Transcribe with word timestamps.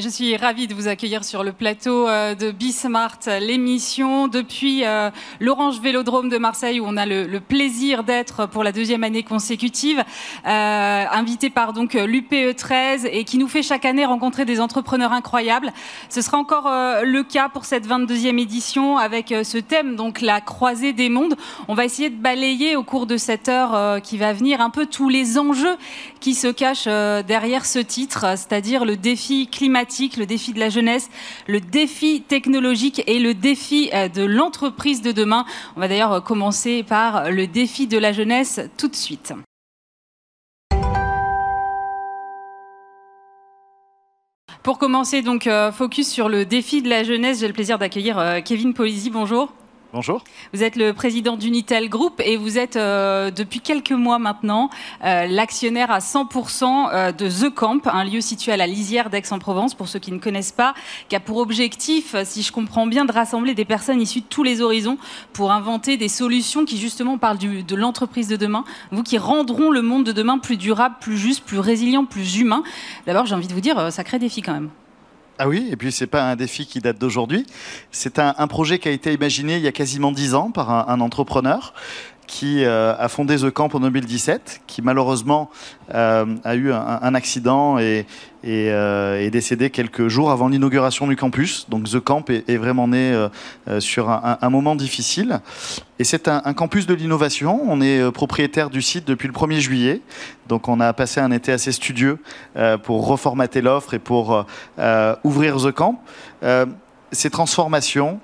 Je 0.00 0.08
suis 0.08 0.34
ravie 0.34 0.66
de 0.66 0.72
vous 0.72 0.88
accueillir 0.88 1.24
sur 1.24 1.44
le 1.44 1.52
plateau 1.52 2.08
euh, 2.08 2.34
de 2.34 2.52
Bismart, 2.52 3.18
l'émission 3.38 4.28
depuis 4.28 4.82
euh, 4.82 5.10
l'Orange 5.40 5.78
Vélodrome 5.80 6.30
de 6.30 6.38
Marseille 6.38 6.80
où 6.80 6.84
on 6.86 6.96
a 6.96 7.04
le, 7.04 7.38
plaisir 7.38 8.02
d'être 8.02 8.46
pour 8.46 8.64
la 8.64 8.72
deuxième 8.72 9.04
année 9.04 9.22
consécutive, 9.22 10.02
euh, 10.46 11.04
invité 11.12 11.50
par 11.50 11.74
donc 11.74 11.92
l'UPE 11.92 12.56
13 12.56 13.08
et 13.12 13.24
qui 13.24 13.36
nous 13.36 13.48
fait 13.48 13.62
chaque 13.62 13.84
année 13.84 14.06
rencontrer 14.06 14.46
des 14.46 14.60
entrepreneurs 14.60 15.12
incroyables. 15.12 15.70
Ce 16.08 16.22
sera 16.22 16.38
encore 16.38 16.70
le 17.02 17.22
cas 17.22 17.50
pour 17.50 17.66
cette 17.66 17.86
22e 17.86 18.38
édition 18.38 18.96
avec 18.96 19.34
ce 19.42 19.58
thème, 19.58 19.96
donc 19.96 20.22
la 20.22 20.40
croisée 20.40 20.92
des 20.94 21.10
mondes. 21.10 21.34
On 21.68 21.74
va 21.74 21.84
essayer 21.84 22.08
de 22.08 22.16
balayer 22.16 22.76
au 22.76 22.84
cours 22.84 23.06
de 23.06 23.16
cette 23.16 23.48
heure 23.48 24.00
qui 24.00 24.16
va 24.16 24.32
venir 24.32 24.60
un 24.60 24.70
peu 24.70 24.86
tous 24.86 25.08
les 25.08 25.38
enjeux 25.38 25.76
qui 26.20 26.34
se 26.34 26.48
cachent 26.48 26.88
derrière 27.26 27.66
ce 27.66 27.78
titre, 27.78 28.20
c'est-à-dire 28.36 28.84
le 28.84 28.96
défi 28.96 29.46
climatique 29.46 29.89
le 30.16 30.24
défi 30.24 30.52
de 30.52 30.60
la 30.60 30.68
jeunesse, 30.68 31.10
le 31.48 31.60
défi 31.60 32.22
technologique 32.22 33.02
et 33.06 33.18
le 33.18 33.34
défi 33.34 33.90
euh, 33.92 34.08
de 34.08 34.22
l'entreprise 34.22 35.02
de 35.02 35.10
demain. 35.10 35.44
On 35.76 35.80
va 35.80 35.88
d'ailleurs 35.88 36.12
euh, 36.12 36.20
commencer 36.20 36.84
par 36.84 37.30
le 37.30 37.46
défi 37.46 37.86
de 37.86 37.98
la 37.98 38.12
jeunesse 38.12 38.60
tout 38.76 38.88
de 38.88 38.94
suite. 38.94 39.32
Pour 44.62 44.78
commencer, 44.78 45.22
donc, 45.22 45.46
euh, 45.46 45.72
focus 45.72 46.08
sur 46.08 46.28
le 46.28 46.44
défi 46.44 46.82
de 46.82 46.88
la 46.88 47.02
jeunesse, 47.02 47.40
j'ai 47.40 47.48
le 47.48 47.54
plaisir 47.54 47.78
d'accueillir 47.78 48.42
Kevin 48.44 48.74
Polisi. 48.74 49.10
Bonjour. 49.10 49.52
Bonjour. 49.92 50.22
Vous 50.54 50.62
êtes 50.62 50.76
le 50.76 50.92
président 50.92 51.36
d'Unitel 51.36 51.88
Group 51.88 52.22
et 52.24 52.36
vous 52.36 52.58
êtes 52.58 52.76
euh, 52.76 53.32
depuis 53.32 53.58
quelques 53.58 53.90
mois 53.90 54.20
maintenant 54.20 54.70
euh, 55.04 55.26
l'actionnaire 55.26 55.90
à 55.90 55.98
100% 55.98 56.90
euh, 56.92 57.10
de 57.10 57.28
The 57.28 57.52
Camp, 57.52 57.80
un 57.88 58.04
lieu 58.04 58.20
situé 58.20 58.52
à 58.52 58.56
la 58.56 58.68
lisière 58.68 59.10
d'Aix-en-Provence, 59.10 59.74
pour 59.74 59.88
ceux 59.88 59.98
qui 59.98 60.12
ne 60.12 60.20
connaissent 60.20 60.52
pas, 60.52 60.74
qui 61.08 61.16
a 61.16 61.20
pour 61.20 61.38
objectif, 61.38 62.14
si 62.22 62.42
je 62.42 62.52
comprends 62.52 62.86
bien, 62.86 63.04
de 63.04 63.10
rassembler 63.10 63.54
des 63.54 63.64
personnes 63.64 64.00
issues 64.00 64.20
de 64.20 64.26
tous 64.26 64.44
les 64.44 64.60
horizons 64.60 64.96
pour 65.32 65.50
inventer 65.50 65.96
des 65.96 66.08
solutions 66.08 66.64
qui 66.64 66.78
justement 66.78 67.18
parlent 67.18 67.38
de 67.38 67.74
l'entreprise 67.74 68.28
de 68.28 68.36
demain, 68.36 68.64
vous 68.92 69.02
qui 69.02 69.18
rendront 69.18 69.70
le 69.72 69.82
monde 69.82 70.04
de 70.04 70.12
demain 70.12 70.38
plus 70.38 70.56
durable, 70.56 70.96
plus 71.00 71.18
juste, 71.18 71.44
plus 71.44 71.58
résilient, 71.58 72.04
plus 72.04 72.36
humain. 72.36 72.62
D'abord, 73.06 73.26
j'ai 73.26 73.34
envie 73.34 73.48
de 73.48 73.54
vous 73.54 73.60
dire, 73.60 73.90
sacré 73.90 74.20
défi 74.20 74.40
quand 74.40 74.52
même. 74.52 74.70
Ah 75.42 75.48
oui, 75.48 75.68
et 75.70 75.76
puis 75.76 75.90
c'est 75.90 76.06
pas 76.06 76.30
un 76.30 76.36
défi 76.36 76.66
qui 76.66 76.80
date 76.80 76.98
d'aujourd'hui. 76.98 77.46
C'est 77.92 78.18
un, 78.18 78.46
projet 78.46 78.78
qui 78.78 78.88
a 78.88 78.90
été 78.90 79.14
imaginé 79.14 79.56
il 79.56 79.62
y 79.62 79.68
a 79.68 79.72
quasiment 79.72 80.12
dix 80.12 80.34
ans 80.34 80.50
par 80.50 80.90
un 80.90 81.00
entrepreneur 81.00 81.72
qui 82.26 82.62
euh, 82.62 82.94
a 82.94 83.08
fondé 83.08 83.38
The 83.38 83.50
Camp 83.50 83.74
en 83.74 83.80
2017, 83.80 84.60
qui 84.66 84.82
malheureusement 84.82 85.50
euh, 85.94 86.26
a 86.44 86.54
eu 86.56 86.70
un, 86.74 87.14
accident 87.14 87.78
et, 87.78 88.04
euh, 88.44 89.20
est 89.20 89.30
décédé 89.30 89.70
quelques 89.70 90.08
jours 90.08 90.30
avant 90.30 90.48
l'inauguration 90.48 91.06
du 91.06 91.16
campus. 91.16 91.68
Donc 91.68 91.84
The 91.84 92.00
Camp 92.00 92.24
est, 92.30 92.56
vraiment 92.56 92.88
né 92.88 93.28
sur 93.78 94.08
un, 94.08 94.50
moment 94.50 94.76
difficile. 94.76 95.40
Et 95.98 96.04
c'est 96.04 96.28
un, 96.28 96.54
campus 96.54 96.86
de 96.86 96.94
l'innovation. 96.94 97.60
On 97.66 97.80
est 97.80 98.10
propriétaire 98.12 98.70
du 98.70 98.82
site 98.82 99.06
depuis 99.06 99.28
le 99.28 99.34
1er 99.34 99.58
juillet. 99.58 100.00
Donc 100.48 100.68
on 100.68 100.80
a 100.80 100.92
passé 100.92 101.20
un 101.20 101.30
été 101.30 101.52
assez 101.52 101.72
studieux 101.72 102.18
pour 102.82 103.06
reformater 103.06 103.60
l'offre 103.60 103.94
et 103.94 103.98
pour 103.98 104.46
ouvrir 105.24 105.56
The 105.58 105.72
Camp. 105.72 106.02
ces 107.12 107.30
transformations, 107.30 108.20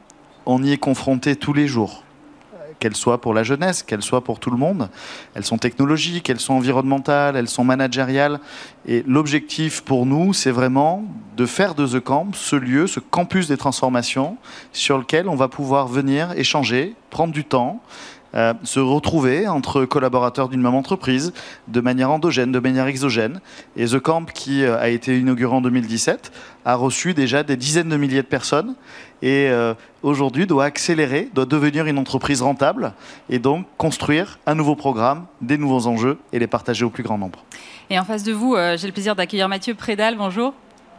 on 0.47 0.63
y 0.63 0.73
est 0.73 0.79
confronté 0.79 1.37
tous 1.37 1.53
les 1.53 1.67
jours 1.67 2.06
qu'elles 2.79 2.97
soient 2.97 3.21
pour 3.21 3.35
la 3.35 3.43
jeunesse, 3.43 3.83
qu'elles 3.83 4.03
soient 4.03 4.23
pour 4.23 4.39
tout 4.39 4.51
le 4.51 4.57
monde. 4.57 4.89
Elles 5.35 5.45
sont 5.45 5.59
technologiques, 5.59 6.31
elles 6.31 6.41
sont 6.41 6.55
environnementales, 6.55 7.37
elles 7.37 7.49
sont 7.49 7.65
managériales. 7.65 8.41
Et 8.87 9.03
l'objectif 9.07 9.83
pour 9.83 10.07
nous, 10.07 10.33
c'est 10.33 10.51
vraiment 10.51 11.05
de 11.37 11.47
faire 11.47 11.75
de 11.75 11.87
The 11.87 12.01
Camp 12.01 12.35
ce 12.35 12.57
lieu, 12.57 12.87
ce 12.87 13.01
campus 13.01 13.49
des 13.49 13.57
transformations 13.57 14.37
sur 14.73 14.99
lequel 14.99 15.29
on 15.29 15.37
va 15.37 15.49
pouvoir 15.49 15.89
venir 15.89 16.33
échanger, 16.37 16.95
prendre 17.11 17.33
du 17.33 17.45
temps, 17.45 17.81
euh, 18.35 18.55
se 18.65 18.81
retrouver 18.81 19.49
entre 19.49 19.85
collaborateurs 19.85 20.49
d'une 20.49 20.61
même 20.61 20.75
entreprise 20.75 21.33
de 21.69 21.81
manière 21.81 22.11
endogène, 22.11 22.53
de 22.53 22.59
manière 22.59 22.87
exogène. 22.87 23.41
Et 23.77 23.87
The 23.87 23.99
Camp, 23.99 24.27
qui 24.33 24.65
euh, 24.65 24.79
a 24.79 24.89
été 24.89 25.19
inauguré 25.19 25.55
en 25.55 25.61
2017, 25.61 26.33
a 26.65 26.75
reçu 26.75 27.15
déjà 27.15 27.43
des 27.43 27.57
dizaines 27.57 27.89
de 27.89 27.97
milliers 27.97 28.23
de 28.23 28.27
personnes 28.27 28.75
et 29.23 29.49
euh, 29.49 29.75
aujourd'hui 30.03 30.47
doit 30.47 30.65
accélérer, 30.65 31.29
doit 31.35 31.47
devenir 31.47 31.87
une 31.87 31.99
entreprise 31.99 32.43
rentable 32.43 32.93
et 33.31 33.39
donc 33.39 33.67
construire 33.79 34.39
un 34.47 34.55
nouveau 34.55 34.75
programme, 34.77 35.27
des 35.41 35.59
nouveaux 35.59 35.87
enjeux 35.87 36.19
et 36.33 36.39
les 36.39 36.47
partager 36.47 36.85
au 36.85 36.91
plus 36.91 37.03
grand 37.03 37.19
nombre. 37.19 37.45
Et 37.89 37.99
en 37.99 38.05
face 38.05 38.25
de 38.25 38.33
vous, 38.33 38.57
j'ai 38.77 38.89
le 38.89 38.93
plaisir 38.93 39.15
d'accueillir 39.15 39.49
Mathieu 39.49 39.75
Prédal. 39.75 40.17
Bonjour. 40.17 40.53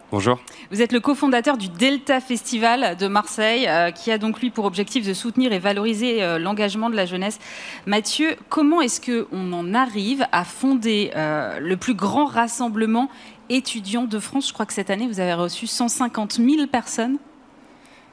Bonjour. 0.09 0.40
Vous 0.72 0.81
êtes 0.81 0.94
le 0.94 1.01
cofondateur 1.01 1.57
du 1.57 1.68
Delta 1.68 2.22
Festival 2.22 2.95
de 2.95 3.07
Marseille, 3.07 3.68
euh, 3.68 3.91
qui 3.91 4.09
a 4.09 4.18
donc 4.18 4.40
lui 4.40 4.51
pour 4.51 4.63
objectif 4.63 5.06
de 5.06 5.13
soutenir 5.13 5.51
et 5.51 5.59
valoriser 5.59 6.23
euh, 6.23 6.40
l'engagement 6.40 6.90
de 6.90 6.95
la 6.95 7.06
jeunesse. 7.06 7.40
Mathieu, 7.85 8.38
comment 8.47 8.79
est-ce 8.79 9.01
qu'on 9.01 9.51
en 9.51 9.73
arrive 9.73 10.25
à 10.31 10.46
fonder 10.46 11.12
euh, 11.17 11.59
le 11.59 11.75
plus 11.75 11.94
grand 11.94 12.25
rassemblement 12.25 13.09
étudiant 13.50 14.06
de 14.06 14.17
France? 14.19 14.47
Je 14.47 14.53
crois 14.53 14.66
que 14.66 14.72
cette 14.72 14.90
année, 14.90 15.07
vous 15.07 15.19
avez 15.19 15.34
reçu 15.34 15.67
150 15.67 16.35
000 16.35 16.67
personnes. 16.67 17.17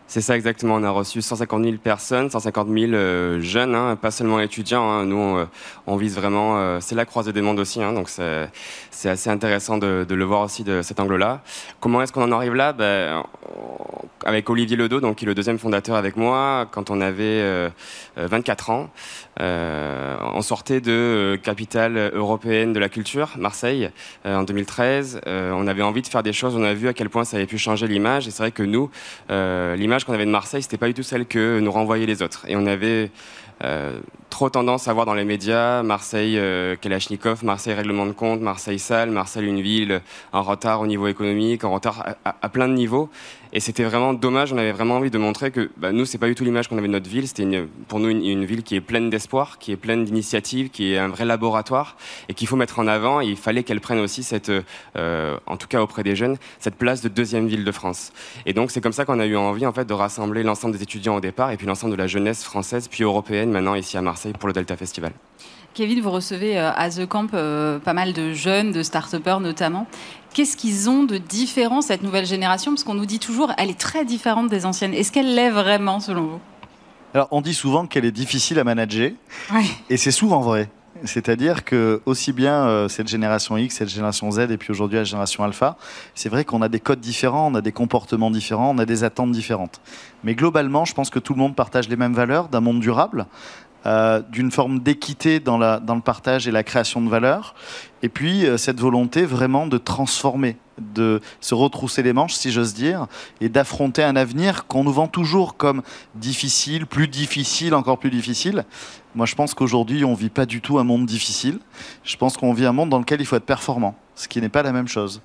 C'est 0.06 0.20
ça 0.20 0.36
exactement. 0.36 0.74
On 0.74 0.82
a 0.82 0.90
reçu 0.90 1.22
150 1.22 1.64
000 1.64 1.76
personnes, 1.78 2.28
150 2.28 2.68
000 2.68 2.92
euh, 2.92 3.40
jeunes, 3.40 3.74
hein, 3.74 3.96
pas 3.96 4.10
seulement 4.10 4.38
étudiants. 4.38 4.88
Hein. 4.88 5.06
Nous, 5.06 5.16
on, 5.16 5.38
euh, 5.38 5.96
vise 5.96 6.14
vraiment. 6.14 6.58
Euh, 6.58 6.78
c'est 6.80 6.94
la 6.94 7.06
croisée 7.06 7.32
des 7.32 7.40
mondes 7.40 7.58
aussi, 7.58 7.82
hein, 7.82 7.92
donc 7.92 8.10
c'est 8.10 9.08
assez 9.08 9.30
intéressant 9.30 9.78
de, 9.78 10.06
le 10.08 10.24
voir 10.24 10.42
aussi 10.42 10.62
de 10.62 10.82
cet 10.82 11.00
angle-là. 11.00 11.40
Comment 11.80 12.02
est-ce 12.02 12.12
qu'on 12.12 12.22
en 12.22 12.32
arrive 12.32 12.54
là? 12.54 12.72
Ben, 12.72 13.24
Avec 14.24 14.48
Olivier 14.50 14.76
Ledo, 14.76 15.00
donc 15.00 15.16
qui 15.16 15.24
est 15.24 15.28
le 15.28 15.34
deuxième 15.34 15.58
fondateur 15.58 15.96
avec 15.96 16.16
moi, 16.16 16.68
quand 16.70 16.90
on 16.90 17.00
avait 17.00 17.70
24 18.16 18.70
ans, 18.70 18.90
on 19.40 20.42
sortait 20.42 20.80
de 20.80 21.38
capitale 21.42 22.12
européenne 22.14 22.72
de 22.72 22.78
la 22.78 22.88
culture, 22.88 23.32
Marseille, 23.38 23.90
en 24.24 24.42
2013. 24.42 25.20
on 25.26 25.66
avait 25.66 25.82
envie 25.82 26.02
de 26.02 26.06
faire 26.06 26.22
des 26.22 26.32
choses. 26.32 26.56
On 26.56 26.64
a 26.64 26.74
vu 26.74 26.88
à 26.88 26.92
quel 26.94 27.10
point 27.10 27.24
ça 27.24 27.36
avait 27.36 27.46
pu 27.46 27.58
changer 27.58 27.86
l'image. 27.86 28.28
Et 28.28 28.30
c'est 28.30 28.42
vrai 28.42 28.52
que 28.52 28.62
nous, 28.62 28.90
l'image 29.28 29.93
qu'on 30.02 30.12
avait 30.12 30.26
de 30.26 30.30
Marseille, 30.30 30.62
c'était 30.62 30.78
pas 30.78 30.88
du 30.88 30.94
tout 30.94 31.04
celle 31.04 31.26
que 31.26 31.60
nous 31.60 31.70
renvoyaient 31.70 32.06
les 32.06 32.22
autres. 32.22 32.44
Et 32.48 32.56
on 32.56 32.66
avait 32.66 33.10
euh, 33.62 34.00
trop 34.30 34.50
tendance 34.50 34.88
à 34.88 34.92
voir 34.92 35.06
dans 35.06 35.14
les 35.14 35.24
médias 35.24 35.84
Marseille 35.84 36.36
euh, 36.38 36.74
Kalachnikov, 36.74 37.44
Marseille 37.44 37.74
règlement 37.74 38.04
de 38.04 38.12
compte, 38.12 38.40
Marseille 38.40 38.80
sale, 38.80 39.10
Marseille 39.10 39.46
une 39.46 39.60
ville 39.60 40.00
en 40.32 40.42
retard 40.42 40.80
au 40.80 40.88
niveau 40.88 41.06
économique, 41.06 41.62
en 41.62 41.72
retard 41.72 42.16
à, 42.24 42.48
plein 42.48 42.66
de 42.66 42.74
niveaux. 42.74 43.08
Et 43.56 43.60
c'était 43.60 43.84
vraiment 43.84 44.14
dommage. 44.14 44.52
On 44.52 44.58
avait 44.58 44.72
vraiment 44.72 44.96
envie 44.96 45.12
de 45.12 45.18
montrer 45.18 45.52
que 45.52 45.70
bah, 45.76 45.92
nous, 45.92 46.04
c'est 46.04 46.18
pas 46.18 46.26
du 46.26 46.34
tout 46.34 46.42
l'image 46.42 46.66
qu'on 46.68 46.76
avait 46.76 46.88
de 46.88 46.92
notre 46.92 47.08
ville. 47.08 47.28
C'était 47.28 47.64
pour 47.86 48.00
nous 48.00 48.08
une, 48.08 48.44
ville 48.44 48.64
qui 48.64 48.74
est 48.74 48.80
pleine 48.80 49.10
d'espoir, 49.10 49.58
qui 49.58 49.70
est 49.70 49.76
pleine 49.76 50.04
d'initiatives, 50.04 50.70
qui 50.70 50.92
est 50.92 50.98
un 50.98 51.06
vrai 51.06 51.24
laboratoire 51.24 51.96
et 52.28 52.34
qu'il 52.34 52.48
faut 52.48 52.56
mettre 52.56 52.80
en 52.80 52.88
avant. 52.88 53.20
il 53.20 53.36
fallait 53.36 53.62
qu'elle 53.62 53.80
prenne 53.80 54.00
aussi 54.00 54.28
euh, 54.96 55.36
en 55.46 55.56
tout 55.56 55.68
cas 55.68 55.80
auprès 55.80 56.02
des 56.02 56.16
jeunes, 56.16 56.36
cette 56.58 56.74
place 56.74 57.00
de 57.00 57.08
deuxième 57.08 57.46
ville 57.46 57.64
de 57.64 57.72
France. 57.72 58.12
Et 58.44 58.52
donc 58.52 58.72
c'est 58.72 58.80
comme 58.80 58.92
ça 58.92 59.04
qu'on 59.04 59.20
a 59.20 59.26
eu 59.26 59.36
envie 59.36 59.66
en 59.66 59.72
fait 59.72 59.84
de 59.84 59.94
rassembler 59.94 60.42
l'ensemble 60.42 60.76
des 60.76 60.82
étudiants 60.82 61.16
au 61.16 61.20
départ 61.20 61.52
et 61.52 61.56
puis 61.56 61.66
l'ensemble 61.66 61.92
de 61.92 61.98
la 61.98 62.08
jeunesse 62.08 62.42
française 62.42 62.88
puis 62.88 63.04
européenne 63.04 63.52
maintenant 63.52 63.76
ici 63.76 63.96
à 63.96 64.02
Marseille 64.02 64.32
pour 64.32 64.48
le 64.48 64.52
Delta 64.52 64.76
Festival. 64.76 65.12
Kevin, 65.74 66.00
vous 66.00 66.12
recevez 66.12 66.56
euh, 66.56 66.70
à 66.72 66.88
The 66.88 67.04
Camp 67.04 67.34
euh, 67.34 67.80
pas 67.80 67.94
mal 67.94 68.12
de 68.12 68.32
jeunes, 68.32 68.70
de 68.70 68.84
start-upers 68.84 69.40
notamment. 69.40 69.88
Qu'est-ce 70.34 70.56
qu'ils 70.56 70.90
ont 70.90 71.04
de 71.04 71.16
différent, 71.16 71.80
cette 71.80 72.02
nouvelle 72.02 72.26
génération? 72.26 72.72
Parce 72.72 72.82
qu'on 72.82 72.94
nous 72.94 73.06
dit 73.06 73.20
toujours, 73.20 73.52
elle 73.56 73.70
est 73.70 73.78
très 73.78 74.04
différente 74.04 74.50
des 74.50 74.66
anciennes. 74.66 74.92
Est-ce 74.92 75.12
qu'elle 75.12 75.32
l'est 75.32 75.50
vraiment, 75.50 76.00
selon 76.00 76.22
vous? 76.22 76.40
Alors, 77.14 77.28
on 77.30 77.40
dit 77.40 77.54
souvent 77.54 77.86
qu'elle 77.86 78.04
est 78.04 78.10
difficile 78.10 78.58
à 78.58 78.64
manager. 78.64 79.12
Et 79.88 79.96
c'est 79.96 80.10
souvent 80.10 80.40
vrai. 80.40 80.68
C'est-à-dire 81.04 81.64
que 81.64 82.00
aussi 82.06 82.32
bien 82.32 82.66
euh, 82.66 82.88
cette 82.88 83.08
génération 83.08 83.56
X, 83.56 83.76
cette 83.76 83.88
génération 83.88 84.30
Z 84.30 84.50
et 84.50 84.56
puis 84.56 84.70
aujourd'hui 84.70 84.96
la 84.98 85.04
génération 85.04 85.42
Alpha, 85.44 85.76
c'est 86.14 86.28
vrai 86.28 86.44
qu'on 86.44 86.62
a 86.62 86.68
des 86.68 86.80
codes 86.80 87.00
différents, 87.00 87.50
on 87.50 87.54
a 87.56 87.60
des 87.60 87.72
comportements 87.72 88.30
différents, 88.30 88.70
on 88.74 88.78
a 88.78 88.86
des 88.86 89.02
attentes 89.02 89.32
différentes. 89.32 89.80
Mais 90.22 90.34
globalement, 90.34 90.84
je 90.84 90.94
pense 90.94 91.10
que 91.10 91.18
tout 91.18 91.34
le 91.34 91.40
monde 91.40 91.56
partage 91.56 91.88
les 91.88 91.96
mêmes 91.96 92.14
valeurs 92.14 92.48
d'un 92.48 92.60
monde 92.60 92.80
durable, 92.80 93.26
euh, 93.86 94.22
d'une 94.30 94.50
forme 94.50 94.80
d'équité 94.80 95.40
dans, 95.40 95.58
le 95.58 96.00
partage 96.00 96.48
et 96.48 96.50
la 96.50 96.62
création 96.62 97.02
de 97.02 97.08
valeur, 97.08 97.54
et 98.02 98.08
puis 98.08 98.46
euh, 98.46 98.56
cette 98.56 98.80
volonté 98.80 99.26
vraiment 99.26 99.66
de 99.66 99.76
transformer, 99.76 100.56
de 100.78 101.20
se 101.40 101.54
retrousser 101.54 102.02
les 102.02 102.12
manches, 102.12 102.34
si 102.34 102.50
j'ose 102.50 102.72
dire, 102.72 103.06
et 103.40 103.48
d'affronter 103.48 104.02
un 104.02 104.16
avenir 104.16 104.66
qu'on 104.66 104.84
nous 104.84 104.92
vend 104.92 105.06
toujours 105.06 105.56
comme 105.56 105.82
difficile, 106.14 106.86
plus 106.86 107.08
difficile, 107.08 107.74
encore 107.74 107.98
plus 107.98 108.10
difficile. 108.10 108.64
Moi, 109.14 109.26
je 109.26 109.34
pense 109.34 109.54
qu'aujourd'hui, 109.54 110.04
on 110.04 110.12
ne 110.12 110.16
vit 110.16 110.30
pas 110.30 110.46
du 110.46 110.60
tout 110.60 110.78
un 110.78 110.84
monde 110.84 111.06
difficile. 111.06 111.58
Je 112.02 112.16
pense 112.16 112.36
qu'on 112.36 112.52
vit 112.52 112.66
un 112.66 112.72
monde 112.72 112.90
dans 112.90 112.98
lequel 112.98 113.20
il 113.20 113.26
faut 113.26 113.36
être 113.36 113.44
performant, 113.44 113.94
ce 114.16 114.28
qui 114.28 114.40
n'est 114.40 114.48
pas 114.48 114.62
la 114.62 114.72
même 114.72 114.88
chose. 114.88 115.20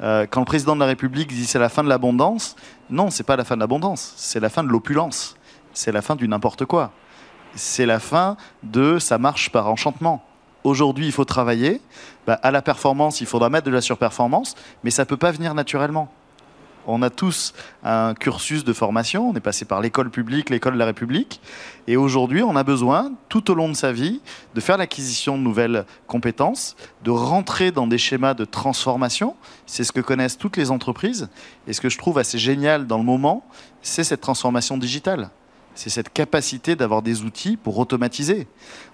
Euh, 0.00 0.26
quand 0.30 0.40
le 0.40 0.46
président 0.46 0.74
de 0.74 0.80
la 0.80 0.86
République 0.86 1.28
dit 1.28 1.46
c'est 1.46 1.58
la 1.58 1.68
fin 1.68 1.84
de 1.84 1.88
l'abondance, 1.88 2.56
non, 2.90 3.10
c'est 3.10 3.24
pas 3.24 3.36
la 3.36 3.44
fin 3.44 3.56
de 3.56 3.60
l'abondance, 3.60 4.14
c'est 4.16 4.40
la 4.40 4.48
fin 4.48 4.64
de 4.64 4.68
l'opulence, 4.68 5.36
c'est 5.72 5.92
la 5.92 6.00
fin 6.00 6.16
du 6.16 6.26
n'importe 6.28 6.64
quoi 6.64 6.92
c'est 7.54 7.86
la 7.86 8.00
fin 8.00 8.36
de 8.62 8.98
ça 8.98 9.18
marche 9.18 9.50
par 9.50 9.68
enchantement. 9.68 10.24
Aujourd'hui, 10.64 11.06
il 11.06 11.12
faut 11.12 11.24
travailler. 11.24 11.80
Bah, 12.26 12.38
à 12.42 12.50
la 12.50 12.62
performance, 12.62 13.20
il 13.20 13.26
faudra 13.26 13.50
mettre 13.50 13.66
de 13.66 13.70
la 13.70 13.82
surperformance, 13.82 14.54
mais 14.82 14.90
ça 14.90 15.02
ne 15.02 15.08
peut 15.08 15.16
pas 15.16 15.30
venir 15.30 15.54
naturellement. 15.54 16.10
On 16.86 17.00
a 17.02 17.08
tous 17.08 17.54
un 17.82 18.14
cursus 18.14 18.62
de 18.62 18.72
formation, 18.72 19.30
on 19.30 19.34
est 19.34 19.40
passé 19.40 19.64
par 19.64 19.80
l'école 19.80 20.10
publique, 20.10 20.50
l'école 20.50 20.74
de 20.74 20.78
la 20.78 20.84
République, 20.84 21.40
et 21.86 21.96
aujourd'hui 21.96 22.42
on 22.42 22.56
a 22.56 22.62
besoin, 22.62 23.12
tout 23.30 23.50
au 23.50 23.54
long 23.54 23.70
de 23.70 23.74
sa 23.74 23.90
vie, 23.90 24.20
de 24.54 24.60
faire 24.60 24.76
l'acquisition 24.76 25.38
de 25.38 25.42
nouvelles 25.42 25.86
compétences, 26.06 26.76
de 27.02 27.10
rentrer 27.10 27.70
dans 27.70 27.86
des 27.86 27.96
schémas 27.96 28.34
de 28.34 28.44
transformation. 28.44 29.34
C'est 29.64 29.82
ce 29.82 29.92
que 29.92 30.02
connaissent 30.02 30.36
toutes 30.36 30.58
les 30.58 30.70
entreprises, 30.70 31.30
et 31.66 31.72
ce 31.72 31.80
que 31.80 31.88
je 31.88 31.96
trouve 31.96 32.18
assez 32.18 32.38
génial 32.38 32.86
dans 32.86 32.98
le 32.98 33.04
moment, 33.04 33.46
c'est 33.80 34.04
cette 34.04 34.20
transformation 34.20 34.76
digitale. 34.76 35.30
C'est 35.74 35.90
cette 35.90 36.12
capacité 36.12 36.76
d'avoir 36.76 37.02
des 37.02 37.22
outils 37.22 37.56
pour 37.56 37.78
automatiser. 37.78 38.46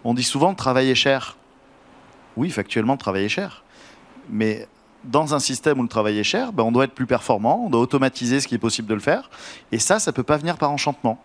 On 0.05 0.15
dit 0.15 0.23
souvent 0.23 0.51
le 0.51 0.57
travail 0.57 0.91
est 0.91 0.95
cher. 0.95 1.37
Oui, 2.37 2.51
factuellement, 2.51 2.95
le 2.95 2.99
travail 2.99 3.25
est 3.25 3.29
cher. 3.29 3.65
Mais 4.31 4.67
dans 5.05 5.35
un 5.35 5.39
système 5.41 5.79
où 5.79 5.83
le 5.83 5.89
travail 5.89 6.19
est 6.19 6.25
cher, 6.25 6.53
ben, 6.53 6.63
on 6.63 6.73
doit 6.73 6.85
être 6.85 6.95
plus 6.95 7.07
performant, 7.07 7.65
on 7.67 7.71
doit 7.71 7.81
automatiser 7.81 8.41
ce 8.41 8.49
qui 8.49 8.55
est 8.55 8.59
possible 8.59 8.89
de 8.89 8.95
le 8.95 9.01
faire. 9.01 9.31
Et 9.73 9.79
ça, 9.79 9.99
ça 9.99 10.11
ne 10.11 10.17
peut 10.17 10.23
pas 10.23 10.37
venir 10.37 10.57
par 10.57 10.71
enchantement. 10.71 11.19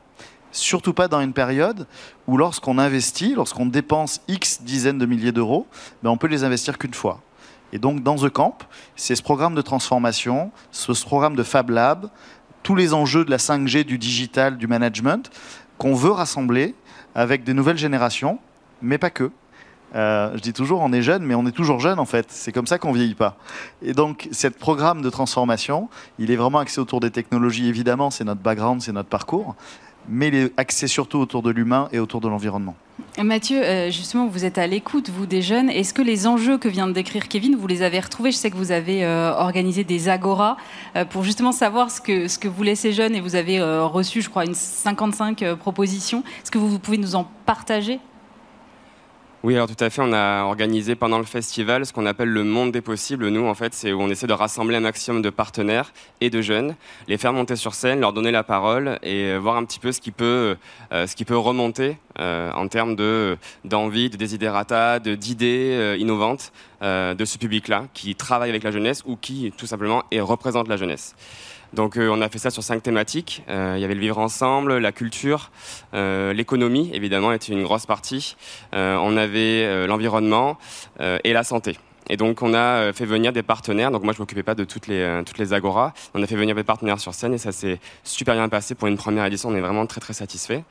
Surtout 0.51 0.93
pas 0.93 1.07
dans 1.07 1.19
une 1.19 1.33
période 1.33 1.87
où 2.27 2.37
lorsqu'on 2.37 2.77
investit, 2.77 3.33
lorsqu'on 3.35 3.65
dépense 3.65 4.21
X 4.27 4.61
dizaines 4.61 4.97
de 4.97 5.05
milliers 5.05 5.33
d'euros, 5.33 5.67
ben, 6.03 6.09
on 6.09 6.17
peut 6.17 6.27
les 6.27 6.43
investir 6.43 6.77
qu'une 6.77 6.93
fois. 6.93 7.21
Et 7.73 7.79
donc 7.79 8.03
dans 8.03 8.15
The 8.15 8.29
Camp, 8.29 8.57
c'est 8.95 9.15
ce 9.15 9.23
programme 9.23 9.55
de 9.55 9.61
transformation, 9.61 10.51
ce 10.71 10.91
programme 11.03 11.35
de 11.35 11.43
Fab 11.43 11.69
Lab, 11.69 12.09
tous 12.65 12.75
les 12.75 12.95
enjeux 12.95 13.23
de 13.23 13.29
la 13.29 13.37
5G, 13.37 13.83
du 13.83 13.99
digital, 13.99 14.57
du 14.57 14.65
management, 14.65 15.29
qu'on 15.77 15.93
veut 15.93 16.09
rassembler 16.09 16.73
avec 17.13 17.43
des 17.43 17.53
nouvelles 17.53 17.77
générations, 17.77 18.39
mais 18.81 18.97
pas 18.97 19.11
que. 19.11 19.29
Euh, 19.93 20.31
je 20.35 20.41
dis 20.41 20.51
toujours, 20.51 20.81
on 20.81 20.91
est 20.91 21.03
jeune, 21.03 21.23
mais 21.23 21.35
on 21.35 21.45
est 21.45 21.51
toujours 21.51 21.79
jeune 21.79 21.99
en 21.99 22.05
fait. 22.05 22.25
C'est 22.29 22.51
comme 22.51 22.65
ça 22.65 22.79
qu'on 22.79 22.91
vieillit 22.91 23.13
pas. 23.13 23.37
Et 23.83 23.93
donc, 23.93 24.27
ce 24.31 24.47
programme 24.47 25.03
de 25.03 25.11
transformation, 25.11 25.89
il 26.17 26.31
est 26.31 26.35
vraiment 26.35 26.57
axé 26.57 26.81
autour 26.81 27.01
des 27.01 27.11
technologies, 27.11 27.67
évidemment, 27.67 28.09
c'est 28.09 28.23
notre 28.23 28.41
background, 28.41 28.81
c'est 28.81 28.91
notre 28.93 29.09
parcours, 29.09 29.55
mais 30.09 30.27
il 30.27 30.35
est 30.35 30.53
axé 30.57 30.87
surtout 30.87 31.19
autour 31.19 31.41
de 31.41 31.51
l'humain 31.51 31.87
et 31.91 31.99
autour 31.99 32.21
de 32.21 32.27
l'environnement. 32.27 32.75
Mathieu, 33.21 33.63
euh, 33.63 33.91
justement, 33.91 34.27
vous 34.27 34.45
êtes 34.45 34.57
à 34.57 34.67
l'écoute, 34.67 35.09
vous, 35.09 35.25
des 35.25 35.41
jeunes. 35.41 35.69
Est-ce 35.69 35.93
que 35.93 36.01
les 36.01 36.27
enjeux 36.27 36.57
que 36.57 36.67
vient 36.67 36.87
de 36.87 36.91
décrire 36.91 37.27
Kevin, 37.27 37.55
vous 37.55 37.67
les 37.67 37.81
avez 37.81 37.99
retrouvés? 37.99 38.31
Je 38.31 38.37
sais 38.37 38.51
que 38.51 38.57
vous 38.57 38.71
avez 38.71 39.05
euh, 39.05 39.33
organisé 39.33 39.83
des 39.83 40.09
agoras 40.09 40.57
pour 41.09 41.23
justement 41.23 41.51
savoir 41.51 41.91
ce 41.91 42.01
que, 42.01 42.27
ce 42.27 42.37
que 42.37 42.47
voulaient 42.47 42.75
ces 42.75 42.91
jeunes 42.91 43.15
et 43.15 43.21
vous 43.21 43.35
avez 43.35 43.61
reçu, 43.61 44.21
je 44.21 44.29
crois, 44.29 44.45
une 44.45 44.53
55 44.53 45.55
propositions. 45.55 46.23
Est-ce 46.41 46.51
que 46.51 46.57
vous 46.57 46.79
pouvez 46.79 46.97
nous 46.97 47.15
en 47.15 47.27
partager? 47.45 47.99
Oui, 49.45 49.53
alors 49.53 49.67
tout 49.67 49.83
à 49.83 49.91
fait. 49.91 50.01
On 50.01 50.11
a 50.11 50.43
organisé 50.45 50.95
pendant 50.95 51.19
le 51.19 51.23
festival 51.23 51.85
ce 51.85 51.93
qu'on 51.93 52.07
appelle 52.07 52.29
le 52.29 52.43
monde 52.43 52.71
des 52.71 52.81
possibles. 52.81 53.29
Nous, 53.29 53.45
en 53.45 53.53
fait, 53.53 53.75
c'est 53.75 53.93
où 53.93 54.01
on 54.01 54.09
essaie 54.09 54.25
de 54.25 54.33
rassembler 54.33 54.75
un 54.77 54.79
maximum 54.79 55.21
de 55.21 55.29
partenaires 55.29 55.93
et 56.19 56.31
de 56.31 56.41
jeunes, 56.41 56.75
les 57.07 57.19
faire 57.19 57.31
monter 57.31 57.55
sur 57.55 57.75
scène, 57.75 57.99
leur 57.99 58.11
donner 58.11 58.31
la 58.31 58.41
parole 58.41 58.97
et 59.03 59.25
euh, 59.25 59.37
voir 59.37 59.57
un 59.57 59.63
petit 59.63 59.77
peu 59.77 59.91
ce 59.91 60.01
qui 60.01 60.09
peut, 60.09 60.57
euh, 60.91 61.05
ce 61.05 61.15
qui 61.15 61.25
peut 61.25 61.37
remonter 61.37 61.99
euh, 62.17 62.51
en 62.53 62.67
termes 62.67 62.95
de 62.95 63.37
d'envie, 63.65 64.09
de 64.09 64.17
desiderata, 64.17 64.97
d'idées 64.97 65.95
innovantes 65.99 66.51
de 66.81 67.25
ce 67.25 67.37
public-là 67.37 67.85
qui 67.93 68.15
travaille 68.15 68.49
avec 68.49 68.63
la 68.63 68.71
jeunesse 68.71 69.03
ou 69.05 69.15
qui 69.15 69.53
tout 69.57 69.67
simplement 69.67 70.03
représente 70.11 70.67
la 70.67 70.77
jeunesse. 70.77 71.15
Donc 71.75 71.97
euh, 71.97 72.09
on 72.09 72.21
a 72.21 72.29
fait 72.29 72.39
ça 72.39 72.49
sur 72.49 72.63
cinq 72.63 72.81
thématiques. 72.81 73.43
Euh, 73.49 73.73
il 73.77 73.81
y 73.81 73.85
avait 73.85 73.93
le 73.93 73.99
vivre 73.99 74.17
ensemble, 74.17 74.77
la 74.77 74.91
culture, 74.91 75.51
euh, 75.93 76.33
l'économie 76.33 76.89
évidemment 76.93 77.33
était 77.33 77.51
une 77.51 77.63
grosse 77.63 77.85
partie. 77.85 78.35
on 78.73 79.17
avait 79.17 79.87
l'environnement 79.87 80.57
et 80.99 81.33
la 81.33 81.43
santé. 81.43 81.77
Et 82.09 82.17
donc 82.17 82.41
on 82.41 82.53
a 82.53 82.57
euh, 82.57 82.93
fait 82.93 83.05
venir 83.05 83.33
des 83.33 83.43
partenaires. 83.43 83.91
Donc 83.91 84.03
moi 84.03 84.13
je 84.13 84.19
m'occupais 84.19 84.43
pas 84.43 84.55
de 84.55 84.63
toutes 84.63 84.87
les 84.87 84.99
euh, 84.99 85.23
toutes 85.23 85.37
les 85.37 85.53
agoras. 85.53 85.93
On 86.13 86.21
a 86.21 86.27
fait 86.27 86.35
venir 86.35 86.55
des 86.55 86.63
partenaires 86.63 86.99
sur 86.99 87.13
scène 87.13 87.33
et 87.33 87.37
ça 87.37 87.51
s'est 87.51 87.79
super 88.03 88.35
bien 88.35 88.47
passé 88.49 88.75
pour 88.75 88.87
une 88.87 88.97
première 88.97 89.25
édition. 89.25 89.49
On 89.49 89.55
est 89.55 89.61
vraiment 89.61 89.85
très 89.85 90.01
très 90.01 90.13
satisfait. 90.13 90.63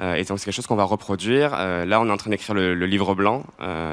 Euh, 0.00 0.14
et 0.14 0.24
donc 0.24 0.38
c'est 0.38 0.46
quelque 0.46 0.54
chose 0.54 0.66
qu'on 0.66 0.76
va 0.76 0.84
reproduire. 0.84 1.52
là 1.52 2.00
on 2.00 2.08
est 2.08 2.10
en 2.10 2.16
train 2.16 2.30
d'écrire 2.30 2.54
le, 2.54 2.74
livre 2.86 3.14
blanc. 3.14 3.44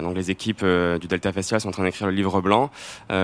donc 0.01 0.15
les 0.15 0.31
équipes 0.31 0.65
du 0.65 1.07
Delta 1.07 1.31
Festival 1.31 1.61
sont 1.61 1.69
en 1.69 1.71
train 1.71 1.83
d'écrire 1.83 2.07
le 2.07 2.13
livre 2.13 2.41
blanc 2.41 2.69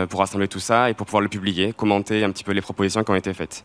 pour 0.10 0.20
rassembler 0.20 0.48
tout 0.48 0.60
ça 0.60 0.90
et 0.90 0.94
pour 0.94 1.06
pouvoir 1.06 1.22
le 1.22 1.28
publier, 1.28 1.74
commenter 1.74 2.24
un 2.24 2.32
petit 2.32 2.44
peu 2.44 2.52
les 2.52 2.62
propositions 2.62 3.04
qui 3.04 3.12
ont 3.12 3.16
été 3.16 3.34
faites. 3.34 3.64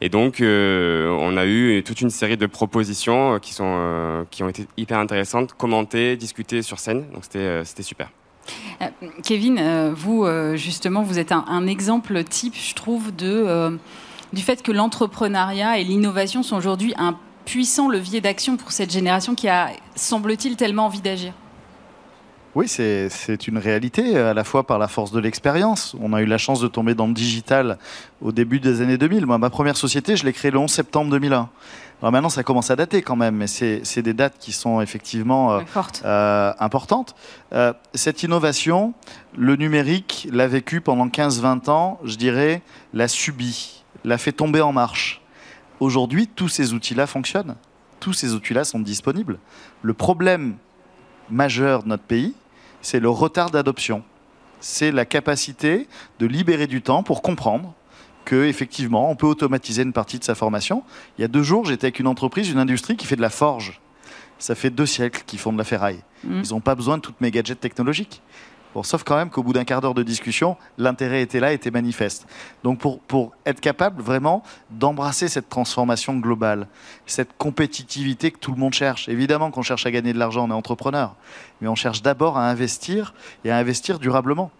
Et 0.00 0.08
donc 0.08 0.36
on 0.40 1.36
a 1.36 1.46
eu 1.46 1.82
toute 1.82 2.00
une 2.00 2.10
série 2.10 2.36
de 2.36 2.46
propositions 2.46 3.38
qui 3.40 3.54
sont 3.54 4.26
qui 4.30 4.42
ont 4.42 4.48
été 4.48 4.66
hyper 4.76 4.98
intéressantes, 4.98 5.54
commentées, 5.54 6.16
discutées 6.16 6.62
sur 6.62 6.78
scène. 6.78 7.06
Donc 7.12 7.24
c'était 7.24 7.82
super. 7.82 8.10
Euh, 8.82 8.86
Kevin, 9.22 9.58
euh, 9.58 9.92
vous, 9.94 10.24
euh, 10.24 10.56
justement, 10.56 11.02
vous 11.02 11.18
êtes 11.18 11.32
un, 11.32 11.66
exemple 11.66 12.22
type, 12.24 12.54
je 12.54 12.74
trouve, 12.74 13.14
de, 13.14 13.78
du 14.32 14.42
fait 14.42 14.62
que 14.62 14.72
l'entrepreneuriat 14.72 15.78
et 15.78 15.84
l'innovation 15.84 16.42
sont 16.42 16.56
aujourd'hui 16.56 16.94
un 16.98 17.16
puissant 17.44 17.88
levier 17.88 18.20
d'action 18.20 18.56
pour 18.56 18.72
cette 18.72 18.92
génération 18.92 19.34
qui 19.34 19.48
a, 19.48 19.70
semble-t-il, 19.94 20.56
tellement 20.56 20.86
envie 20.86 21.00
d'agir. 21.00 21.32
Oui, 22.54 22.66
c'est 22.66 23.46
une 23.46 23.58
réalité, 23.58 24.16
à 24.16 24.34
la 24.34 24.42
fois 24.42 24.66
par 24.66 24.78
la 24.78 24.88
force 24.88 25.12
de 25.12 25.20
l'expérience. 25.20 25.94
On 26.00 26.12
a 26.12 26.22
eu 26.22 26.26
la 26.26 26.38
chance 26.38 26.60
de 26.60 26.66
tomber 26.66 26.94
dans 26.94 27.06
le 27.06 27.12
digital 27.12 27.78
au 28.20 28.32
début 28.32 28.58
des 28.58 28.80
années 28.80 28.98
2000. 28.98 29.26
Moi, 29.26 29.38
ma 29.38 29.50
première 29.50 29.76
société, 29.76 30.16
je 30.16 30.24
l'ai 30.24 30.32
créée 30.32 30.50
le 30.50 30.58
11 30.58 30.70
septembre 30.70 31.10
2001. 31.10 31.50
Alors 32.00 32.12
maintenant, 32.12 32.28
ça 32.28 32.44
commence 32.44 32.70
à 32.70 32.76
dater 32.76 33.02
quand 33.02 33.16
même, 33.16 33.34
mais 33.34 33.48
c'est 33.48 34.02
des 34.02 34.14
dates 34.14 34.38
qui 34.38 34.52
sont 34.52 34.80
effectivement 34.80 35.52
euh, 35.52 35.60
euh, 36.04 36.52
importantes. 36.60 37.16
Euh, 37.52 37.72
cette 37.92 38.22
innovation, 38.22 38.94
le 39.36 39.56
numérique 39.56 40.28
l'a 40.30 40.46
vécu 40.46 40.80
pendant 40.80 41.08
15-20 41.08 41.70
ans, 41.70 41.98
je 42.04 42.14
dirais, 42.14 42.62
l'a 42.94 43.08
subi, 43.08 43.82
l'a 44.04 44.16
fait 44.16 44.30
tomber 44.30 44.60
en 44.60 44.72
marche. 44.72 45.22
Aujourd'hui, 45.80 46.28
tous 46.28 46.48
ces 46.48 46.72
outils-là 46.72 47.08
fonctionnent. 47.08 47.56
Tous 47.98 48.12
ces 48.12 48.32
outils-là 48.32 48.62
sont 48.62 48.78
disponibles. 48.78 49.40
Le 49.82 49.92
problème 49.92 50.54
majeur 51.30 51.82
de 51.82 51.88
notre 51.88 52.04
pays, 52.04 52.34
c'est 52.80 53.00
le 53.00 53.10
retard 53.10 53.50
d'adoption. 53.50 54.04
C'est 54.60 54.92
la 54.92 55.04
capacité 55.04 55.88
de 56.20 56.26
libérer 56.26 56.68
du 56.68 56.80
temps 56.80 57.02
pour 57.02 57.22
comprendre, 57.22 57.74
qu'effectivement, 58.28 59.10
on 59.10 59.16
peut 59.16 59.26
automatiser 59.26 59.82
une 59.82 59.94
partie 59.94 60.18
de 60.18 60.24
sa 60.24 60.34
formation. 60.34 60.82
Il 61.16 61.22
y 61.22 61.24
a 61.24 61.28
deux 61.28 61.42
jours, 61.42 61.64
j'étais 61.64 61.86
avec 61.86 61.98
une 61.98 62.06
entreprise, 62.06 62.50
une 62.50 62.58
industrie 62.58 62.96
qui 62.96 63.06
fait 63.06 63.16
de 63.16 63.22
la 63.22 63.30
forge. 63.30 63.80
Ça 64.38 64.54
fait 64.54 64.70
deux 64.70 64.86
siècles 64.86 65.22
qu'ils 65.26 65.38
font 65.38 65.52
de 65.52 65.58
la 65.58 65.64
ferraille. 65.64 66.00
Mm. 66.24 66.42
Ils 66.44 66.50
n'ont 66.50 66.60
pas 66.60 66.74
besoin 66.74 66.98
de 66.98 67.02
toutes 67.02 67.20
mes 67.22 67.30
gadgets 67.30 67.58
technologiques. 67.58 68.22
Bon, 68.74 68.82
sauf 68.82 69.02
quand 69.02 69.16
même 69.16 69.30
qu'au 69.30 69.42
bout 69.42 69.54
d'un 69.54 69.64
quart 69.64 69.80
d'heure 69.80 69.94
de 69.94 70.02
discussion, 70.02 70.58
l'intérêt 70.76 71.22
était 71.22 71.40
là, 71.40 71.54
était 71.54 71.70
manifeste. 71.70 72.26
Donc 72.64 72.80
pour, 72.80 73.00
pour 73.00 73.32
être 73.46 73.60
capable 73.60 74.02
vraiment 74.02 74.42
d'embrasser 74.68 75.28
cette 75.28 75.48
transformation 75.48 76.18
globale, 76.18 76.68
cette 77.06 77.30
compétitivité 77.38 78.30
que 78.30 78.38
tout 78.38 78.52
le 78.52 78.58
monde 78.58 78.74
cherche. 78.74 79.08
Évidemment 79.08 79.50
qu'on 79.50 79.62
cherche 79.62 79.86
à 79.86 79.90
gagner 79.90 80.12
de 80.12 80.18
l'argent, 80.18 80.46
on 80.46 80.50
est 80.50 80.54
entrepreneur, 80.54 81.16
mais 81.62 81.68
on 81.68 81.74
cherche 81.74 82.02
d'abord 82.02 82.36
à 82.36 82.50
investir 82.50 83.14
et 83.46 83.50
à 83.50 83.56
investir 83.56 83.98
durablement. 83.98 84.50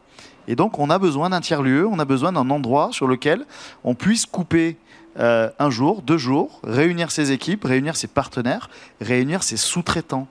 Et 0.49 0.57
donc, 0.57 0.79
on 0.79 0.89
a 0.89 0.99
besoin 0.99 1.31
d'un 1.31 1.43
tiers-lieu, 1.43 1.87
on 1.87 1.99
a 1.99 2.07
besoin 2.07 2.33
d'un 2.33 2.49
endroit 2.49 2.89
sur 2.91 3.07
lequel 3.07 3.45
on 3.85 3.95
puisse 3.95 4.25
couper 4.25 4.79
euh, 5.19 5.51
un 5.59 5.69
jour, 5.69 6.01
deux 6.01 6.17
jours, 6.17 6.61
réunir 6.65 7.11
ses 7.11 7.33
équipes, 7.33 7.65
réunir 7.65 7.97
ses 7.97 8.07
partenaires, 8.07 8.71
réunir 9.01 9.43
ses 9.43 9.59
sous-traitants. 9.59 10.27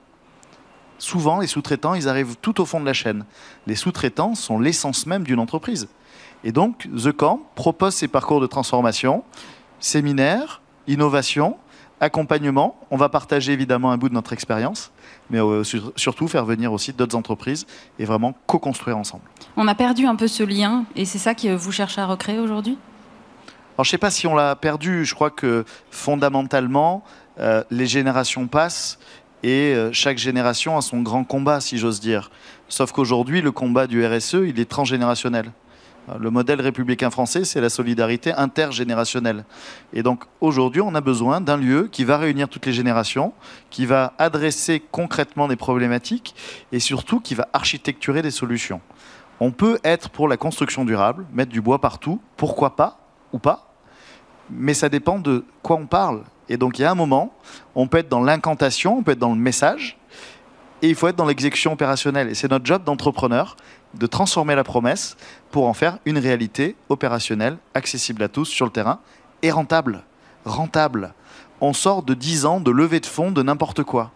Souvent, 0.98 1.38
les 1.38 1.46
sous-traitants, 1.46 1.94
ils 1.94 2.08
arrivent 2.08 2.34
tout 2.42 2.60
au 2.60 2.66
fond 2.66 2.80
de 2.80 2.84
la 2.84 2.92
chaîne. 2.92 3.24
Les 3.68 3.76
sous-traitants 3.76 4.34
sont 4.34 4.58
l'essence 4.58 5.06
même 5.06 5.22
d'une 5.22 5.38
entreprise. 5.38 5.86
Et 6.42 6.50
donc, 6.50 6.88
The 6.96 7.12
Camp 7.12 7.40
propose 7.54 7.94
ces 7.94 8.08
parcours 8.08 8.40
de 8.40 8.48
transformation, 8.48 9.22
séminaires, 9.78 10.62
innovation, 10.88 11.56
accompagnement. 12.00 12.76
On 12.90 12.96
va 12.96 13.08
partager 13.08 13.52
évidemment 13.52 13.90
un 13.90 13.96
bout 13.96 14.08
de 14.08 14.14
notre 14.14 14.32
expérience, 14.32 14.90
mais 15.30 15.40
euh, 15.40 15.62
surtout 15.96 16.28
faire 16.28 16.44
venir 16.44 16.72
aussi 16.72 16.92
d'autres 16.92 17.16
entreprises 17.16 17.66
et 17.98 18.04
vraiment 18.04 18.34
co-construire 18.46 18.96
ensemble. 18.96 19.24
On 19.56 19.68
a 19.68 19.74
perdu 19.74 20.06
un 20.06 20.16
peu 20.16 20.28
ce 20.28 20.42
lien 20.42 20.84
et 20.96 21.04
c'est 21.04 21.18
ça 21.18 21.34
que 21.34 21.54
vous 21.54 21.72
cherchez 21.72 22.00
à 22.00 22.06
recréer 22.06 22.38
aujourd'hui? 22.38 22.78
Alors, 23.76 23.84
je 23.84 23.90
ne 23.90 23.92
sais 23.92 23.98
pas 23.98 24.10
si 24.10 24.26
on 24.26 24.34
l'a 24.34 24.56
perdu. 24.56 25.04
Je 25.04 25.14
crois 25.14 25.30
que 25.30 25.64
fondamentalement, 25.92 27.04
euh, 27.38 27.62
les 27.70 27.86
générations 27.86 28.48
passent 28.48 28.98
et 29.44 29.72
euh, 29.72 29.92
chaque 29.92 30.18
génération 30.18 30.76
a 30.76 30.82
son 30.82 31.00
grand 31.00 31.22
combat, 31.22 31.60
si 31.60 31.78
j'ose 31.78 32.00
dire. 32.00 32.30
Sauf 32.68 32.90
qu'aujourd'hui, 32.90 33.40
le 33.40 33.52
combat 33.52 33.86
du 33.86 34.04
RSE, 34.04 34.34
il 34.46 34.58
est 34.58 34.68
transgénérationnel. 34.68 35.52
Le 36.18 36.30
modèle 36.30 36.60
républicain 36.60 37.10
français, 37.10 37.44
c'est 37.44 37.60
la 37.60 37.68
solidarité 37.68 38.32
intergénérationnelle. 38.32 39.44
Et 39.92 40.02
donc 40.02 40.24
aujourd'hui, 40.40 40.80
on 40.80 40.94
a 40.94 41.00
besoin 41.00 41.40
d'un 41.40 41.56
lieu 41.56 41.88
qui 41.90 42.04
va 42.04 42.16
réunir 42.16 42.48
toutes 42.48 42.66
les 42.66 42.72
générations, 42.72 43.32
qui 43.70 43.84
va 43.84 44.14
adresser 44.18 44.82
concrètement 44.90 45.48
des 45.48 45.56
problématiques 45.56 46.34
et 46.72 46.80
surtout 46.80 47.20
qui 47.20 47.34
va 47.34 47.48
architecturer 47.52 48.22
des 48.22 48.30
solutions. 48.30 48.80
On 49.40 49.50
peut 49.50 49.78
être 49.84 50.08
pour 50.08 50.28
la 50.28 50.36
construction 50.36 50.84
durable, 50.84 51.26
mettre 51.32 51.52
du 51.52 51.60
bois 51.60 51.80
partout, 51.80 52.20
pourquoi 52.36 52.74
pas 52.74 52.98
ou 53.32 53.38
pas, 53.38 53.74
mais 54.50 54.74
ça 54.74 54.88
dépend 54.88 55.18
de 55.18 55.44
quoi 55.62 55.76
on 55.76 55.86
parle. 55.86 56.22
Et 56.48 56.56
donc 56.56 56.78
il 56.78 56.82
y 56.82 56.84
a 56.84 56.90
un 56.90 56.96
moment, 56.96 57.34
on 57.74 57.86
peut 57.86 57.98
être 57.98 58.08
dans 58.08 58.22
l'incantation, 58.22 58.98
on 58.98 59.02
peut 59.02 59.12
être 59.12 59.18
dans 59.18 59.34
le 59.34 59.40
message, 59.40 59.98
et 60.80 60.88
il 60.88 60.94
faut 60.94 61.08
être 61.08 61.16
dans 61.16 61.26
l'exécution 61.26 61.72
opérationnelle. 61.72 62.28
Et 62.28 62.34
c'est 62.34 62.50
notre 62.50 62.64
job 62.64 62.84
d'entrepreneur 62.84 63.56
de 63.94 64.06
transformer 64.06 64.54
la 64.54 64.64
promesse 64.64 65.16
pour 65.50 65.66
en 65.66 65.74
faire 65.74 65.98
une 66.04 66.18
réalité 66.18 66.76
opérationnelle, 66.88 67.56
accessible 67.74 68.22
à 68.22 68.28
tous 68.28 68.46
sur 68.46 68.66
le 68.66 68.72
terrain 68.72 69.00
et 69.42 69.50
rentable. 69.50 70.02
Rentable. 70.44 71.14
On 71.60 71.72
sort 71.72 72.02
de 72.02 72.14
10 72.14 72.46
ans 72.46 72.60
de 72.60 72.70
levée 72.70 73.00
de 73.00 73.06
fonds 73.06 73.30
de 73.30 73.42
n'importe 73.42 73.82
quoi. 73.82 74.12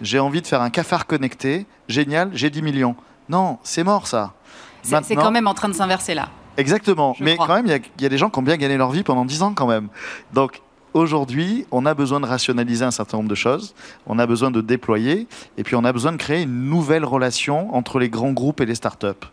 J'ai 0.00 0.18
envie 0.18 0.42
de 0.42 0.46
faire 0.46 0.62
un 0.62 0.70
cafard 0.70 1.06
connecté, 1.06 1.66
génial, 1.88 2.30
j'ai 2.32 2.50
10 2.50 2.62
millions. 2.62 2.94
Non, 3.28 3.58
c'est 3.62 3.84
mort 3.84 4.06
ça. 4.06 4.34
C'est 4.82 5.16
quand 5.16 5.30
même 5.30 5.48
en 5.48 5.54
train 5.54 5.68
de 5.68 5.74
s'inverser 5.74 6.14
là. 6.14 6.28
Exactement. 6.56 7.14
Je 7.18 7.24
Mais 7.24 7.34
crois. 7.34 7.46
quand 7.46 7.54
même, 7.54 7.66
il 7.66 7.72
y 7.72 8.02
y, 8.02 8.06
a 8.06 8.08
des 8.08 8.18
gens 8.18 8.30
qui 8.30 8.38
ont 8.38 8.42
bien 8.42 8.56
gagné 8.56 8.76
leur 8.76 8.90
vie 8.90 9.04
pendant 9.04 9.24
10 9.24 9.42
ans 9.42 9.54
quand 9.54 9.66
même. 9.66 9.88
Donc 10.32 10.60
aujourd'hui, 10.94 11.66
on 11.70 11.86
a 11.86 11.94
besoin 11.94 12.20
de 12.20 12.26
rationaliser 12.26 12.84
un 12.84 12.90
certain 12.90 13.18
nombre 13.18 13.28
de 13.28 13.34
choses. 13.34 13.74
On 14.06 14.18
a 14.18 14.26
besoin 14.26 14.50
de 14.50 14.60
déployer. 14.60 15.26
Et 15.56 15.62
puis 15.62 15.76
on 15.76 15.84
a 15.84 15.92
besoin 15.92 16.12
de 16.12 16.16
créer 16.16 16.42
une 16.42 16.64
nouvelle 16.64 17.04
relation 17.04 17.74
entre 17.74 17.98
les 17.98 18.08
grands 18.08 18.32
groupes 18.32 18.60
et 18.60 18.66
les 18.66 18.74
startups. 18.74 19.26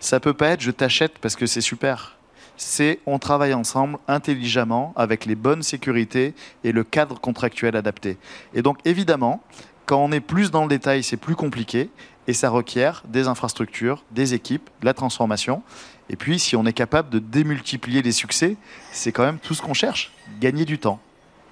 Ça 0.00 0.20
peut 0.20 0.34
pas 0.34 0.48
être 0.48 0.60
je 0.60 0.70
t'achète 0.70 1.18
parce 1.18 1.36
que 1.36 1.46
c'est 1.46 1.60
super. 1.60 2.16
C'est 2.56 3.00
on 3.06 3.18
travaille 3.18 3.54
ensemble 3.54 3.98
intelligemment 4.08 4.92
avec 4.96 5.26
les 5.26 5.34
bonnes 5.34 5.62
sécurités 5.62 6.34
et 6.64 6.72
le 6.72 6.84
cadre 6.84 7.20
contractuel 7.20 7.76
adapté. 7.76 8.16
Et 8.54 8.62
donc 8.62 8.78
évidemment, 8.84 9.42
quand 9.86 10.04
on 10.04 10.12
est 10.12 10.20
plus 10.20 10.50
dans 10.50 10.62
le 10.62 10.68
détail, 10.68 11.02
c'est 11.02 11.16
plus 11.16 11.36
compliqué 11.36 11.90
et 12.26 12.34
ça 12.34 12.50
requiert 12.50 13.02
des 13.08 13.26
infrastructures, 13.26 14.04
des 14.10 14.34
équipes, 14.34 14.68
de 14.80 14.86
la 14.86 14.94
transformation. 14.94 15.62
Et 16.10 16.16
puis, 16.16 16.38
si 16.38 16.56
on 16.56 16.64
est 16.64 16.72
capable 16.72 17.10
de 17.10 17.18
démultiplier 17.18 18.02
les 18.02 18.12
succès, 18.12 18.56
c'est 18.92 19.12
quand 19.12 19.24
même 19.24 19.38
tout 19.38 19.54
ce 19.54 19.62
qu'on 19.62 19.74
cherche. 19.74 20.12
Gagner 20.40 20.64
du 20.64 20.78
temps, 20.78 21.00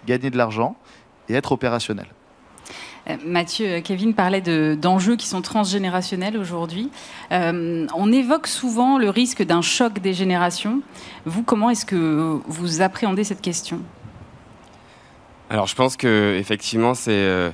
gagner 0.06 0.30
de 0.30 0.36
l'argent 0.38 0.76
et 1.28 1.34
être 1.34 1.52
opérationnel. 1.52 2.06
Euh, 3.08 3.16
Mathieu, 3.24 3.66
euh, 3.66 3.80
Kevin 3.80 4.14
parlait 4.14 4.40
de- 4.40 4.76
d'enjeux 4.80 5.14
qui 5.16 5.26
sont 5.26 5.40
transgénérationnels 5.42 6.36
aujourd'hui. 6.36 6.90
Euh, 7.30 7.86
on 7.94 8.10
évoque 8.12 8.48
souvent 8.48 8.98
le 8.98 9.10
risque 9.10 9.44
d'un 9.44 9.62
choc 9.62 10.00
des 10.00 10.12
générations. 10.12 10.80
Vous, 11.24 11.42
comment 11.44 11.70
est-ce 11.70 11.86
que 11.86 12.40
vous 12.46 12.80
appréhendez 12.82 13.22
cette 13.22 13.42
question? 13.42 13.80
Alors 15.48 15.68
je 15.68 15.76
pense 15.76 15.96
que 15.96 16.36
effectivement 16.40 16.94
c'est 16.94 17.12
euh, 17.12 17.50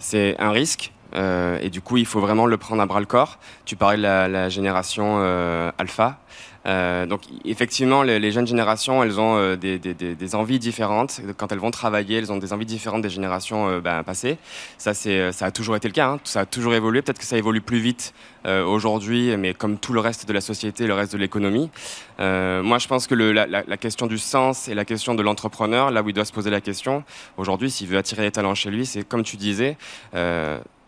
c'est 0.00 0.34
un 0.40 0.50
risque 0.50 0.92
euh, 1.16 1.58
et 1.62 1.70
du 1.70 1.80
coup 1.80 1.96
il 1.96 2.06
faut 2.06 2.20
vraiment 2.20 2.46
le 2.46 2.56
prendre 2.56 2.82
à 2.82 2.86
bras 2.86 3.00
le 3.00 3.06
corps. 3.06 3.38
Tu 3.64 3.76
parlais 3.76 3.96
de 3.96 4.02
la, 4.02 4.48
génération 4.48 5.18
euh, 5.20 5.70
alpha. 5.78 6.18
Euh, 6.66 7.06
donc 7.06 7.20
effectivement 7.44 8.02
les, 8.02 8.32
jeunes 8.32 8.46
générations 8.46 9.04
elles 9.04 9.20
ont 9.20 9.54
des, 9.54 10.34
envies 10.34 10.58
différentes 10.58 11.20
quand 11.36 11.52
elles 11.52 11.60
vont 11.60 11.70
travailler 11.70 12.18
elles 12.18 12.32
ont 12.32 12.38
des 12.38 12.52
envies 12.52 12.66
différentes 12.66 13.02
des 13.02 13.08
générations 13.08 13.78
ben, 13.78 14.02
passées 14.02 14.36
ça 14.76 14.92
c'est 14.92 15.30
ça 15.30 15.46
a 15.46 15.50
toujours 15.52 15.76
été 15.76 15.86
le 15.86 15.94
cas 15.94 16.08
hein. 16.08 16.20
ça 16.24 16.40
a 16.40 16.44
toujours 16.44 16.74
évolué 16.74 17.02
peut-être 17.02 17.20
que 17.20 17.24
ça 17.24 17.38
évolue 17.38 17.60
plus 17.60 17.78
vite 17.78 18.14
aujourd'hui 18.44 19.36
mais 19.36 19.54
comme 19.54 19.78
tout 19.78 19.92
le 19.92 20.00
reste 20.00 20.26
de 20.26 20.32
la 20.32 20.40
société 20.40 20.88
le 20.88 20.94
reste 20.94 21.12
de 21.12 21.18
l'économie 21.18 21.70
moi, 22.18 22.78
je 22.78 22.88
pense 22.88 23.06
que 23.06 23.14
la, 23.14 23.76
question 23.76 24.08
du 24.08 24.18
sens 24.18 24.66
et 24.66 24.74
la 24.74 24.84
question 24.84 25.14
de 25.14 25.22
l'entrepreneur, 25.22 25.92
là 25.92 26.02
où 26.02 26.08
il 26.08 26.14
doit 26.14 26.24
se 26.24 26.32
poser 26.32 26.50
la 26.50 26.60
question, 26.60 27.04
aujourd'hui, 27.36 27.70
s'il 27.70 27.86
veut 27.86 27.98
attirer 27.98 28.22
les 28.22 28.32
talents 28.32 28.56
chez 28.56 28.70
lui, 28.70 28.86
c'est 28.86 29.06
comme 29.06 29.22
tu 29.22 29.36
disais, 29.36 29.76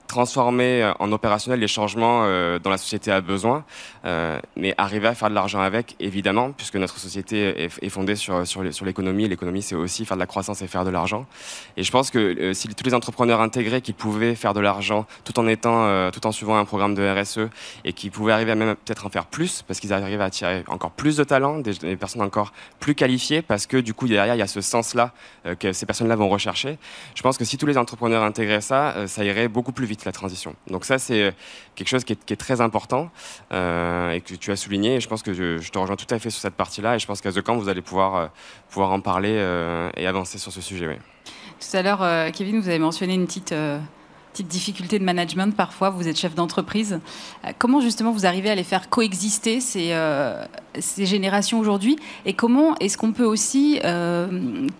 transformer 0.08 0.82
euh, 0.82 0.92
en 0.98 1.12
opérationnel 1.12 1.60
les 1.60 1.68
changements 1.68 2.22
euh, 2.24 2.58
dont 2.58 2.70
la 2.70 2.78
société 2.78 3.12
a 3.12 3.20
besoin, 3.20 3.64
euh, 4.04 4.40
mais 4.56 4.74
arriver 4.78 5.06
à 5.06 5.14
faire 5.14 5.28
de 5.28 5.34
l'argent 5.34 5.60
avec, 5.60 5.94
évidemment, 6.00 6.50
puisque 6.50 6.76
notre 6.76 6.98
société 6.98 7.68
est, 7.82 7.88
fondée 7.88 8.16
sur, 8.16 8.46
sur, 8.46 8.62
l'économie. 8.62 9.28
L'économie, 9.28 9.62
c'est 9.62 9.74
aussi 9.74 10.04
faire 10.04 10.16
de 10.16 10.20
la 10.20 10.26
croissance 10.26 10.62
et 10.62 10.66
faire 10.66 10.84
de 10.84 10.90
l'argent. 10.90 11.26
Et 11.76 11.84
je 11.84 11.90
pense 11.92 12.10
que 12.10 12.18
euh, 12.18 12.54
si 12.54 12.68
tous 12.68 12.84
les 12.84 12.94
entrepreneurs 12.94 13.40
intégrés 13.40 13.82
qui 13.82 13.92
pouvaient 13.92 14.34
faire 14.34 14.54
de 14.54 14.60
l'argent 14.60 15.06
tout 15.24 15.38
en 15.38 15.46
étant, 15.46 16.10
tout 16.10 16.26
en 16.26 16.32
suivant 16.32 16.56
un 16.56 16.64
programme 16.64 16.94
de 16.94 17.06
RSE 17.06 17.50
et 17.84 17.92
qui 17.92 18.08
pouvaient 18.08 18.32
arriver 18.32 18.52
à 18.52 18.54
même 18.54 18.74
peut-être 18.76 19.06
en 19.06 19.10
faire 19.10 19.26
plus, 19.26 19.62
parce 19.62 19.78
qu'ils 19.78 19.92
arrivent 19.92 20.20
à 20.20 20.24
attirer 20.24 20.64
encore 20.68 20.90
plus 20.90 21.16
de 21.16 21.24
talents, 21.24 21.58
des, 21.58 21.74
des 21.74 21.96
personnes 21.96 22.22
encore 22.22 22.52
plus 22.80 22.94
qualifiées, 22.94 23.42
parce 23.42 23.66
que 23.66 23.76
du 23.76 23.92
coup 23.92 24.08
derrière 24.08 24.34
il 24.34 24.38
y 24.38 24.42
a 24.42 24.46
ce 24.46 24.60
sens-là 24.60 25.12
que 25.58 25.72
ces 25.72 25.86
personnes-là 25.86 26.16
vont 26.16 26.28
rechercher. 26.28 26.78
Je 27.14 27.22
pense 27.22 27.36
que 27.36 27.44
si 27.44 27.58
tous 27.58 27.66
les 27.66 27.76
entrepreneurs 27.76 28.22
intégraient 28.22 28.60
ça, 28.60 29.06
ça 29.06 29.24
irait 29.24 29.48
beaucoup 29.48 29.72
plus 29.72 29.86
vite 29.86 29.97
la 30.04 30.12
transition. 30.12 30.54
Donc 30.66 30.84
ça 30.84 30.98
c'est 30.98 31.22
euh, 31.22 31.30
quelque 31.74 31.88
chose 31.88 32.04
qui 32.04 32.12
est, 32.12 32.36
très 32.36 32.60
important 32.60 33.10
euh, 33.52 34.12
et 34.12 34.20
que 34.20 34.34
tu 34.34 34.50
as 34.50 34.56
souligné. 34.56 34.96
Et 34.96 35.00
je 35.00 35.08
pense 35.08 35.22
que 35.22 35.32
je, 35.32 35.70
te 35.70 35.78
rejoins 35.78 35.96
tout 35.96 36.12
à 36.14 36.18
fait 36.18 36.30
sur 36.30 36.40
cette 36.40 36.54
partie-là. 36.54 36.96
Et 36.96 36.98
je 36.98 37.06
pense 37.06 37.20
qu'à 37.20 37.32
The 37.32 37.40
Camp 37.40 37.56
vous 37.56 37.68
allez 37.68 37.82
pouvoir 37.82 38.16
euh, 38.16 38.26
pouvoir 38.70 38.92
en 38.92 39.00
parler 39.00 39.34
et 39.96 40.06
avancer 40.06 40.38
sur 40.38 40.52
ce 40.52 40.60
sujet. 40.60 40.98
Tout 41.60 41.76
à 41.76 41.82
l'heure, 41.82 42.32
Kevin, 42.32 42.60
vous 42.60 42.68
avez 42.68 42.78
mentionné 42.78 43.14
une 43.14 43.26
petite, 43.26 43.52
euh, 43.52 43.78
petite 44.32 44.48
difficulté 44.48 44.98
de 44.98 45.04
management 45.04 45.54
parfois. 45.54 45.90
Vous 45.90 46.06
êtes 46.06 46.18
chef 46.18 46.34
d'entreprise. 46.34 47.00
Comment 47.58 47.80
justement 47.80 48.12
vous 48.12 48.26
arrivez 48.26 48.50
à 48.50 48.54
les 48.54 48.64
faire 48.64 48.88
coexister 48.88 49.60
ces, 49.60 49.94
générations 51.06 51.58
aujourd'hui 51.58 51.96
Et 52.24 52.34
comment 52.34 52.76
est-ce 52.76 52.96
qu'on 52.96 53.12
peut 53.12 53.24
aussi 53.24 53.80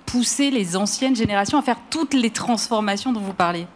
pousser 0.07 0.51
les 0.51 0.77
anciennes 0.77 1.17
générations 1.17 1.59
à 1.59 1.63
faire 1.63 1.79
toutes 1.91 2.15
les 2.15 2.31
transformations 2.31 3.13
dont 3.13 3.21
vous 3.21 3.35
parlez? 3.35 3.67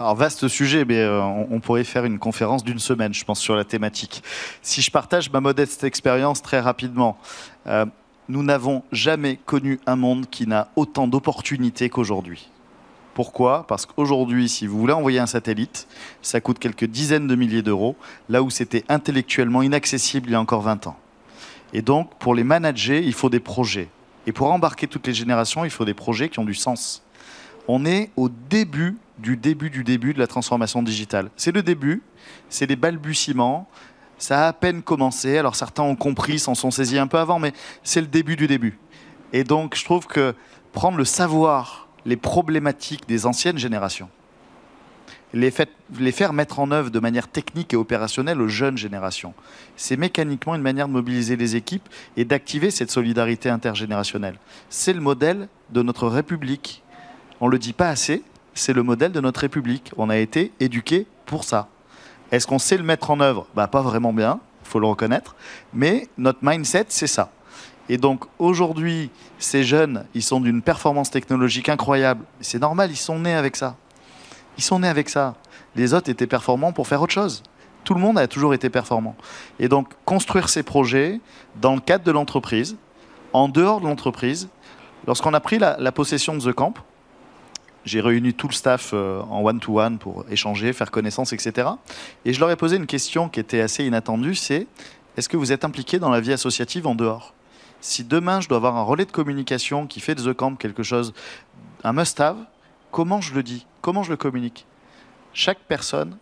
Alors, 0.00 0.14
vaste 0.16 0.48
sujet, 0.48 0.84
mais 0.84 0.98
euh, 0.98 1.20
on, 1.22 1.60
pourrait 1.60 1.84
faire 1.84 2.04
une 2.04 2.18
conférence 2.18 2.64
d'une 2.64 2.78
semaine, 2.78 3.14
je 3.14 3.24
pense, 3.24 3.40
sur 3.40 3.54
la 3.54 3.64
thématique. 3.64 4.22
Si 4.62 4.82
je 4.82 4.90
partage 4.90 5.30
ma 5.30 5.40
modeste 5.40 5.84
expérience 5.84 6.42
très 6.42 6.60
rapidement, 6.60 7.18
euh, 7.66 7.86
nous 8.28 8.42
n'avons 8.42 8.82
jamais 8.90 9.38
connu 9.44 9.78
un 9.86 9.96
monde 9.96 10.26
qui 10.30 10.46
n'a 10.46 10.68
autant 10.76 11.06
d'opportunités 11.06 11.88
qu'aujourd'hui. 11.88 12.48
Pourquoi? 13.14 13.66
Parce 13.66 13.84
qu'aujourd'hui, 13.84 14.48
si 14.48 14.66
vous 14.66 14.78
voulez 14.78 14.94
envoyer 14.94 15.18
un 15.18 15.26
satellite, 15.26 15.86
ça 16.22 16.40
coûte 16.40 16.58
quelques 16.58 16.86
dizaines 16.86 17.26
de 17.26 17.34
milliers 17.34 17.62
d'euros, 17.62 17.94
là 18.28 18.42
où 18.42 18.48
c'était 18.48 18.84
intellectuellement 18.88 19.62
inaccessible 19.62 20.30
il 20.30 20.32
y 20.32 20.36
a 20.36 20.40
encore 20.40 20.62
20 20.62 20.86
ans. 20.86 20.96
Et 21.74 21.82
donc, 21.82 22.10
pour 22.18 22.34
les 22.34 22.44
manager, 22.44 23.00
il 23.02 23.12
faut 23.12 23.28
des 23.28 23.40
projets. 23.40 23.88
Et 24.26 24.32
pour 24.32 24.50
embarquer 24.50 24.86
toutes 24.86 25.06
les 25.06 25.14
générations, 25.14 25.64
il 25.64 25.70
faut 25.70 25.84
des 25.84 25.94
projets 25.94 26.28
qui 26.28 26.38
ont 26.38 26.44
du 26.44 26.54
sens. 26.54 27.02
On 27.68 27.84
est 27.84 28.10
au 28.16 28.28
début 28.28 28.96
du 29.18 29.36
début 29.36 29.70
du 29.70 29.84
début 29.84 30.14
de 30.14 30.18
la 30.18 30.26
transformation 30.26 30.82
digitale. 30.82 31.30
C'est 31.36 31.52
le 31.52 31.62
début, 31.62 32.02
c'est 32.48 32.66
les 32.66 32.76
balbutiements, 32.76 33.68
ça 34.18 34.44
a 34.44 34.48
à 34.48 34.52
peine 34.52 34.82
commencé. 34.82 35.38
Alors 35.38 35.56
certains 35.56 35.82
ont 35.82 35.96
compris, 35.96 36.38
s'en 36.38 36.54
sont 36.54 36.70
saisis 36.70 36.98
un 36.98 37.06
peu 37.06 37.18
avant, 37.18 37.38
mais 37.38 37.52
c'est 37.82 38.00
le 38.00 38.06
début 38.06 38.36
du 38.36 38.46
début. 38.46 38.78
Et 39.32 39.44
donc 39.44 39.76
je 39.76 39.84
trouve 39.84 40.06
que 40.06 40.34
prendre 40.72 40.98
le 40.98 41.04
savoir, 41.04 41.88
les 42.04 42.16
problématiques 42.16 43.06
des 43.06 43.26
anciennes 43.26 43.58
générations, 43.58 44.08
les, 45.34 45.50
faire 45.50 46.32
mettre 46.32 46.58
en 46.58 46.70
œuvre 46.70 46.90
de 46.90 46.98
manière 46.98 47.28
technique 47.28 47.72
et 47.72 47.76
opérationnelle 47.76 48.40
aux 48.40 48.48
jeunes 48.48 48.76
générations, 48.76 49.34
c'est 49.76 49.96
mécaniquement 49.96 50.54
une 50.54 50.62
manière 50.62 50.88
de 50.88 50.92
mobiliser 50.92 51.36
les 51.36 51.56
équipes 51.56 51.88
et 52.16 52.24
d'activer 52.24 52.70
cette 52.70 52.90
solidarité 52.90 53.48
intergénérationnelle. 53.48 54.36
C'est 54.68 54.92
le 54.92 55.00
modèle 55.00 55.48
de 55.70 55.82
notre 55.82 56.08
République. 56.08 56.81
On 57.42 57.46
ne 57.46 57.50
le 57.50 57.58
dit 57.58 57.72
pas 57.72 57.88
assez, 57.88 58.22
c'est 58.54 58.72
le 58.72 58.84
modèle 58.84 59.10
de 59.10 59.18
notre 59.18 59.40
République. 59.40 59.90
On 59.96 60.10
a 60.10 60.16
été 60.16 60.52
éduqués 60.60 61.08
pour 61.26 61.42
ça. 61.42 61.66
Est-ce 62.30 62.46
qu'on 62.46 62.60
sait 62.60 62.76
le 62.76 62.84
mettre 62.84 63.10
en 63.10 63.18
œuvre? 63.18 63.48
Bah, 63.56 63.66
Pas 63.66 63.82
vraiment 63.82 64.12
bien, 64.12 64.38
il 64.64 64.68
faut 64.68 64.78
le 64.78 64.86
reconnaître. 64.86 65.34
Mais 65.74 66.06
notre 66.18 66.38
mindset, 66.42 66.86
c'est 66.90 67.08
ça. 67.08 67.32
Et 67.88 67.98
donc 67.98 68.26
aujourd'hui, 68.38 69.10
ces 69.40 69.64
jeunes, 69.64 70.04
ils 70.14 70.22
sont 70.22 70.40
d'une 70.40 70.62
performance 70.62 71.10
technologique 71.10 71.68
incroyable. 71.68 72.24
C'est 72.40 72.60
normal, 72.60 72.92
ils 72.92 72.96
sont 72.96 73.18
nés 73.18 73.34
avec 73.34 73.56
ça. 73.56 73.74
Ils 74.56 74.62
sont 74.62 74.78
nés 74.78 74.88
avec 74.88 75.08
ça. 75.08 75.34
Les 75.74 75.94
autres 75.94 76.10
étaient 76.10 76.28
performants 76.28 76.70
pour 76.70 76.86
faire 76.86 77.02
autre 77.02 77.12
chose. 77.12 77.42
Tout 77.82 77.94
le 77.94 78.00
monde 78.00 78.18
a 78.20 78.28
toujours 78.28 78.54
été 78.54 78.70
performant. 78.70 79.16
Et 79.58 79.66
donc 79.66 79.88
construire 80.04 80.48
ces 80.48 80.62
projets 80.62 81.20
dans 81.60 81.74
le 81.74 81.80
cadre 81.80 82.04
de 82.04 82.12
l'entreprise, 82.12 82.76
en 83.32 83.48
dehors 83.48 83.80
de 83.80 83.86
l'entreprise. 83.86 84.48
Lorsqu'on 85.08 85.34
a 85.34 85.40
pris 85.40 85.58
la, 85.58 85.76
la 85.80 85.90
possession 85.90 86.36
de 86.36 86.40
The 86.40 86.54
Camp, 86.54 86.74
j'ai 87.84 88.00
réuni 88.00 88.34
tout 88.34 88.48
le 88.48 88.52
staff 88.52 88.90
euh, 88.92 89.20
en 89.22 89.42
one-to-one 89.42 89.98
pour 89.98 90.24
échanger, 90.30 90.72
faire 90.72 90.90
connaissance, 90.90 91.32
etc. 91.32 91.68
Et 92.24 92.32
je 92.32 92.40
leur 92.40 92.50
ai 92.50 92.56
posé 92.56 92.76
une 92.76 92.86
question 92.86 93.28
qui 93.28 93.40
était 93.40 93.60
assez 93.60 93.84
inattendue, 93.84 94.34
c'est 94.34 94.66
est-ce 95.16 95.28
que 95.28 95.36
vous 95.36 95.52
êtes 95.52 95.64
impliqué 95.64 95.98
dans 95.98 96.10
la 96.10 96.20
vie 96.20 96.32
associative 96.32 96.86
en 96.86 96.94
dehors? 96.94 97.34
Si 97.80 98.04
demain 98.04 98.40
je 98.40 98.48
dois 98.48 98.58
avoir 98.58 98.76
un 98.76 98.82
relais 98.82 99.04
de 99.04 99.12
communication 99.12 99.86
qui 99.86 100.00
fait 100.00 100.14
de 100.14 100.22
The 100.22 100.34
Camp 100.34 100.54
quelque 100.56 100.82
chose, 100.82 101.12
un 101.84 101.92
must-have, 101.92 102.36
comment 102.90 103.20
je 103.20 103.34
le 103.34 103.42
dis? 103.42 103.66
Comment 103.80 104.02
je 104.02 104.10
le 104.10 104.16
communique? 104.16 104.66
Chaque 105.34 105.58
personne, 105.60 106.16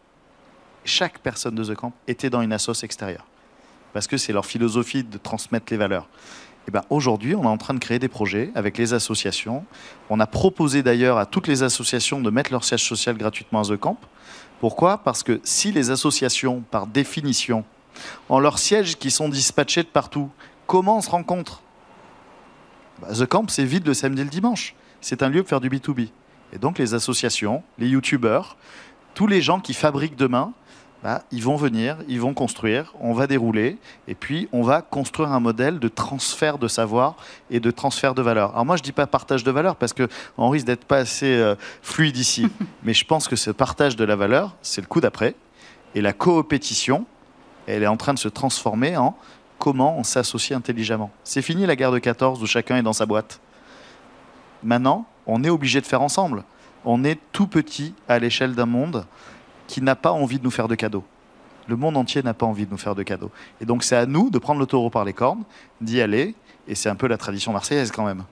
chaque 0.85 1.19
personne 1.19 1.55
de 1.55 1.65
The 1.65 1.75
Camp 1.75 1.93
était 2.09 2.31
dans 2.31 2.41
une 2.41 2.53
assoce 2.53 2.83
extérieure. 2.83 3.27
Parce 3.93 4.07
que 4.07 4.17
c'est 4.17 4.33
leur 4.33 4.47
philosophie 4.47 5.05
de 5.05 5.19
transmettre 5.19 5.67
les 5.71 5.77
valeurs. 5.77 6.09
Et 6.69 6.71
ben 6.71 6.83
aujourd'hui, 6.91 7.35
on 7.35 7.45
est 7.45 7.47
en 7.47 7.57
train 7.57 7.75
de 7.75 7.79
créer 7.79 7.99
des 7.99 8.09
projets 8.09 8.51
avec 8.55 8.79
les 8.79 8.93
associations. 8.93 9.65
On 10.09 10.21
a 10.21 10.27
proposé 10.27 10.83
d'ailleurs 10.83 11.19
à 11.19 11.27
toutes 11.27 11.49
les 11.49 11.63
associations 11.63 12.21
de 12.21 12.31
mettre 12.31 12.53
leur 12.53 12.65
siège 12.65 12.85
social 12.85 13.17
gratuitement 13.17 13.61
à 13.61 13.65
The 13.65 13.77
Camp. 13.77 13.99
Pourquoi? 14.61 14.99
Parce 14.99 15.23
que 15.23 15.41
si 15.43 15.73
les 15.73 15.91
associations, 15.91 16.63
par 16.71 16.87
définition, 16.87 17.65
ont 18.29 18.39
leurs 18.39 18.59
sièges 18.59 18.99
qui 18.99 19.11
sont 19.11 19.29
dispatchés 19.29 19.83
de 19.83 19.89
partout, 19.89 20.31
comment 20.67 20.99
on 20.99 21.01
se 21.01 21.11
rencontre? 21.11 21.63
Bah, 23.01 23.09
The 23.19 23.27
Camp, 23.27 23.47
c'est 23.49 23.65
vide 23.65 23.87
le 23.87 23.95
samedi 23.95 24.21
et 24.21 24.25
le 24.25 24.31
dimanche. 24.31 24.75
C'est 25.01 25.23
un 25.23 25.31
lieu 25.31 25.43
pour 25.43 25.49
faire 25.49 25.61
du 25.61 25.71
B2B. 25.71 26.09
Et 26.53 26.59
donc 26.59 26.79
les 26.79 26.95
associations, 26.95 27.63
les 27.79 27.89
youtubeurs, 27.89 28.57
tous 29.15 29.27
les 29.27 29.41
gens 29.41 29.61
qui 29.61 29.73
fabriquent 29.75 30.17
demain, 30.17 30.53
bah, 31.03 31.23
ils 31.33 31.43
vont 31.43 31.57
venir, 31.57 31.97
ils 32.09 32.21
vont 32.21 32.35
construire, 32.35 32.93
on 33.01 33.15
va 33.15 33.27
dérouler, 33.27 33.79
et 34.07 34.15
puis 34.15 34.49
on 34.53 34.63
va 34.63 34.83
construire 34.83 35.33
un 35.33 35.41
modèle 35.41 35.79
de 35.79 35.89
transfert 35.89 36.59
de 36.59 36.69
savoir 36.69 37.17
et 37.51 37.59
de 37.59 37.71
transfert 37.71 38.15
de 38.15 38.21
valeur. 38.21 38.51
Alors 38.51 38.67
moi, 38.67 38.77
je 38.77 38.83
dis 38.83 38.93
pas 38.93 39.07
partage 39.07 39.43
de 39.43 39.51
valeur 39.51 39.77
parce 39.77 39.95
qu'on 39.95 40.49
risque 40.51 40.67
d'être 40.67 40.85
pas 40.85 40.99
assez 40.99 41.35
euh, 41.35 41.55
fluide 41.81 42.19
ici, 42.19 42.49
mais 42.83 42.93
je 42.93 43.05
pense 43.07 43.29
que 43.29 43.37
ce 43.37 43.51
partage 43.51 43.97
de 43.97 44.05
la 44.05 44.15
valeur, 44.15 44.57
c'est 44.61 44.83
le 44.83 44.87
coup 44.87 45.01
d'après, 45.01 45.35
et 45.95 46.03
la 46.03 46.13
coopétition, 46.13 47.07
elle 47.67 47.83
est 47.83 47.89
en 47.89 47.97
train 47.97 48.15
de 48.15 48.19
se 48.19 48.29
transformer 48.29 48.97
en 48.97 49.17
comment 49.59 49.99
on 49.99 50.05
s'associe 50.05 50.57
intelligemment. 50.57 51.11
C'est 51.25 51.43
fini 51.43 51.67
la 51.67 51.77
guerre 51.77 51.93
de 51.93 51.99
14 51.99 52.43
où 52.43 52.47
chacun 52.47 52.77
est 52.77 52.83
dans 52.83 52.93
sa 52.93 53.07
boîte. 53.07 53.41
Maintenant, 54.63 55.07
on 55.27 55.45
est 55.45 55.51
obligé 55.51 55.81
de 55.81 55.87
faire 55.87 56.03
ensemble. 56.03 56.45
On 56.85 57.05
est 57.05 57.19
tout 57.33 57.47
petit 57.47 57.95
à 58.09 58.19
l'échelle 58.19 58.55
d'un 58.55 58.67
monde 58.67 59.07
qui 59.71 59.81
n'a 59.81 59.95
pas 59.95 60.11
envie 60.11 60.41
de 60.41 60.45
nous 60.45 60.51
faire 60.51 60.67
de 60.67 60.75
cadeaux. 60.75 61.05
Le 61.69 61.77
monde 61.77 61.97
entier 61.97 62.25
n'a 62.25 62.35
pas 62.35 62.45
envie 62.45 62.67
de 62.67 62.73
nous 62.73 62.77
faire 62.77 62.97
de 62.97 63.05
cadeaux. 63.05 63.31
Et 63.61 63.65
donc 63.65 63.85
c'est 63.85 63.97
à 63.97 64.05
nous 64.05 64.29
de 64.29 64.39
prendre 64.39 64.59
le 64.59 64.67
taureau 64.67 64.91
par 64.91 65.05
les 65.05 65.13
cornes, 65.13 65.45
d'y 65.81 66.01
aller, 66.01 66.35
et 66.67 66.75
c'est 66.75 66.89
un 66.89 66.97
peu 66.97 67.07
la 67.07 67.17
tradition 67.17 67.53
marseillaise 67.53 67.93
quand 67.93 68.05
même. 68.05 68.25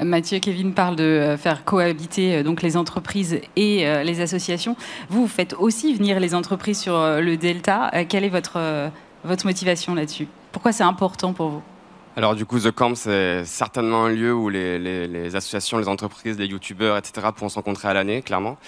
Mathieu 0.00 0.38
Kevin 0.38 0.72
parle 0.72 0.94
de 0.94 1.04
euh, 1.04 1.36
faire 1.36 1.64
cohabiter 1.64 2.36
euh, 2.36 2.42
donc 2.42 2.62
les 2.62 2.76
entreprises 2.76 3.40
et 3.56 3.86
euh, 3.86 4.04
les 4.04 4.20
associations. 4.20 4.76
Vous, 5.08 5.22
vous 5.22 5.28
faites 5.28 5.54
aussi 5.54 5.92
venir 5.92 6.20
les 6.20 6.34
entreprises 6.34 6.78
sur 6.78 6.94
le 6.94 7.36
Delta. 7.36 7.90
Quelle 8.08 8.24
est 8.24 8.28
votre, 8.28 8.90
votre 9.24 9.46
motivation 9.46 9.94
là-dessus? 9.94 10.28
Pourquoi 10.52 10.72
c'est 10.72 10.84
important 10.84 11.32
pour 11.32 11.48
vous? 11.48 11.62
Alors 12.16 12.34
du 12.34 12.44
coup, 12.44 12.58
The 12.58 12.72
Camp, 12.72 12.96
c'est 12.96 13.44
certainement 13.44 14.06
un 14.06 14.08
lieu 14.08 14.34
où 14.34 14.48
les, 14.48 15.36
associations, 15.36 15.78
les 15.78 15.86
entreprises, 15.86 16.38
les 16.38 16.46
youtubeurs, 16.46 16.96
etc. 16.96 17.28
pourront 17.34 17.48
se 17.48 17.54
rencontrer 17.54 17.86
à 17.86 17.94
l'année, 17.94 18.20
clairement. 18.20 18.58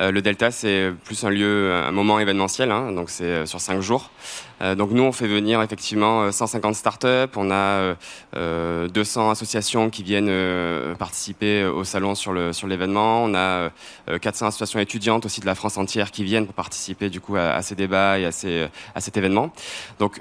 Euh, 0.00 0.10
le 0.10 0.20
Delta, 0.20 0.50
c'est 0.50 0.92
plus 1.04 1.22
un 1.22 1.30
lieu, 1.30 1.72
un 1.72 1.92
moment 1.92 2.18
événementiel, 2.18 2.72
hein, 2.72 2.90
donc 2.90 3.08
c'est 3.10 3.24
euh, 3.24 3.46
sur 3.46 3.60
cinq 3.60 3.80
jours. 3.80 4.10
Euh, 4.62 4.74
donc 4.74 4.90
nous, 4.90 5.04
on 5.04 5.12
fait 5.12 5.28
venir 5.28 5.62
effectivement 5.62 6.32
150 6.32 6.74
startups, 6.74 7.36
on 7.36 7.52
a 7.52 7.94
200 8.34 9.30
associations 9.30 9.90
qui 9.90 10.02
viennent 10.02 10.96
participer 10.98 11.64
au 11.64 11.84
salon 11.84 12.16
sur 12.16 12.32
l'événement, 12.34 13.22
on 13.22 13.34
a 13.34 13.70
400 14.20 14.48
associations 14.48 14.80
étudiantes 14.80 15.24
aussi 15.24 15.40
de 15.40 15.46
la 15.46 15.54
France 15.54 15.78
entière 15.78 16.10
qui 16.10 16.24
viennent 16.24 16.46
pour 16.46 16.54
participer 16.54 17.10
du 17.10 17.20
coup 17.20 17.36
à, 17.36 17.62
ces 17.62 17.76
débats 17.76 18.18
et 18.18 18.26
à, 18.26 18.30
à 18.94 19.00
cet 19.00 19.16
événement. 19.16 19.52
Donc 20.00 20.20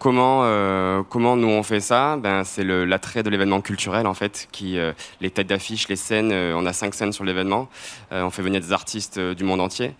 Comment, 0.00 0.44
euh, 0.44 1.02
comment 1.06 1.36
nous 1.36 1.48
on 1.48 1.62
fait 1.62 1.80
ça? 1.80 2.16
Ben, 2.16 2.42
C'est 2.42 2.64
l'attrait 2.64 3.22
de 3.22 3.28
l'événement 3.28 3.60
culturel 3.60 4.06
en 4.06 4.14
fait, 4.14 4.48
qui, 4.50 4.78
euh, 4.78 4.92
les 5.20 5.28
têtes 5.28 5.48
d'affiche, 5.48 5.88
les 5.88 5.96
scènes, 5.96 6.32
euh, 6.32 6.54
on 6.56 6.64
a 6.64 6.72
cinq 6.72 6.94
scènes 6.94 7.12
sur 7.12 7.22
l'événement, 7.22 7.68
on 8.10 8.30
fait 8.30 8.40
venir 8.40 8.62
des 8.62 8.72
artistes 8.72 9.20
du 9.20 9.44
monde 9.44 9.60
entier, 9.60 9.92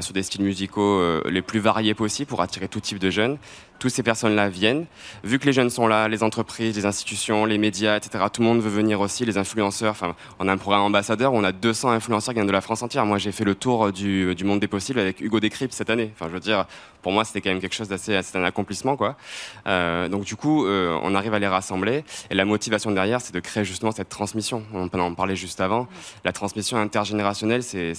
sur 0.00 0.12
des 0.12 0.24
styles 0.24 0.42
musicaux 0.42 1.00
les 1.28 1.42
plus 1.42 1.60
variés 1.60 1.94
possibles 1.94 2.28
pour 2.28 2.42
attirer 2.42 2.66
tout 2.66 2.80
type 2.80 2.98
de 2.98 3.08
jeunes 3.08 3.38
toutes 3.78 3.92
ces 3.92 4.02
personnes-là 4.02 4.48
viennent. 4.48 4.86
Vu 5.24 5.38
que 5.38 5.46
les 5.46 5.52
jeunes 5.52 5.70
sont 5.70 5.86
là, 5.86 6.08
les 6.08 6.22
entreprises, 6.22 6.76
les 6.76 6.86
institutions, 6.86 7.44
les 7.44 7.58
médias, 7.58 7.96
etc., 7.96 8.24
tout 8.32 8.42
le 8.42 8.48
monde 8.48 8.60
veut 8.60 8.70
venir 8.70 9.00
aussi, 9.00 9.24
les 9.24 9.38
influenceurs. 9.38 9.92
Enfin, 9.92 10.14
on 10.38 10.48
a 10.48 10.52
un 10.52 10.58
programme 10.58 10.82
ambassadeur 10.82 11.06
on 11.32 11.44
a 11.44 11.52
200 11.52 11.90
influenceurs 11.90 12.34
qui 12.34 12.38
viennent 12.38 12.46
de 12.46 12.52
la 12.52 12.60
France 12.60 12.82
entière. 12.82 13.04
Moi, 13.06 13.18
j'ai 13.18 13.32
fait 13.32 13.44
le 13.44 13.54
tour 13.54 13.92
du, 13.92 14.34
monde 14.44 14.60
des 14.60 14.68
possibles 14.68 14.98
avec 14.98 15.20
Hugo 15.20 15.40
Décrypte 15.40 15.74
cette 15.74 15.90
année. 15.90 16.10
Enfin, 16.14 16.26
je 16.28 16.34
veux 16.34 16.40
dire, 16.40 16.66
pour 17.02 17.12
moi, 17.12 17.24
c'était 17.24 17.40
quand 17.40 17.50
même 17.50 17.60
quelque 17.60 17.74
chose 17.74 17.88
d'assez, 17.88 18.20
c'est 18.22 18.38
un 18.38 18.44
accomplissement, 18.44 18.96
quoi. 18.96 19.16
Euh, 19.66 20.08
donc, 20.08 20.24
du 20.24 20.36
coup, 20.36 20.66
euh, 20.66 20.98
on 21.02 21.14
arrive 21.14 21.34
à 21.34 21.38
les 21.38 21.46
rassembler. 21.46 22.04
Et 22.30 22.34
la 22.34 22.44
motivation 22.44 22.90
derrière, 22.90 23.20
c'est 23.20 23.34
de 23.34 23.40
créer 23.40 23.64
justement 23.64 23.92
cette 23.92 24.08
transmission. 24.08 24.62
On 24.72 24.88
en 24.98 25.14
parler 25.14 25.36
juste 25.36 25.60
avant. 25.60 25.88
La 26.24 26.32
transmission 26.32 26.78
intergénérationnelle, 26.78 27.62
c'est 27.62 27.94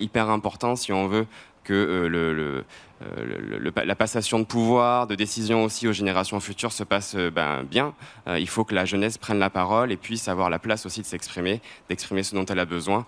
hyper 0.00 0.28
important 0.30 0.76
si 0.76 0.92
on 0.92 1.06
veut 1.06 1.26
que 1.64 1.72
euh, 1.72 2.62
euh, 3.02 3.70
la 3.84 3.94
passation 3.94 4.38
de 4.38 4.44
pouvoir, 4.44 5.06
de 5.06 5.14
décision 5.14 5.64
aussi 5.64 5.88
aux 5.88 5.92
générations 5.92 6.38
futures 6.40 6.72
se 6.72 6.84
passe 6.84 7.14
euh, 7.16 7.30
ben, 7.30 7.64
bien. 7.64 7.94
il 8.36 8.48
faut 8.48 8.64
que 8.64 8.74
la 8.74 8.84
jeunesse 8.84 9.18
prenne 9.18 9.38
la 9.38 9.50
parole 9.50 9.92
et 9.92 9.96
puisse 9.96 10.28
avoir 10.28 10.50
la 10.50 10.58
place 10.58 10.86
aussi 10.86 11.00
de 11.00 11.06
s'exprimer, 11.06 11.60
d'exprimer 11.88 12.22
ce 12.22 12.34
dont 12.34 12.44
elle 12.44 12.58
a 12.58 12.64
besoin, 12.64 13.06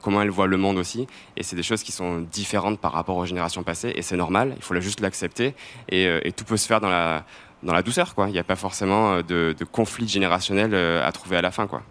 comment 0.00 0.22
elle 0.22 0.30
voit 0.30 0.46
le 0.46 0.56
monde 0.56 0.78
aussi. 0.78 1.06
Et 1.36 1.42
c'est 1.42 1.56
des 1.56 1.62
choses 1.62 1.82
qui 1.82 1.92
sont 1.92 2.20
différentes 2.20 2.78
par 2.80 2.92
rapport 2.92 3.16
aux 3.16 3.26
générations 3.26 3.62
passées 3.62 3.92
et 3.94 4.02
c'est 4.02 4.16
normal, 4.16 4.54
il 4.56 4.62
faut 4.62 4.78
juste 4.80 5.00
l'accepter 5.00 5.54
et, 5.88 6.32
tout 6.36 6.44
peut 6.44 6.56
se 6.56 6.66
faire 6.66 6.80
dans 6.80 6.88
la, 6.88 7.82
douceur. 7.82 8.14
Il 8.18 8.32
n'y 8.32 8.38
a 8.38 8.44
pas 8.44 8.56
forcément 8.56 9.18
de, 9.18 9.54
de 9.58 9.64
conflit 9.64 10.08
générationnel 10.08 10.74
à 10.74 11.10
trouver 11.12 11.36
à 11.36 11.42
la 11.42 11.50
fin. 11.50 11.66
Quoi. 11.66 11.82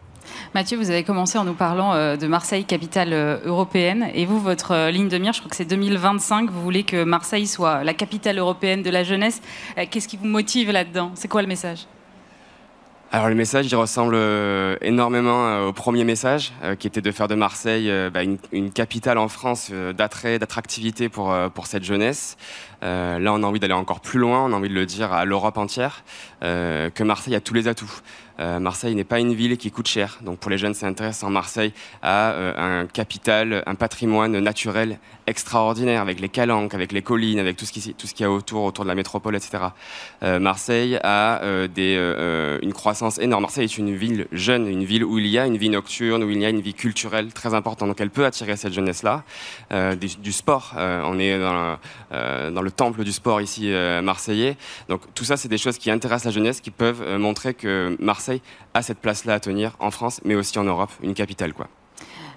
Mathieu, 0.54 0.78
vous 0.78 0.90
avez 0.90 1.06
commencé 1.06 1.38
en 1.38 1.46
nous 1.46 1.54
parlant 1.54 1.94
euh, 1.94 2.18
de 2.18 2.28
Marseille, 2.28 2.66
capitale 2.66 3.14
euh, 3.14 3.40
européenne. 3.46 4.10
Et 4.14 4.26
vous, 4.26 4.38
votre 4.38 4.72
euh, 4.72 4.92
ligne 4.92 5.08
de 5.08 5.18
mire, 5.18 5.32
je 5.32 5.40
crois 5.40 5.50
que 5.50 5.56
c'est 5.56 5.64
2025. 5.64 6.50
Vous 6.50 6.62
voulez 6.62 6.84
que 6.84 7.06
Marseille 7.06 7.48
soit 7.48 7.86
la 7.86 7.94
capitale 7.94 8.38
européenne 8.38 8.84
de 8.84 8.90
la 8.90 9.06
jeunesse. 9.06 9.42
Qu'est-ce 9.90 10.10
qui 10.10 10.18
vous 10.18 10.26
motive 10.26 10.70
là-dedans? 10.70 11.12
C'est 11.16 11.30
quoi 11.30 11.42
le 11.42 11.48
message? 11.48 11.88
Alors 13.14 13.30
le 13.30 13.36
message, 13.36 13.68
il 13.68 13.76
ressemble 13.76 14.18
énormément 14.82 15.68
au 15.68 15.74
premier 15.74 16.06
message, 16.06 16.54
qui 16.80 16.88
était 16.88 17.02
de 17.02 17.12
faire 17.12 17.28
de 17.28 17.36
Marseille 17.36 17.92
bah, 18.10 18.22
une, 18.54 18.72
capitale 18.72 19.18
en 19.18 19.28
France 19.28 19.70
d'attrait, 19.70 20.40
d'attractivité 20.40 21.10
pour, 21.10 21.36
pour 21.54 21.68
cette 21.68 21.84
jeunesse. 21.84 22.38
Là, 22.82 23.34
on 23.34 23.44
a 23.44 23.46
envie 23.46 23.60
d'aller 23.60 23.74
encore 23.74 24.02
plus 24.02 24.20
loin, 24.20 24.46
on 24.46 24.54
a 24.54 24.56
envie 24.56 24.70
de 24.70 24.74
le 24.74 24.86
dire 24.86 25.14
à 25.14 25.26
l'Europe 25.26 25.58
entière, 25.58 26.04
que 26.42 27.04
Marseille 27.04 27.36
a 27.36 27.42
tous 27.42 27.54
les 27.54 27.68
atouts. 27.68 28.02
Euh, 28.42 28.60
Marseille 28.60 28.96
n'est 28.96 29.04
pas 29.04 29.20
une 29.20 29.34
ville 29.34 29.58
qui 29.58 29.72
coûte 29.72 29.88
cher. 29.88 30.20
Donc 30.22 30.40
pour 30.40 30.50
les 30.50 30.58
jeunes, 30.58 30.74
c'est 30.74 30.86
intéressant. 30.86 31.30
Marseille 31.30 31.74
a 32.02 32.32
euh, 32.32 32.82
un 32.82 32.88
capital, 32.88 33.64
un 33.66 33.76
patrimoine 33.76 34.38
naturel 34.40 35.00
extraordinaire 35.28 36.02
avec 36.02 36.20
les 36.20 36.30
calanques, 36.30 36.74
avec 36.74 36.92
les 36.92 37.04
collines, 37.04 37.40
avec 37.40 37.56
tout 37.56 37.66
ce 37.66 37.72
qui 37.72 37.94
tout 37.94 38.08
ce 38.08 38.14
qu'il 38.14 38.24
y 38.24 38.28
a 38.28 38.32
autour 38.32 38.64
autour 38.64 38.84
de 38.84 38.90
la 38.90 38.96
métropole, 38.96 39.36
etc. 39.36 39.66
Euh, 40.24 40.40
Marseille 40.40 41.00
a 41.04 41.42
des, 41.68 42.60
une 42.64 42.74
croissance 42.74 43.20
énorme. 43.20 43.44
Marseille 43.44 43.66
est 43.66 43.78
une 43.78 43.96
ville 43.96 44.28
jeune, 44.32 44.68
une 44.68 44.84
ville 44.84 45.04
où 45.04 45.20
il 45.20 45.28
y 45.28 45.38
a 45.38 45.46
une 45.46 45.58
vie 45.58 45.70
nocturne, 45.70 46.24
où 46.24 46.30
il 46.30 46.40
y 46.40 46.46
a 46.46 46.50
une 46.50 46.62
vie 46.62 46.74
culturelle 46.74 47.34
très 47.34 47.54
importante. 47.54 47.90
Donc 47.90 48.02
elle 48.02 48.10
peut 48.10 48.26
attirer 48.26 48.56
cette 48.56 48.74
jeunesse-là. 48.74 49.24
Du, 49.96 50.32
sport, 50.32 50.74
on 50.78 51.20
est 51.20 51.40
dans, 51.40 51.78
dans, 52.12 52.62
le 52.62 52.71
temple 52.72 53.04
du 53.04 53.12
sport 53.12 53.42
ici 53.42 53.72
marseillais. 54.04 54.58
Donc 54.90 55.02
tout 55.14 55.24
ça, 55.24 55.38
c'est 55.38 55.50
des 55.50 55.58
choses 55.58 55.78
qui 55.78 55.92
intéressent 55.92 56.26
la 56.26 56.32
jeunesse, 56.32 56.62
qui 56.62 56.72
peuvent 56.72 57.18
montrer 57.18 57.54
que 57.54 57.96
Marseille 58.00 58.42
à 58.74 58.82
cette 58.82 59.00
place-là 59.00 59.36
à 59.36 59.40
tenir 59.40 59.76
en 59.80 59.92
France, 59.92 60.22
mais 60.24 60.36
aussi 60.36 60.58
en 60.60 60.64
Europe, 60.64 60.92
une 61.02 61.14
capitale. 61.14 61.54
quoi. 61.54 61.68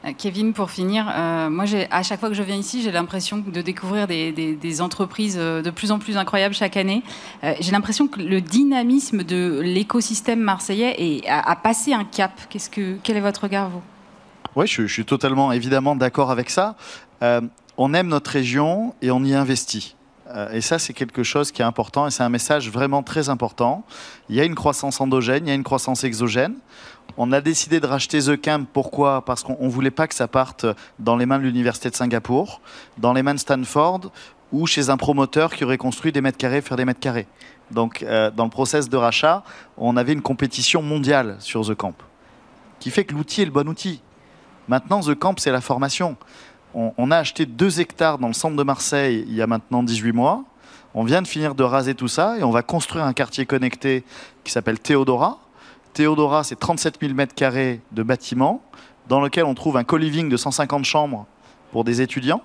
Euh, 0.04 0.12
Kevin, 0.16 0.52
pour 0.52 0.70
finir, 0.70 1.06
euh, 1.08 1.50
moi, 1.50 1.64
à 1.90 2.02
chaque 2.02 2.20
fois 2.20 2.28
que 2.28 2.34
je 2.34 2.42
viens 2.42 2.56
ici, 2.56 2.82
j'ai 2.82 2.92
l'impression 2.92 3.38
de 3.38 3.60
découvrir 3.60 4.06
des, 4.06 4.80
entreprises 4.80 5.36
euh, 5.38 5.62
de 5.62 5.70
plus 5.70 5.92
en 5.92 5.98
plus 5.98 6.16
incroyables 6.16 6.54
chaque 6.54 6.76
année. 6.76 7.02
j'ai 7.60 7.72
l'impression 7.72 8.08
que 8.08 8.20
le 8.20 8.40
dynamisme 8.40 9.22
de 9.22 9.60
l'écosystème 9.62 10.40
marseillais 10.40 11.22
a, 11.28 11.56
passé 11.56 11.92
un 11.92 12.04
cap. 12.04 12.32
Qu'est-ce 12.50 12.70
que, 12.70 12.96
quel 13.02 13.16
est 13.16 13.20
votre 13.20 13.42
regard, 13.42 13.70
vous? 13.70 13.82
Oui, 14.56 14.66
je, 14.66 14.86
je, 14.86 14.92
suis 14.92 15.04
totalement, 15.04 15.52
évidemment, 15.52 15.96
d'accord 15.96 16.30
avec 16.30 16.50
ça. 16.50 16.76
on 17.22 17.94
aime 17.94 18.08
notre 18.08 18.30
région 18.30 18.94
et 19.00 19.10
on 19.10 19.24
y 19.24 19.34
investit. 19.34 19.96
Euh, 20.28 20.50
et 20.52 20.60
ça, 20.60 20.78
c'est 20.78 20.92
quelque 20.92 21.22
chose 21.22 21.52
qui 21.52 21.62
est 21.62 21.64
important 21.64 22.06
et 22.06 22.10
c'est 22.10 22.22
un 22.22 22.28
message 22.28 22.70
vraiment 22.70 23.02
très 23.02 23.28
important. 23.28 23.84
Il 24.28 24.36
y 24.36 24.40
a 24.40 24.44
une 24.44 24.54
croissance 24.54 25.00
endogène, 25.00 25.46
il 25.46 25.48
y 25.48 25.52
a 25.52 25.54
une 25.54 25.64
croissance 25.64 26.04
exogène. 26.04 26.54
On 27.16 27.30
a 27.32 27.40
décidé 27.40 27.80
de 27.80 27.86
racheter 27.86 28.20
The 28.20 28.40
Camp. 28.40 28.66
Pourquoi? 28.72 29.24
Parce 29.24 29.42
qu'on 29.42 29.56
ne 29.60 29.68
voulait 29.68 29.90
pas 29.90 30.08
que 30.08 30.14
ça 30.14 30.26
parte 30.26 30.66
dans 30.98 31.16
les 31.16 31.26
mains 31.26 31.38
de 31.38 31.44
l'Université 31.44 31.90
de 31.90 31.94
Singapour, 31.94 32.60
dans 32.98 33.12
les 33.12 33.22
mains 33.22 33.34
de 33.34 33.38
Stanford 33.38 34.10
ou 34.52 34.66
chez 34.66 34.88
un 34.88 34.96
promoteur 34.96 35.52
qui 35.52 35.64
aurait 35.64 35.78
construit 35.78 36.12
des 36.12 36.20
mètres 36.20 36.38
carrés, 36.38 36.60
faire 36.60 36.76
des 36.76 36.84
mètres 36.84 37.00
carrés. 37.00 37.26
Donc, 37.70 38.02
euh, 38.02 38.30
dans 38.30 38.44
le 38.44 38.50
process 38.50 38.88
de 38.88 38.96
rachat, 38.96 39.42
on 39.76 39.96
avait 39.96 40.12
une 40.12 40.22
compétition 40.22 40.80
mondiale 40.80 41.36
sur 41.40 41.66
The 41.66 41.74
Camp, 41.74 41.94
qui 42.78 42.90
fait 42.90 43.04
que 43.04 43.14
l'outil 43.14 43.42
est 43.42 43.46
le 43.46 43.50
bon 43.50 43.68
outil. 43.68 44.00
Maintenant, 44.68 45.00
The 45.00 45.14
Camp, 45.14 45.34
c'est 45.38 45.50
la 45.50 45.60
formation 45.60 46.16
on, 46.74 47.10
a 47.10 47.16
acheté 47.16 47.46
deux 47.46 47.80
hectares 47.80 48.18
dans 48.18 48.28
le 48.28 48.34
centre 48.34 48.56
de 48.56 48.62
Marseille 48.62 49.24
il 49.28 49.34
y 49.34 49.42
a 49.42 49.46
maintenant 49.46 49.82
18 49.82 50.12
mois. 50.12 50.44
On 50.94 51.04
vient 51.04 51.22
de 51.22 51.26
finir 51.26 51.54
de 51.54 51.64
raser 51.64 51.94
tout 51.94 52.08
ça 52.08 52.38
et 52.38 52.42
on 52.42 52.50
va 52.50 52.62
construire 52.62 53.04
un 53.04 53.12
quartier 53.12 53.46
connecté 53.46 54.04
qui 54.44 54.52
s'appelle 54.52 54.78
Théodora. 54.78 55.38
Théodora, 55.92 56.44
c'est 56.44 56.58
37 56.58 56.98
000 57.00 57.14
mètres 57.14 57.34
carrés 57.34 57.80
de 57.92 58.02
bâtiments 58.02 58.62
dans 59.08 59.20
lequel 59.20 59.44
on 59.44 59.54
trouve 59.54 59.76
un 59.76 59.84
co-living 59.84 60.28
de 60.28 60.36
150 60.36 60.84
chambres 60.84 61.26
pour 61.72 61.84
des 61.84 62.00
étudiants, 62.00 62.42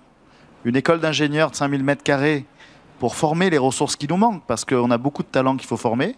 une 0.66 0.76
école 0.76 1.00
d'ingénieurs 1.00 1.52
de 1.52 1.56
5 1.56 1.70
000 1.70 1.84
mètres 1.84 2.04
carrés 2.04 2.46
pour 3.00 3.16
former 3.16 3.50
les 3.50 3.58
ressources 3.58 3.96
qui 3.96 4.08
nous 4.08 4.18
manquent, 4.18 4.44
parce 4.46 4.66
qu'on 4.66 4.92
a 4.92 4.98
beaucoup 4.98 5.24
de 5.24 5.28
talents 5.28 5.56
qu'il 5.56 5.68
faut 5.68 5.78
former, 5.78 6.16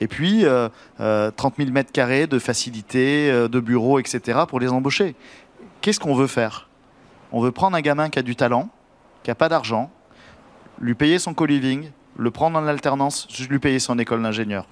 et 0.00 0.08
puis 0.08 0.40
30 0.40 0.48
euh, 0.50 0.70
000 0.98 1.68
euh, 1.68 1.72
mètres 1.72 1.92
carrés 1.92 2.26
de 2.26 2.38
facilités, 2.38 3.30
euh, 3.30 3.48
de 3.48 3.60
bureaux, 3.60 3.98
etc., 3.98 4.40
pour 4.48 4.58
les 4.58 4.68
embaucher. 4.68 5.14
Qu'est-ce 5.82 6.00
qu'on 6.00 6.14
veut 6.14 6.26
faire? 6.26 6.68
On 7.32 7.40
veut 7.40 7.52
prendre 7.52 7.76
un 7.76 7.80
gamin 7.80 8.10
qui 8.10 8.18
a 8.18 8.22
du 8.22 8.36
talent, 8.36 8.68
qui 9.22 9.30
n'a 9.30 9.34
pas 9.34 9.48
d'argent, 9.48 9.90
lui 10.80 10.94
payer 10.94 11.18
son 11.18 11.34
co-living, 11.34 11.90
le 12.16 12.30
prendre 12.30 12.58
en 12.58 12.66
alternance, 12.66 13.26
juste 13.30 13.50
lui 13.50 13.58
payer 13.58 13.78
son 13.78 13.98
école 13.98 14.22
d'ingénieur. 14.22 14.66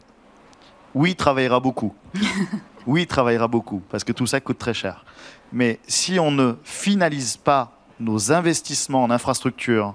Oui, 0.95 1.11
il 1.11 1.17
travaillera 1.17 1.61
beaucoup. 1.61 1.95
oui, 2.87 3.03
il 3.03 3.07
travaillera 3.07 3.49
beaucoup, 3.49 3.81
parce 3.91 4.05
que 4.05 4.13
tout 4.13 4.27
ça 4.27 4.41
coûte 4.41 4.59
très 4.59 4.75
cher. 4.75 5.05
Mais 5.53 5.81
si 5.87 6.19
on 6.19 6.31
ne 6.31 6.55
finalise 6.65 7.37
pas 7.37 7.73
nos 7.99 8.33
investissements 8.33 9.05
en 9.05 9.11
infrastructure 9.11 9.95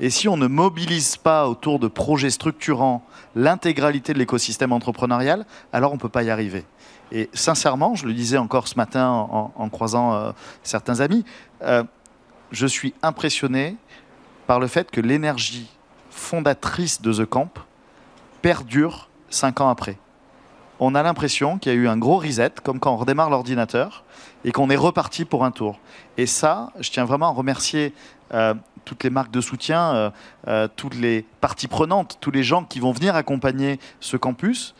et 0.00 0.10
si 0.10 0.28
on 0.28 0.36
ne 0.36 0.48
mobilise 0.48 1.16
pas 1.16 1.48
autour 1.48 1.78
de 1.78 1.86
projets 1.86 2.30
structurants 2.30 3.04
l'intégralité 3.36 4.12
de 4.12 4.18
l'écosystème 4.18 4.72
entrepreneurial, 4.72 5.46
alors 5.72 5.92
on 5.92 5.94
ne 5.94 6.00
peut 6.00 6.08
pas 6.08 6.24
y 6.24 6.30
arriver. 6.30 6.64
Et 7.12 7.30
sincèrement, 7.32 7.94
je 7.94 8.06
le 8.06 8.12
disais 8.12 8.38
encore 8.38 8.66
ce 8.66 8.76
matin 8.76 9.08
en, 9.08 9.68
croisant 9.68 10.14
euh, 10.14 10.32
certains 10.62 11.00
amis, 11.00 11.24
euh, 11.62 11.84
je 12.50 12.66
suis 12.66 12.94
impressionné 13.02 13.76
par 14.46 14.60
le 14.60 14.66
fait 14.66 14.90
que 14.90 15.00
l'énergie 15.00 15.68
fondatrice 16.10 17.02
de 17.02 17.12
The 17.12 17.24
Camp 17.24 17.50
perdure 18.42 19.08
cinq 19.30 19.60
ans 19.60 19.68
après. 19.68 19.98
On 20.80 20.94
a 20.94 21.02
l'impression 21.02 21.58
qu'il 21.58 21.72
y 21.72 21.74
a 21.74 21.78
eu 21.78 21.88
un 21.88 21.96
gros 21.96 22.18
reset, 22.18 22.50
comme 22.62 22.80
quand 22.80 22.92
on 22.92 22.96
redémarre 22.96 23.30
l'ordinateur, 23.30 24.04
et 24.44 24.52
qu'on 24.52 24.70
est 24.70 24.76
reparti 24.76 25.24
pour 25.24 25.44
un 25.44 25.50
tour. 25.50 25.78
Et 26.18 26.26
ça, 26.26 26.72
je 26.80 26.90
tiens 26.90 27.04
vraiment 27.04 27.28
à 27.28 27.32
remercier 27.32 27.94
euh, 28.32 28.54
toutes 28.84 29.04
les 29.04 29.10
marques 29.10 29.30
de 29.30 29.40
soutien, 29.40 29.94
euh, 29.94 30.10
euh, 30.48 30.68
toutes 30.74 30.96
les 30.96 31.24
parties 31.40 31.68
prenantes, 31.68 32.18
tous 32.20 32.30
les 32.30 32.42
gens 32.42 32.64
qui 32.64 32.80
vont 32.80 32.92
venir 32.92 33.14
accompagner 33.14 33.78
ce 34.00 34.16
campus. 34.16 34.74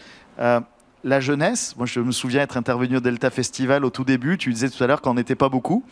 la 1.06 1.20
jeunesse, 1.20 1.76
moi 1.76 1.84
je 1.86 2.00
me 2.00 2.12
souviens 2.12 2.40
être 2.40 2.56
intervenu 2.56 2.96
au 2.96 3.00
Delta 3.00 3.28
Festival 3.28 3.84
au 3.84 3.90
tout 3.90 4.04
début, 4.04 4.38
tu 4.38 4.50
disais 4.50 4.70
tout 4.70 4.82
à 4.82 4.86
l'heure 4.86 5.02
qu'on 5.02 5.14
n'était 5.14 5.34
pas 5.34 5.50
beaucoup. 5.50 5.84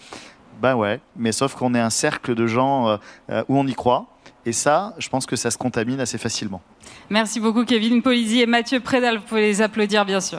Ben 0.63 0.77
ouais, 0.77 1.01
mais 1.17 1.33
sauf 1.33 1.57
qu'on 1.57 1.75
est 1.75 1.81
un 1.81 1.91
cercle 1.91 2.37
de 2.37 2.47
gens 2.47 2.97
où 3.29 3.59
on 3.59 3.67
y 3.67 3.75
croit. 3.75 4.07
Et 4.47 4.53
ça, 4.53 4.95
je 4.99 5.09
pense 5.09 5.27
que 5.27 5.35
ça 5.35 5.51
se 5.51 5.59
contamine 5.59 5.99
assez 5.99 6.19
facilement. 6.19 6.63
Merci 7.11 7.41
beaucoup 7.41 7.65
Kevin 7.65 8.01
Polizzi 8.01 8.41
et 8.41 8.47
Mathieu 8.47 8.79
Prédal. 8.79 9.17
Vous 9.17 9.25
pouvez 9.25 9.41
les 9.43 9.61
applaudir 9.61 10.05
bien 10.05 10.21
sûr. 10.21 10.39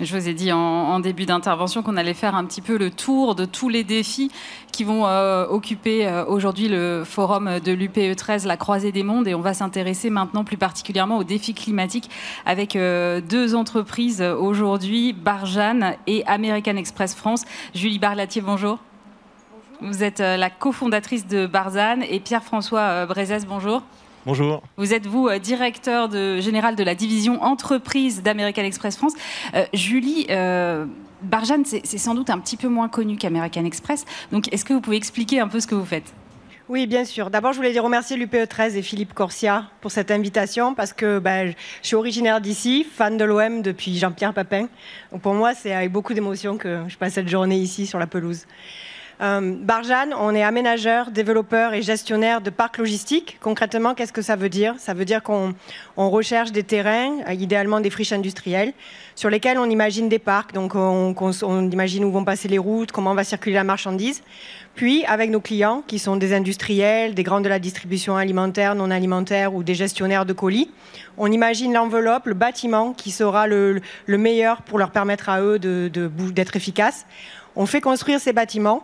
Je 0.00 0.16
vous 0.16 0.28
ai 0.30 0.32
dit 0.32 0.50
en, 0.50 0.98
début 1.00 1.26
d'intervention 1.26 1.82
qu'on 1.82 1.98
allait 1.98 2.14
faire 2.14 2.34
un 2.34 2.46
petit 2.46 2.62
peu 2.62 2.78
le 2.78 2.90
tour 2.90 3.34
de 3.34 3.44
tous 3.44 3.68
les 3.68 3.84
défis 3.84 4.30
qui 4.72 4.82
vont 4.82 5.06
euh, 5.06 5.46
occuper 5.46 6.06
euh, 6.06 6.24
aujourd'hui 6.24 6.68
le 6.68 7.02
forum 7.04 7.60
de 7.62 7.72
l'UPE 7.72 8.16
13, 8.16 8.46
la 8.46 8.56
croisée 8.56 8.92
des 8.92 9.02
mondes, 9.02 9.28
et 9.28 9.34
on 9.34 9.42
va 9.42 9.52
s'intéresser 9.52 10.08
maintenant 10.08 10.42
plus 10.42 10.56
particulièrement 10.56 11.18
aux 11.18 11.24
défis 11.24 11.52
climatiques 11.52 12.08
avec 12.46 12.76
euh, 12.76 13.20
deux 13.20 13.54
entreprises 13.54 14.22
aujourd'hui, 14.22 15.12
Barjane 15.12 15.96
et 16.06 16.24
American 16.26 16.76
Express 16.76 17.14
France. 17.14 17.44
Julie 17.74 17.98
Barlatier, 17.98 18.40
bonjour. 18.40 18.78
bonjour. 19.80 19.92
Vous 19.92 20.02
êtes 20.02 20.20
la 20.20 20.48
cofondatrice 20.48 21.26
de 21.26 21.46
Barzane 21.46 22.04
et 22.08 22.20
Pierre-François 22.20 23.04
Brézès, 23.04 23.44
bonjour. 23.46 23.82
Bonjour. 24.26 24.62
Vous 24.76 24.92
êtes, 24.92 25.06
vous, 25.06 25.28
euh, 25.28 25.38
directeur 25.38 26.10
de, 26.10 26.40
général 26.40 26.76
de 26.76 26.84
la 26.84 26.94
division 26.94 27.42
entreprise 27.42 28.22
d'American 28.22 28.62
Express 28.62 28.96
France. 28.96 29.14
Euh, 29.54 29.64
Julie, 29.72 30.26
euh, 30.28 30.84
Barjane, 31.22 31.64
c'est 31.64 31.98
sans 31.98 32.14
doute 32.14 32.28
un 32.28 32.38
petit 32.38 32.58
peu 32.58 32.68
moins 32.68 32.88
connu 32.88 33.16
qu'American 33.16 33.64
Express. 33.64 34.04
Donc, 34.30 34.52
est-ce 34.52 34.66
que 34.66 34.74
vous 34.74 34.82
pouvez 34.82 34.98
expliquer 34.98 35.40
un 35.40 35.48
peu 35.48 35.58
ce 35.58 35.66
que 35.66 35.74
vous 35.74 35.86
faites? 35.86 36.12
Oui, 36.68 36.86
bien 36.86 37.04
sûr. 37.04 37.30
D'abord, 37.30 37.52
je 37.52 37.56
voulais 37.56 37.72
dire 37.72 37.82
remercier 37.82 38.16
l'UPE 38.16 38.48
13 38.48 38.76
et 38.76 38.82
Philippe 38.82 39.14
Corsia 39.14 39.64
pour 39.80 39.90
cette 39.90 40.10
invitation 40.10 40.74
parce 40.74 40.92
que 40.92 41.18
ben, 41.18 41.52
je 41.82 41.86
suis 41.86 41.96
originaire 41.96 42.40
d'ici, 42.40 42.84
fan 42.88 43.16
de 43.16 43.24
l'OM 43.24 43.62
depuis 43.62 43.98
Jean-Pierre 43.98 44.34
Papin. 44.34 44.68
Donc 45.10 45.20
pour 45.22 45.34
moi, 45.34 45.54
c'est 45.54 45.72
avec 45.72 45.90
beaucoup 45.90 46.14
d'émotion 46.14 46.58
que 46.58 46.84
je 46.86 46.96
passe 46.96 47.14
cette 47.14 47.28
journée 47.28 47.58
ici 47.58 47.86
sur 47.86 47.98
la 47.98 48.06
pelouse. 48.06 48.46
Euh, 49.20 49.54
Barjane, 49.60 50.14
on 50.18 50.34
est 50.34 50.42
aménageur, 50.42 51.10
développeur 51.10 51.74
et 51.74 51.82
gestionnaire 51.82 52.40
de 52.40 52.48
parcs 52.48 52.78
logistiques. 52.78 53.36
Concrètement, 53.40 53.94
qu'est-ce 53.94 54.14
que 54.14 54.22
ça 54.22 54.34
veut 54.34 54.48
dire? 54.48 54.76
Ça 54.78 54.94
veut 54.94 55.04
dire 55.04 55.22
qu'on 55.22 55.54
recherche 55.96 56.52
des 56.52 56.62
terrains, 56.62 57.18
euh, 57.28 57.34
idéalement 57.34 57.80
des 57.80 57.90
friches 57.90 58.12
industrielles, 58.12 58.72
sur 59.14 59.28
lesquels 59.28 59.58
on 59.58 59.68
imagine 59.68 60.08
des 60.08 60.18
parcs. 60.18 60.54
Donc, 60.54 60.74
on, 60.74 61.14
imagine 61.70 62.04
où 62.04 62.10
vont 62.10 62.24
passer 62.24 62.48
les 62.48 62.56
routes, 62.56 62.92
comment 62.92 63.14
va 63.14 63.22
circuler 63.22 63.56
la 63.56 63.64
marchandise. 63.64 64.22
Puis, 64.74 65.04
avec 65.04 65.28
nos 65.28 65.40
clients, 65.40 65.82
qui 65.86 65.98
sont 65.98 66.16
des 66.16 66.32
industriels, 66.32 67.14
des 67.14 67.22
grands 67.22 67.42
de 67.42 67.48
la 67.48 67.58
distribution 67.58 68.16
alimentaire, 68.16 68.74
non 68.74 68.90
alimentaire 68.90 69.54
ou 69.54 69.62
des 69.62 69.74
gestionnaires 69.74 70.24
de 70.24 70.32
colis, 70.32 70.70
on 71.18 71.30
imagine 71.30 71.74
l'enveloppe, 71.74 72.24
le 72.24 72.34
bâtiment 72.34 72.94
qui 72.94 73.10
sera 73.10 73.46
le, 73.46 73.82
meilleur 74.08 74.62
pour 74.62 74.78
leur 74.78 74.92
permettre 74.92 75.28
à 75.28 75.42
eux 75.42 75.58
d'être 75.58 76.56
efficaces. 76.56 77.04
On 77.56 77.66
fait 77.66 77.82
construire 77.82 78.20
ces 78.20 78.32
bâtiments 78.32 78.82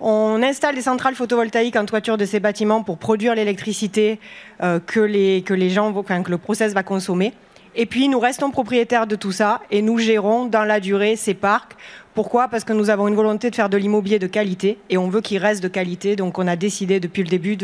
on 0.00 0.42
installe 0.42 0.74
des 0.74 0.82
centrales 0.82 1.14
photovoltaïques 1.14 1.76
en 1.76 1.84
toiture 1.84 2.16
de 2.16 2.24
ces 2.24 2.40
bâtiments 2.40 2.82
pour 2.82 2.98
produire 2.98 3.34
l'électricité 3.34 4.20
euh, 4.62 4.78
que, 4.78 5.00
les, 5.00 5.42
que 5.42 5.54
les 5.54 5.70
gens, 5.70 5.92
que 5.92 6.30
le 6.30 6.38
process 6.38 6.72
va 6.72 6.82
consommer. 6.82 7.32
Et 7.74 7.86
puis 7.86 8.08
nous 8.08 8.18
restons 8.18 8.50
propriétaires 8.50 9.06
de 9.06 9.16
tout 9.16 9.32
ça 9.32 9.60
et 9.70 9.82
nous 9.82 9.98
gérons 9.98 10.46
dans 10.46 10.64
la 10.64 10.80
durée 10.80 11.16
ces 11.16 11.34
parcs. 11.34 11.76
Pourquoi? 12.14 12.48
Parce 12.48 12.64
que 12.64 12.72
nous 12.72 12.90
avons 12.90 13.06
une 13.06 13.14
volonté 13.14 13.50
de 13.50 13.54
faire 13.54 13.68
de 13.68 13.76
l'immobilier 13.76 14.18
de 14.18 14.26
qualité 14.26 14.78
et 14.90 14.98
on 14.98 15.08
veut 15.08 15.20
qu'il 15.20 15.38
reste 15.38 15.62
de 15.62 15.68
qualité. 15.68 16.16
Donc 16.16 16.38
on 16.38 16.46
a 16.48 16.56
décidé 16.56 16.98
depuis 16.98 17.22
le 17.22 17.28
début 17.28 17.56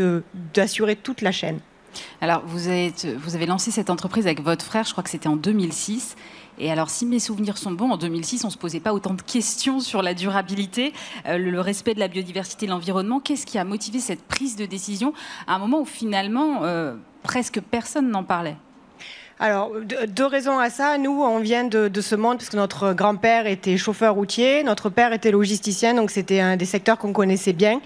d'assurer 0.55 0.97
toute 0.97 1.23
la 1.23 1.33
chaîne. 1.33 1.59
Alors 2.21 2.43
vous, 2.47 2.69
avez 2.69 3.47
lancé 3.47 3.71
cette 3.71 3.91
entreprise 3.91 4.27
avec 4.27 4.43
votre 4.43 4.65
frère, 4.65 4.85
je 4.85 4.93
crois 4.93 5.05
que 5.05 5.11
c'était 5.11 5.29
en 5.29 5.37
2006. 5.37 6.17
Et 6.59 6.71
alors, 6.71 6.89
si 6.89 7.05
mes 7.05 7.19
souvenirs 7.19 7.59
sont 7.59 7.73
bons, 7.73 7.91
en 7.91 7.97
2006, 7.97 8.45
on 8.45 8.49
ne 8.49 8.53
se 8.53 8.59
posait 8.59 8.81
pas 8.81 8.93
autant 8.93 9.15
de 9.15 9.23
questions 9.23 9.81
sur 9.81 10.03
la 10.03 10.15
durabilité, 10.15 10.93
euh, 11.27 11.37
le 11.37 11.61
respect 11.61 11.95
de 11.95 12.01
la 12.01 12.07
biodiversité, 12.07 12.69
l'environnement. 12.69 13.19
Qu'est-ce 13.19 13.45
qui 13.45 13.59
a 13.59 13.65
motivé 13.65 13.99
cette 13.99 14.23
prise 14.23 14.55
de 14.55 14.65
décision 14.65 15.13
à 15.49 15.57
un 15.57 15.59
moment 15.59 15.81
où 15.81 15.85
finalement, 15.85 16.61
euh, 16.63 16.95
presque 17.25 17.61
personne 17.61 18.09
n'en 18.09 18.23
parlait? 18.23 18.57
Alors, 19.41 19.73
deux 20.07 20.27
raisons 20.27 20.61
à 20.61 20.71
ça. 20.71 20.97
Nous, 20.97 21.11
on 21.11 21.41
vient 21.41 21.65
de, 21.65 21.89
de 21.89 22.01
ce 22.01 22.15
monde 22.15 22.39
parce 22.39 22.51
que 22.51 22.57
notre 22.57 22.93
grand-père 22.93 23.49
était 23.49 23.77
chauffeur 23.77 24.15
routier, 24.15 24.63
notre 24.63 24.91
père 24.91 25.13
était 25.13 25.33
logisticien, 25.33 25.95
donc 25.95 26.13
c'était 26.13 26.39
un 26.39 26.57
des 26.57 26.65
secteurs 26.65 26.99
qu'on 26.99 27.13
connaissait 27.13 27.53
bien 27.53 27.81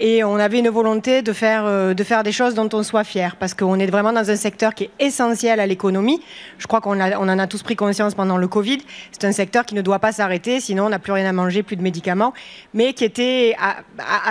et 0.00 0.24
on 0.24 0.36
avait 0.36 0.58
une 0.58 0.70
volonté 0.70 1.20
de 1.20 1.32
faire, 1.34 1.64
euh, 1.66 1.92
de 1.92 2.02
faire 2.02 2.22
des 2.22 2.32
choses 2.32 2.54
dont 2.54 2.70
on 2.72 2.82
soit 2.82 3.04
fier, 3.04 3.36
parce 3.36 3.52
qu'on 3.52 3.78
est 3.78 3.86
vraiment 3.86 4.14
dans 4.14 4.30
un 4.30 4.36
secteur 4.36 4.74
qui 4.74 4.84
est 4.84 4.90
essentiel 4.98 5.60
à 5.60 5.66
l'économie. 5.66 6.22
Je 6.56 6.66
crois 6.66 6.80
qu'on 6.80 6.98
on 6.98 7.28
en 7.28 7.38
a 7.38 7.46
tous 7.46 7.62
pris 7.62 7.76
conscience 7.76 8.14
pendant 8.14 8.38
le 8.38 8.48
Covid. 8.48 8.78
C'est 9.12 9.26
un 9.26 9.32
secteur 9.32 9.66
qui 9.66 9.74
ne 9.74 9.82
doit 9.82 9.98
pas 9.98 10.12
s'arrêter, 10.12 10.58
sinon 10.58 10.86
on 10.86 10.88
n'a 10.88 10.98
plus 10.98 11.12
rien 11.12 11.26
à 11.26 11.32
manger, 11.32 11.62
plus 11.62 11.76
de 11.76 11.82
médicaments, 11.82 12.32
mais 12.72 12.94
qui 12.94 13.04
était 13.04 13.54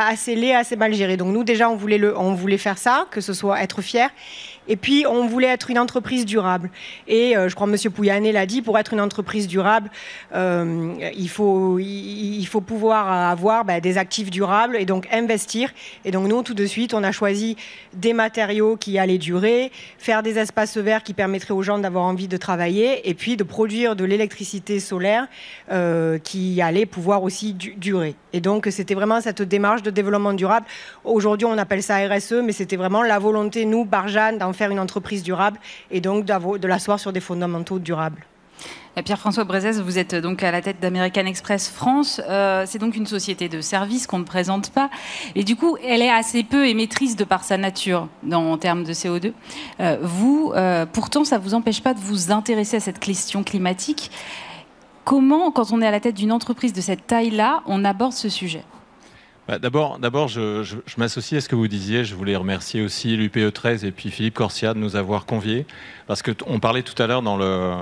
assez 0.04 0.36
laid, 0.36 0.56
assez 0.56 0.76
mal 0.76 0.92
géré. 0.94 1.18
Donc 1.18 1.32
nous 1.32 1.44
déjà, 1.44 1.70
on 1.70 1.76
voulait 1.76 2.58
faire 2.58 2.80
ça, 2.80 3.06
que 3.12 3.22
ce 3.22 3.34
soit 3.34 3.62
être 3.62 3.84
fier. 3.84 4.10
Et 4.70 4.76
puis, 4.76 5.06
on 5.10 5.26
voulait 5.28 5.48
être 5.48 5.72
une 5.72 5.80
entreprise 5.80 6.26
durable. 6.26 6.70
Et 7.08 7.36
euh, 7.36 7.50
je 7.50 7.56
crois 7.56 7.68
que 7.68 7.72
M. 7.72 7.92
Pouyanné 7.92 8.32
l'a 8.32 8.46
dit, 8.46 8.62
pour 8.62 8.78
être 8.78 8.94
une 8.94 9.02
entreprise 9.02 9.48
durable, 9.48 9.90
euh, 10.36 10.94
il, 11.18 11.28
faut, 11.28 11.80
il, 11.80 12.46
faut 12.46 12.62
pouvoir 12.62 13.12
avoir 13.12 13.66
bah, 13.66 13.82
des 13.82 13.98
actifs 13.98 14.30
durables 14.30 14.78
et 14.78 14.86
donc 14.86 15.08
investir. 15.12 15.72
Et 16.06 16.12
donc, 16.12 16.28
nous, 16.28 16.44
tout 16.44 16.54
de 16.54 16.68
suite, 16.68 16.94
on 16.94 17.04
a 17.04 17.12
choisi 17.12 17.58
des 17.94 18.14
matériaux 18.14 18.78
qui 18.78 19.00
allaient 19.00 19.18
durer, 19.18 19.72
faire 19.98 20.22
des 20.22 20.38
espaces 20.38 20.78
verts 20.78 21.02
qui 21.02 21.16
permettraient 21.16 21.56
aux 21.56 21.64
gens 21.64 21.80
d'avoir 21.80 22.04
envie 22.04 22.28
de 22.28 22.38
travailler, 22.38 23.10
et 23.10 23.16
puis 23.16 23.38
de 23.38 23.44
produire 23.44 23.96
de 23.96 24.06
l'électricité 24.06 24.80
solaire 24.80 25.28
euh, 25.72 26.20
qui 26.20 26.62
allait 26.62 26.86
pouvoir 26.86 27.24
aussi 27.24 27.54
durer. 27.54 28.16
Et 28.34 28.42
donc, 28.42 28.68
c'était 28.70 28.94
vraiment 28.94 29.20
cette 29.20 29.42
démarche 29.42 29.82
de 29.82 29.90
développement 29.90 30.34
durable. 30.34 30.68
Aujourd'hui, 31.04 31.48
on 31.48 31.58
appelle 31.58 31.82
ça 31.82 31.98
RSE, 32.08 32.44
mais 32.44 32.52
c'était 32.52 32.76
vraiment 32.76 33.02
la 33.02 33.18
volonté, 33.18 33.66
nous, 33.66 33.84
Barjane, 33.84 34.38
d'en 34.38 34.54
faire 34.60 34.72
une 34.72 34.80
entreprise 34.80 35.24
durable 35.24 35.58
et 35.90 36.02
donc 36.02 36.26
de 36.26 36.68
l'asseoir 36.68 37.00
sur 37.00 37.14
des 37.14 37.22
fondamentaux 37.22 37.80
durables. 37.80 38.26
Pierre-François 39.06 39.46
Brézès, 39.46 39.80
vous 39.80 39.98
êtes 39.98 40.16
donc 40.16 40.44
à 40.44 40.52
la 40.52 40.62
tête 40.62 40.82
d'American 40.82 41.26
Express 41.26 41.70
France. 41.70 42.20
Euh, 42.28 42.66
c'est 42.68 42.80
donc 42.80 42.98
une 42.98 43.06
société 43.06 43.48
de 43.48 43.62
services 43.62 44.06
qu'on 44.08 44.20
ne 44.20 44.26
présente 44.26 44.72
pas. 44.72 44.90
Et 45.36 45.46
du 45.46 45.56
coup, 45.56 45.78
elle 45.88 46.02
est 46.02 46.10
assez 46.10 46.44
peu 46.44 46.68
émettrice 46.68 47.16
de 47.16 47.24
par 47.24 47.46
sa 47.46 47.58
nature 47.58 48.10
en 48.30 48.58
termes 48.58 48.84
de 48.84 48.92
CO2. 48.92 49.32
Euh, 49.80 49.98
vous, 50.02 50.52
euh, 50.56 50.86
pourtant, 50.86 51.24
ça 51.24 51.38
ne 51.38 51.44
vous 51.44 51.54
empêche 51.54 51.82
pas 51.82 51.94
de 51.94 52.00
vous 52.00 52.32
intéresser 52.32 52.78
à 52.78 52.82
cette 52.82 53.00
question 53.00 53.44
climatique. 53.44 54.12
Comment, 55.06 55.52
quand 55.52 55.72
on 55.72 55.82
est 55.82 55.88
à 55.88 55.92
la 55.92 56.02
tête 56.02 56.16
d'une 56.16 56.34
entreprise 56.34 56.74
de 56.74 56.82
cette 56.82 57.08
taille-là, 57.08 57.62
on 57.66 57.86
aborde 57.86 58.14
ce 58.14 58.28
sujet? 58.28 58.64
Bah, 59.50 59.58
d'abord, 59.58 59.98
d'abord, 59.98 60.28
je, 60.28 60.76
m'associe 60.98 61.40
à 61.40 61.42
ce 61.42 61.50
que 61.50 61.56
vous 61.56 61.68
disiez. 61.68 62.06
Je 62.06 62.14
voulais 62.14 62.36
remercier 62.36 62.84
aussi 62.84 63.18
l'UPE 63.18 63.52
13 63.52 63.84
et 63.84 63.90
puis 63.90 64.12
Philippe 64.12 64.36
Corsia 64.36 64.76
de 64.76 64.80
nous 64.80 64.96
avoir 64.96 65.26
conviés. 65.26 65.66
Parce 66.06 66.22
qu'on 66.22 66.60
parlait 66.60 66.84
tout 66.84 67.02
à 67.02 67.08
l'heure 67.08 67.24
dans 67.24 67.36
le, 67.36 67.74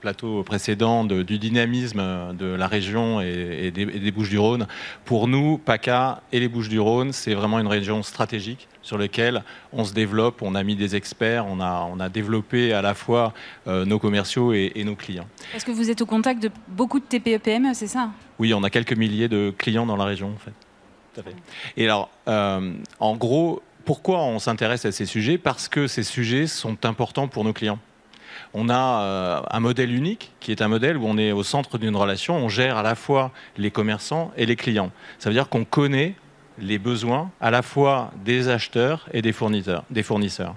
plateau 0.00 0.42
précédent 0.42 1.04
du 1.04 1.38
dynamisme 1.38 2.34
de 2.36 2.46
la 2.46 2.66
région 2.66 3.20
et, 3.20 3.70
des, 3.70 4.10
Bouches-du-Rhône. 4.10 4.66
Pour 5.04 5.28
nous, 5.28 5.58
PACA 5.58 6.22
et 6.32 6.40
les 6.40 6.48
Bouches-du-Rhône, 6.48 7.12
c'est 7.12 7.34
vraiment 7.34 7.60
une 7.60 7.68
région 7.68 8.02
stratégique 8.02 8.66
sur 8.82 8.98
laquelle 8.98 9.44
on 9.72 9.84
se 9.84 9.94
développe. 9.94 10.42
On 10.42 10.56
a 10.56 10.64
mis 10.64 10.74
des 10.74 10.96
experts, 10.96 11.46
on 11.46 11.60
a, 11.60 11.88
on 11.88 12.00
a 12.00 12.08
développé 12.08 12.72
à 12.72 12.82
la 12.82 12.94
fois 12.94 13.32
euh, 13.68 13.84
nos 13.84 14.00
commerciaux 14.00 14.52
et, 14.52 14.82
nos 14.84 14.96
clients. 14.96 15.28
Est-ce 15.54 15.64
que 15.64 15.70
vous 15.70 15.88
êtes 15.88 16.02
au 16.02 16.06
contact 16.06 16.42
de 16.42 16.50
beaucoup 16.66 16.98
de 16.98 17.04
TPE-PME, 17.04 17.74
c'est 17.74 17.86
ça? 17.86 18.10
Oui, 18.40 18.52
on 18.54 18.64
a 18.64 18.70
quelques 18.70 18.96
milliers 18.96 19.28
de 19.28 19.54
clients 19.56 19.86
dans 19.86 19.96
la 19.96 20.04
région 20.04 20.32
en 20.34 20.38
fait. 20.38 20.65
Et 21.76 21.84
alors, 21.84 22.10
euh, 22.28 22.72
en 23.00 23.16
gros, 23.16 23.62
pourquoi 23.84 24.22
on 24.22 24.38
s'intéresse 24.38 24.84
à 24.84 24.92
ces 24.92 25.06
sujets? 25.06 25.38
Parce 25.38 25.68
que 25.68 25.86
ces 25.86 26.02
sujets 26.02 26.46
sont 26.46 26.84
importants 26.84 27.28
pour 27.28 27.44
nos 27.44 27.52
clients. 27.52 27.78
On 28.52 28.68
a 28.68 29.02
euh, 29.02 29.40
un 29.50 29.60
modèle 29.60 29.92
unique 29.94 30.32
qui 30.40 30.50
est 30.50 30.60
un 30.60 30.68
modèle 30.68 30.96
où 30.96 31.06
on 31.06 31.18
est 31.18 31.32
au 31.32 31.42
centre 31.42 31.78
d'une 31.78 31.96
relation, 31.96 32.36
on 32.36 32.48
gère 32.48 32.76
à 32.76 32.82
la 32.82 32.94
fois 32.94 33.30
les 33.56 33.70
commerçants 33.70 34.30
et 34.36 34.46
les 34.46 34.56
clients. 34.56 34.90
Ça 35.18 35.30
veut 35.30 35.34
dire 35.34 35.48
qu'on 35.48 35.64
connaît 35.64 36.14
les 36.58 36.78
besoins 36.78 37.30
à 37.40 37.50
la 37.50 37.62
fois 37.62 38.10
des 38.24 38.48
acheteurs 38.48 39.08
et 39.12 39.22
des 39.22 39.32
fournisseurs. 39.32 39.84
Des 39.90 40.02
fournisseurs. 40.02 40.54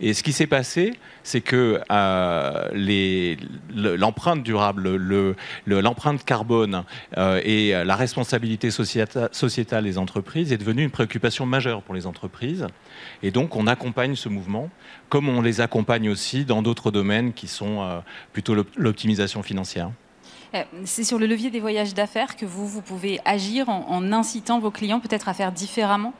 Et 0.00 0.14
ce 0.14 0.22
qui 0.22 0.32
s'est 0.32 0.46
passé, 0.46 0.94
c'est 1.22 1.40
que 1.40 1.80
euh, 1.90 2.68
l'empreinte 3.74 4.42
durable, 4.42 4.96
l'empreinte 5.66 6.24
carbone 6.24 6.84
euh, 7.16 7.40
et 7.44 7.72
la 7.84 7.96
responsabilité 7.96 8.70
sociétale 8.70 9.84
des 9.84 9.98
entreprises 9.98 10.52
est 10.52 10.58
devenue 10.58 10.82
une 10.82 10.90
préoccupation 10.90 11.46
majeure 11.46 11.82
pour 11.82 11.94
les 11.94 12.06
entreprises. 12.06 12.66
Et 13.22 13.30
donc, 13.30 13.56
on 13.56 13.66
accompagne 13.66 14.14
ce 14.14 14.28
mouvement, 14.28 14.70
comme 15.08 15.28
on 15.28 15.40
les 15.40 15.60
accompagne 15.60 16.08
aussi 16.08 16.44
dans 16.44 16.62
d'autres 16.62 16.90
domaines 16.90 17.32
qui 17.32 17.48
sont 17.48 17.82
euh, 17.82 18.00
plutôt 18.32 18.54
l'optimisation 18.76 19.42
financière. 19.42 19.90
C'est 20.84 21.04
sur 21.04 21.18
le 21.18 21.26
levier 21.26 21.50
des 21.50 21.60
voyages 21.60 21.92
d'affaires 21.92 22.34
que 22.34 22.46
vous, 22.46 22.66
vous 22.66 22.80
pouvez 22.80 23.20
agir 23.26 23.68
en, 23.68 24.12
incitant 24.12 24.58
vos 24.58 24.70
clients 24.70 25.00
peut-être 25.00 25.28
à 25.28 25.34
faire 25.34 25.52
différemment? 25.52 26.14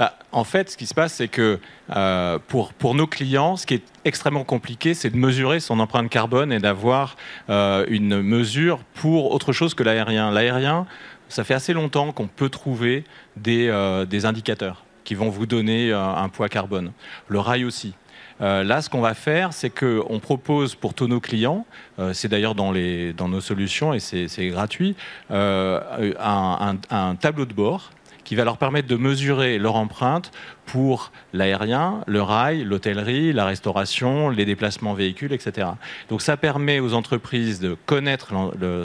Bah, 0.00 0.14
en 0.32 0.44
fait, 0.44 0.70
ce 0.70 0.78
qui 0.78 0.86
se 0.86 0.94
passe, 0.94 1.12
c'est 1.12 1.28
que 1.28 1.60
euh, 1.94 2.38
pour, 2.48 2.72
pour 2.72 2.94
nos 2.94 3.06
clients, 3.06 3.56
ce 3.56 3.66
qui 3.66 3.74
est 3.74 3.82
extrêmement 4.06 4.44
compliqué, 4.44 4.94
c'est 4.94 5.10
de 5.10 5.16
mesurer 5.18 5.60
son 5.60 5.78
empreinte 5.78 6.08
carbone 6.08 6.54
et 6.54 6.58
d'avoir 6.58 7.16
euh, 7.50 7.84
une 7.86 8.22
mesure 8.22 8.78
pour 8.94 9.30
autre 9.30 9.52
chose 9.52 9.74
que 9.74 9.82
l'aérien. 9.82 10.30
L'aérien, 10.30 10.86
ça 11.28 11.44
fait 11.44 11.52
assez 11.52 11.74
longtemps 11.74 12.12
qu'on 12.12 12.28
peut 12.28 12.48
trouver 12.48 13.04
des, 13.36 13.70
des 14.08 14.24
indicateurs 14.24 14.86
qui 15.04 15.14
vont 15.14 15.28
vous 15.28 15.44
donner 15.44 15.92
un 15.92 16.28
poids 16.30 16.48
carbone. 16.48 16.92
Le 17.28 17.38
rail 17.38 17.66
aussi. 17.66 17.92
Euh, 18.40 18.64
là, 18.64 18.80
ce 18.80 18.88
qu'on 18.88 19.00
va 19.00 19.14
faire, 19.14 19.52
c'est 19.52 19.70
qu'on 19.70 20.18
propose 20.18 20.74
pour 20.74 20.94
tous 20.94 21.06
nos 21.06 21.20
clients, 21.20 21.66
euh, 21.98 22.12
c'est 22.14 22.28
d'ailleurs 22.28 22.54
dans, 22.54 22.72
dans 22.72 23.28
nos 23.28 23.40
solutions 23.40 23.92
et 23.92 24.00
c'est 24.00 24.48
gratuit, 24.48 24.96
euh, 25.30 25.80
un, 26.18 27.16
tableau 27.16 27.44
de 27.44 27.52
bord 27.52 27.90
qui 28.30 28.36
va 28.36 28.44
leur 28.44 28.58
permettre 28.58 28.86
de 28.86 28.94
mesurer 28.94 29.58
leur 29.58 29.74
empreinte 29.74 30.30
pour 30.64 31.10
l'aérien, 31.32 32.04
le 32.06 32.22
rail, 32.22 32.62
l'hôtellerie, 32.62 33.32
la 33.32 33.44
restauration, 33.44 34.28
les 34.28 34.44
déplacements 34.44 34.94
véhicules, 34.94 35.32
etc. 35.32 35.66
Donc 36.08 36.22
ça 36.22 36.36
permet 36.36 36.78
aux 36.78 36.94
entreprises 36.94 37.58
de 37.58 37.76
connaître 37.86 38.32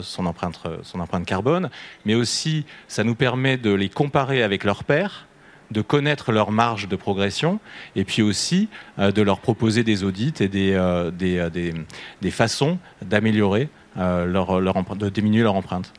son, 0.02 0.26
empreinte, 0.26 0.60
son 0.82 0.98
empreinte 0.98 1.26
carbone, 1.26 1.70
mais 2.04 2.16
aussi 2.16 2.66
ça 2.88 3.04
nous 3.04 3.14
permet 3.14 3.56
de 3.56 3.72
les 3.72 3.88
comparer 3.88 4.42
avec 4.42 4.64
leurs 4.64 4.82
pairs 4.82 5.28
de 5.70 5.80
connaître 5.80 6.32
leur 6.32 6.50
marge 6.50 6.88
de 6.88 6.96
progression 6.96 7.60
et 7.94 8.04
puis 8.04 8.22
aussi 8.22 8.68
euh, 8.98 9.12
de 9.12 9.22
leur 9.22 9.38
proposer 9.38 9.84
des 9.84 10.02
audits 10.02 10.34
et 10.40 10.48
des, 10.48 10.72
euh, 10.72 11.12
euh, 11.22 11.50
des, 11.50 11.72
des, 12.20 12.30
façons 12.32 12.78
d'améliorer 13.00 13.68
leur, 13.96 14.60
leur 14.60 14.96
de 14.96 15.08
diminuer 15.08 15.42
leur 15.42 15.54
empreinte. 15.54 15.92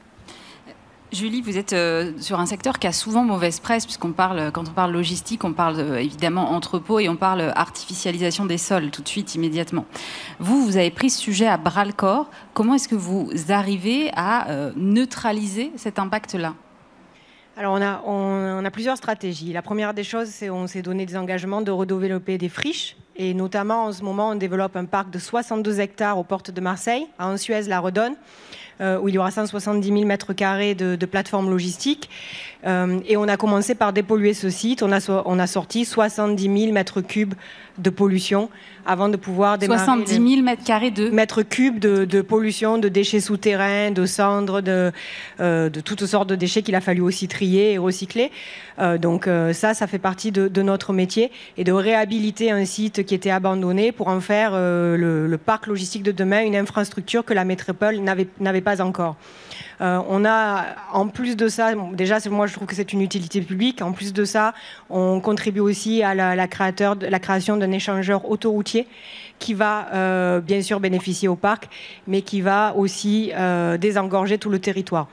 Julie, 1.14 1.42
vous 1.42 1.58
êtes 1.58 1.76
sur 2.22 2.40
un 2.40 2.46
secteur 2.46 2.80
qui 2.80 2.88
a 2.88 2.92
souvent 2.92 3.24
mauvaise 3.24 3.62
presse, 3.62 3.86
puisqu'on 3.86 4.12
parle, 4.12 4.52
quand 4.52 4.68
on 4.68 4.74
parle 4.74 4.92
logistique, 4.92 5.46
on 5.46 5.54
parle 5.54 6.00
évidemment 6.00 6.52
entrepôt 6.52 7.00
et 7.00 7.08
on 7.08 7.16
parle 7.16 7.54
artificialisation 7.56 8.46
des 8.46 8.58
sols 8.58 8.92
tout 8.92 9.02
de 9.02 9.08
suite, 9.08 9.34
immédiatement. 9.34 9.86
Vous, 10.40 10.66
vous 10.66 10.76
avez 10.76 10.92
pris 10.92 11.10
ce 11.10 11.20
sujet 11.22 11.48
à 11.48 11.56
bras 11.58 11.86
le 11.86 11.94
corps. 11.94 12.30
Comment 12.54 12.74
est-ce 12.74 12.90
que 12.90 12.96
vous 12.96 13.30
arrivez 13.50 14.12
à 14.16 14.72
neutraliser 14.76 15.72
cet 15.78 15.98
impact-là? 15.98 16.56
Alors, 17.60 17.74
on 17.74 17.82
a, 17.82 18.04
on, 18.06 18.70
plusieurs 18.70 18.98
stratégies. 18.98 19.52
La 19.52 19.64
première 19.64 19.96
des 19.96 20.04
choses, 20.04 20.28
c'est 20.28 20.50
qu'on 20.50 20.68
s'est 20.68 20.84
donné 20.84 21.08
des 21.08 21.18
engagements 21.18 21.62
de 21.62 21.72
redévelopper 21.72 22.38
des 22.38 22.50
friches. 22.50 22.96
Et 23.16 23.34
notamment, 23.34 23.86
en 23.86 23.92
ce 23.92 24.04
moment, 24.04 24.30
on 24.30 24.36
développe 24.36 24.76
un 24.76 24.86
parc 24.86 25.10
de 25.10 25.18
62 25.18 25.80
hectares 25.80 26.20
aux 26.20 26.24
portes 26.24 26.52
de 26.52 26.62
Marseille, 26.62 27.08
à 27.18 27.28
Ansuez-la-Redonne, 27.30 28.14
euh, 28.14 28.16
où 28.80 29.10
il 29.10 29.16
y 29.16 29.18
aura 29.18 29.32
170 29.32 29.88
000 29.88 30.06
mètres 30.06 30.34
carrés 30.34 30.76
de, 30.76 30.96
de 30.96 31.06
plateformes 31.06 31.50
logistiques. 31.50 32.10
Euh, 32.68 33.00
et 33.08 33.18
on 33.18 33.28
a 33.28 33.38
commencé 33.38 33.76
par 33.76 33.94
dépolluer 33.94 34.34
ce 34.34 34.50
site. 34.50 34.84
On 34.84 34.92
a, 34.92 35.00
on 35.26 35.40
a 35.40 35.48
sorti 35.48 35.86
70 35.86 36.44
000 36.44 36.74
mètres 36.74 37.02
cubes 37.02 37.34
de 37.78 37.90
pollution 37.90 38.50
avant 38.86 39.08
de 39.08 39.18
pouvoir 39.18 39.58
démarrer. 39.58 39.86
70 39.86 40.14
000 40.14 40.42
mètres 40.42 40.64
carrés 40.64 40.92
de 40.92 41.10
mètres 41.10 41.44
cubes 41.44 41.80
de, 41.80 42.22
pollution, 42.22 42.78
de 42.78 42.90
déchets 42.90 43.20
souterrains, 43.20 43.92
de 43.92 44.06
cendres, 44.06 44.62
de, 44.62 44.92
euh, 45.40 45.70
de 45.70 45.80
toutes 45.80 46.06
sortes 46.06 46.28
de 46.28 46.36
déchets 46.36 46.64
qu'il 46.64 46.76
a 46.76 46.82
fallu 46.82 47.02
aussi 47.02 47.28
trier 47.28 47.74
et 47.74 47.78
recycler. 47.78 48.32
Euh, 48.80 48.98
donc 48.98 49.30
ça, 49.54 49.74
ça 49.74 49.88
fait 49.88 50.00
partie 50.00 50.32
de, 50.32 50.62
notre 50.62 50.92
métier 50.92 51.32
et 51.58 51.64
de 51.64 51.72
réhabiliter 51.72 52.52
un 52.52 52.66
site 52.66 53.06
qui 53.06 53.14
était 53.14 53.30
abandonné 53.30 53.92
pour 53.92 54.08
en 54.08 54.20
faire 54.20 54.52
le, 54.54 55.28
le, 55.28 55.38
parc 55.38 55.68
logistique 55.68 56.04
de 56.04 56.12
demain, 56.12 56.42
une 56.42 56.56
infrastructure 56.56 57.24
que 57.24 57.34
la 57.34 57.46
métropole 57.46 58.00
n'avait 58.40 58.62
pas 58.62 58.82
encore. 58.82 59.16
Euh, 59.80 60.00
on 60.10 60.26
a, 60.26 60.66
en 60.92 61.08
plus 61.08 61.38
de 61.38 61.48
ça, 61.48 61.74
déjà, 61.94 62.18
moi 62.30 62.48
je 62.48 62.54
trouve 62.54 62.68
que 62.68 62.76
c'est 62.76 62.94
une 62.94 63.02
utilité 63.02 63.42
publique. 63.42 63.82
En 63.82 63.92
plus 63.92 64.14
de 64.14 64.26
ça, 64.26 64.54
on 64.90 65.20
contribue 65.20 65.60
aussi 65.60 66.04
à 66.04 66.16
la, 66.16 66.48
création 66.48 67.58
d'un 67.58 67.72
échangeur 67.72 68.30
autoroutier 68.30 68.88
qui 69.40 69.54
va 69.54 69.88
euh, 69.94 70.40
bien 70.42 70.62
sûr 70.62 70.80
bénéficier 70.80 71.28
au 71.28 71.36
parc, 71.36 71.70
mais 72.08 72.22
qui 72.22 72.42
va 72.42 72.74
aussi 72.76 73.32
euh, 73.36 73.78
désengorger 73.78 74.38
tout 74.38 74.50
le 74.50 74.60
territoire. 74.60 75.08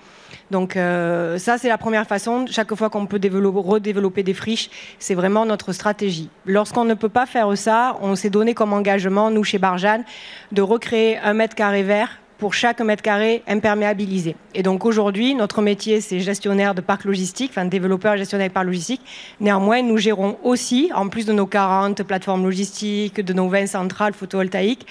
Donc 0.50 0.74
ça, 0.74 1.58
c'est 1.58 1.68
la 1.68 1.78
première 1.78 2.06
façon. 2.06 2.44
Chaque 2.48 2.72
fois 2.74 2.88
qu'on 2.88 3.06
peut 3.06 3.18
redévelopper 3.18 4.22
des 4.22 4.34
friches, 4.34 4.70
c'est 4.98 5.14
vraiment 5.14 5.46
notre 5.46 5.72
stratégie. 5.72 6.28
Lorsqu'on 6.46 6.84
ne 6.84 6.94
peut 6.94 7.08
pas 7.08 7.26
faire 7.26 7.56
ça, 7.56 7.96
on 8.02 8.14
s'est 8.14 8.30
donné 8.30 8.54
comme 8.54 8.72
engagement, 8.72 9.30
nous 9.30 9.42
chez 9.42 9.58
Barjane, 9.58 10.04
de 10.52 10.62
recréer 10.62 11.18
un 11.18 11.32
mètre 11.32 11.56
carré 11.56 11.82
vert 11.82 12.20
pour 12.38 12.54
chaque 12.54 12.80
mètre 12.80 13.02
carré 13.02 13.42
imperméabilisé. 13.46 14.36
Et 14.54 14.62
donc 14.62 14.84
aujourd'hui, 14.84 15.34
notre 15.34 15.62
métier, 15.62 16.00
c'est 16.00 16.20
gestionnaire 16.20 16.74
de 16.74 16.80
parc 16.80 17.04
logistique, 17.04 17.50
enfin 17.52 17.64
développeur 17.64 18.16
gestionnaire 18.16 18.48
de 18.48 18.52
parc 18.52 18.66
logistique. 18.66 19.00
Néanmoins, 19.40 19.82
nous 19.82 19.96
gérons 19.98 20.36
aussi, 20.42 20.90
en 20.94 21.08
plus 21.08 21.26
de 21.26 21.32
nos 21.32 21.46
40 21.46 22.02
plateformes 22.02 22.44
logistiques, 22.44 23.20
de 23.20 23.32
nos 23.32 23.48
20 23.48 23.66
centrales 23.66 24.14
photovoltaïques, 24.14 24.86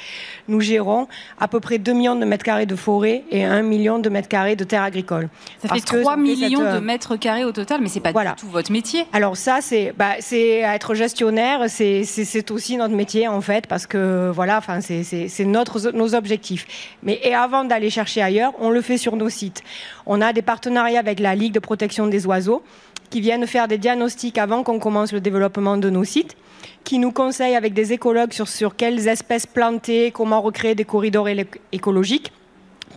nous 0.48 0.62
gérons 0.62 1.08
à 1.40 1.48
peu 1.48 1.60
près 1.60 1.78
2 1.78 1.94
millions 1.94 2.16
de 2.16 2.26
mètres 2.26 2.44
carrés 2.44 2.66
de 2.66 2.76
forêt 2.76 3.24
et 3.32 3.44
1 3.44 3.62
million 3.62 4.00
de 4.00 4.10
mètres 4.10 4.30
carrés 4.30 4.56
de 4.56 4.64
terres 4.64 4.84
agricoles. 4.84 5.30
Ça 5.60 5.74
fait 5.74 5.82
3 5.82 6.18
millions 6.18 6.74
de 6.74 6.80
mètres 6.80 7.16
carrés 7.18 7.46
au 7.46 7.52
total, 7.52 7.82
mais 7.82 7.90
c'est 7.90 8.00
pas 8.00 8.14
du 8.14 8.20
tout 8.38 8.48
votre 8.48 8.72
métier. 8.72 9.06
Alors 9.14 9.38
ça, 9.38 9.60
c'est 9.62 9.94
bah, 9.98 10.16
être 10.32 10.94
gestionnaire, 10.94 11.66
c'est 11.68 12.52
aussi 12.52 12.78
notre 12.78 12.96
métier 12.96 13.28
en 13.28 13.42
fait, 13.42 13.68
parce 13.68 13.86
que 13.86 14.32
voilà, 14.34 14.58
enfin 14.58 14.80
c'est 14.82 15.46
nos 15.46 16.16
objectifs. 16.16 16.98
Mais 17.04 17.20
et 17.24 17.33
avant 17.34 17.64
d'aller 17.64 17.90
chercher 17.90 18.22
ailleurs, 18.22 18.54
on 18.60 18.70
le 18.70 18.82
fait 18.82 18.98
sur 18.98 19.16
nos 19.16 19.30
sites. 19.30 19.64
On 20.06 20.22
a 20.22 20.34
des 20.34 20.42
partenariats 20.42 21.00
avec 21.00 21.20
la 21.20 21.36
Ligue 21.36 21.54
de 21.54 21.60
protection 21.60 22.08
des 22.08 22.26
oiseaux 22.26 22.64
qui 23.10 23.22
viennent 23.22 23.46
faire 23.46 23.68
des 23.68 23.78
diagnostics 23.78 24.38
avant 24.38 24.64
qu'on 24.64 24.80
commence 24.80 25.14
le 25.14 25.22
développement 25.22 25.78
de 25.78 25.90
nos 25.90 26.04
sites, 26.04 26.36
qui 26.84 26.98
nous 26.98 27.12
conseillent 27.12 27.56
avec 27.56 27.74
des 27.74 27.94
écologues 27.94 28.34
sur, 28.34 28.48
sur 28.48 28.76
quelles 28.76 29.08
espèces 29.08 29.46
planter, 29.46 30.12
comment 30.12 30.42
recréer 30.42 30.74
des 30.76 30.86
corridors 30.86 31.28
écologiques 31.72 32.32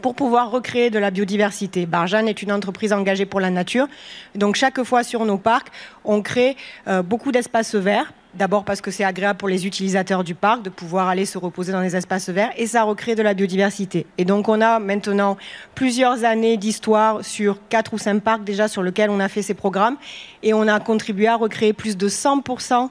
pour 0.00 0.14
pouvoir 0.14 0.50
recréer 0.50 0.90
de 0.90 0.98
la 0.98 1.10
biodiversité. 1.10 1.86
Barjane 1.86 2.28
est 2.28 2.42
une 2.42 2.52
entreprise 2.52 2.92
engagée 2.92 3.26
pour 3.26 3.40
la 3.40 3.50
nature. 3.50 3.88
Donc 4.34 4.56
chaque 4.56 4.82
fois 4.84 5.02
sur 5.02 5.24
nos 5.24 5.38
parcs, 5.38 5.68
on 6.04 6.22
crée 6.22 6.56
euh, 6.88 7.02
beaucoup 7.02 7.32
d'espaces 7.32 7.74
verts 7.74 8.12
D'abord 8.36 8.64
parce 8.64 8.82
que 8.82 8.90
c'est 8.90 9.04
agréable 9.04 9.38
pour 9.38 9.48
les 9.48 9.66
utilisateurs 9.66 10.22
du 10.22 10.34
parc 10.34 10.62
de 10.62 10.68
pouvoir 10.68 11.08
aller 11.08 11.24
se 11.24 11.38
reposer 11.38 11.72
dans 11.72 11.80
les 11.80 11.96
espaces 11.96 12.28
verts 12.28 12.50
et 12.58 12.66
ça 12.66 12.82
recrée 12.82 13.14
de 13.14 13.22
la 13.22 13.32
biodiversité. 13.32 14.04
Et 14.18 14.26
donc 14.26 14.50
on 14.50 14.60
a 14.60 14.78
maintenant 14.78 15.38
plusieurs 15.74 16.22
années 16.22 16.58
d'histoire 16.58 17.24
sur 17.24 17.58
quatre 17.70 17.94
ou 17.94 17.98
cinq 17.98 18.20
parcs 18.22 18.44
déjà 18.44 18.68
sur 18.68 18.82
lesquels 18.82 19.08
on 19.08 19.20
a 19.20 19.28
fait 19.28 19.40
ces 19.40 19.54
programmes 19.54 19.96
et 20.42 20.52
on 20.52 20.68
a 20.68 20.78
contribué 20.80 21.28
à 21.28 21.36
recréer 21.36 21.72
plus 21.72 21.96
de 21.96 22.10
100% 22.10 22.90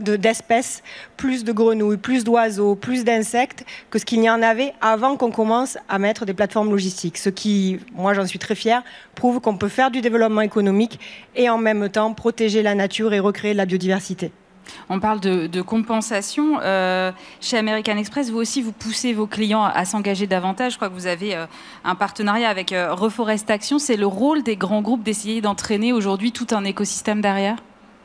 d'espèces, 0.00 0.82
plus 1.18 1.44
de 1.44 1.52
grenouilles, 1.52 1.98
plus 1.98 2.24
d'oiseaux, 2.24 2.74
plus 2.74 3.04
d'insectes 3.04 3.66
que 3.90 3.98
ce 3.98 4.06
qu'il 4.06 4.22
y 4.22 4.30
en 4.30 4.40
avait 4.40 4.72
avant 4.80 5.18
qu'on 5.18 5.30
commence 5.30 5.76
à 5.90 5.98
mettre 5.98 6.24
des 6.24 6.32
plateformes 6.32 6.70
logistiques. 6.70 7.18
Ce 7.18 7.28
qui, 7.28 7.80
moi 7.92 8.14
j'en 8.14 8.24
suis 8.24 8.38
très 8.38 8.54
fière, 8.54 8.82
prouve 9.14 9.40
qu'on 9.40 9.58
peut 9.58 9.68
faire 9.68 9.90
du 9.90 10.00
développement 10.00 10.40
économique 10.40 10.98
et 11.34 11.50
en 11.50 11.58
même 11.58 11.86
temps 11.90 12.14
protéger 12.14 12.62
la 12.62 12.74
nature 12.74 13.12
et 13.12 13.20
recréer 13.20 13.52
de 13.52 13.58
la 13.58 13.66
biodiversité. 13.66 14.32
On 14.88 15.00
parle 15.00 15.20
de, 15.20 15.62
compensation. 15.62 16.60
Euh, 16.62 17.12
chez 17.40 17.58
American 17.58 17.96
Express, 17.96 18.30
vous 18.30 18.38
aussi, 18.38 18.62
vous 18.62 18.72
poussez 18.72 19.12
vos 19.12 19.26
clients 19.26 19.64
à, 19.64 19.84
s'engager 19.84 20.26
davantage. 20.26 20.72
Je 20.72 20.76
crois 20.76 20.88
que 20.88 20.94
vous 20.94 21.06
avez 21.06 21.34
euh, 21.34 21.46
un 21.84 21.94
partenariat 21.94 22.48
avec 22.48 22.72
euh, 22.72 22.94
Reforest 22.94 23.50
Action. 23.50 23.78
C'est 23.78 23.96
le 23.96 24.06
rôle 24.06 24.42
des 24.42 24.56
grands 24.56 24.82
groupes 24.82 25.02
d'essayer 25.02 25.40
d'entraîner 25.40 25.92
aujourd'hui 25.92 26.32
tout 26.32 26.46
un 26.52 26.64
écosystème 26.64 27.20
derrière? 27.20 27.56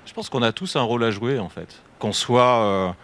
Je 0.06 0.14
pense 0.14 0.30
qu'on 0.30 0.42
a 0.42 0.52
tous 0.52 0.76
un 0.76 0.82
rôle 0.82 1.04
à 1.04 1.12
jouer, 1.12 1.40
en 1.40 1.50
fait. 1.50 1.82
Qu'on 2.00 2.14
soit 2.14 2.96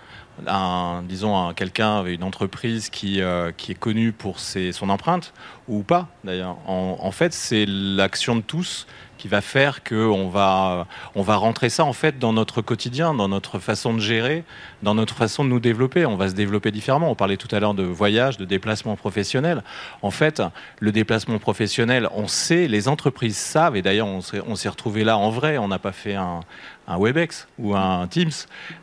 un, 0.48 1.04
disons, 1.04 1.54
quelqu'un 1.54 2.00
avec 2.00 2.16
une 2.16 2.24
entreprise 2.24 2.90
qui, 2.90 3.22
qui 3.58 3.72
est 3.72 3.80
connue 3.80 4.12
pour 4.12 4.40
son 4.40 4.90
empreinte, 4.90 5.32
ou 5.68 5.84
pas 5.84 6.08
d'ailleurs. 6.24 6.58
En 6.66 7.12
fait, 7.12 7.34
c'est 7.34 7.66
l'action 7.68 8.36
de 8.36 8.42
tous 8.42 8.88
qui 9.18 9.28
va 9.28 9.42
faire 9.42 9.84
qu'on 9.84 10.30
va, 10.30 10.88
on 11.16 11.22
va 11.22 11.36
rentrer 11.36 11.70
ça 11.70 11.84
en 11.84 11.94
fait 11.94 12.20
dans 12.20 12.34
notre 12.34 12.62
quotidien, 12.62 13.14
dans 13.14 13.28
notre 13.28 13.60
façon 13.60 13.94
de 13.94 14.00
gérer, 14.00 14.44
dans 14.84 14.96
notre 14.96 15.16
façon 15.16 15.44
de 15.44 15.50
nous 15.50 15.60
développer. 15.60 16.06
On 16.06 16.16
va 16.16 16.30
se 16.30 16.34
développer 16.34 16.72
différemment. 16.72 17.12
On 17.12 17.16
parlait 17.16 17.38
tout 17.38 17.54
à 17.56 17.60
l'heure 17.60 17.74
de 17.74 17.84
voyage, 17.84 18.38
de 18.38 18.46
déplacement 18.46 18.96
professionnel. 18.96 19.64
En 20.02 20.12
fait, 20.12 20.42
le 20.80 20.92
déplacement 20.92 21.40
professionnel, 21.40 22.10
on 22.14 22.28
sait, 22.28 22.68
les 22.68 22.88
entreprises 22.88 23.38
savent, 23.38 23.76
et 23.76 23.82
d'ailleurs 23.82 24.08
on 24.08 24.56
s'est 24.56 24.70
retrouvé 24.70 25.04
là 25.04 25.18
en 25.18 25.30
vrai, 25.30 25.58
on 25.58 25.68
n'a 25.68 25.80
pas 25.80 25.92
fait 25.92 26.16
un, 26.16 26.42
un 26.88 26.98
Webex 26.98 27.48
ou 27.60 27.76
un 27.76 28.08
Teams. 28.08 28.32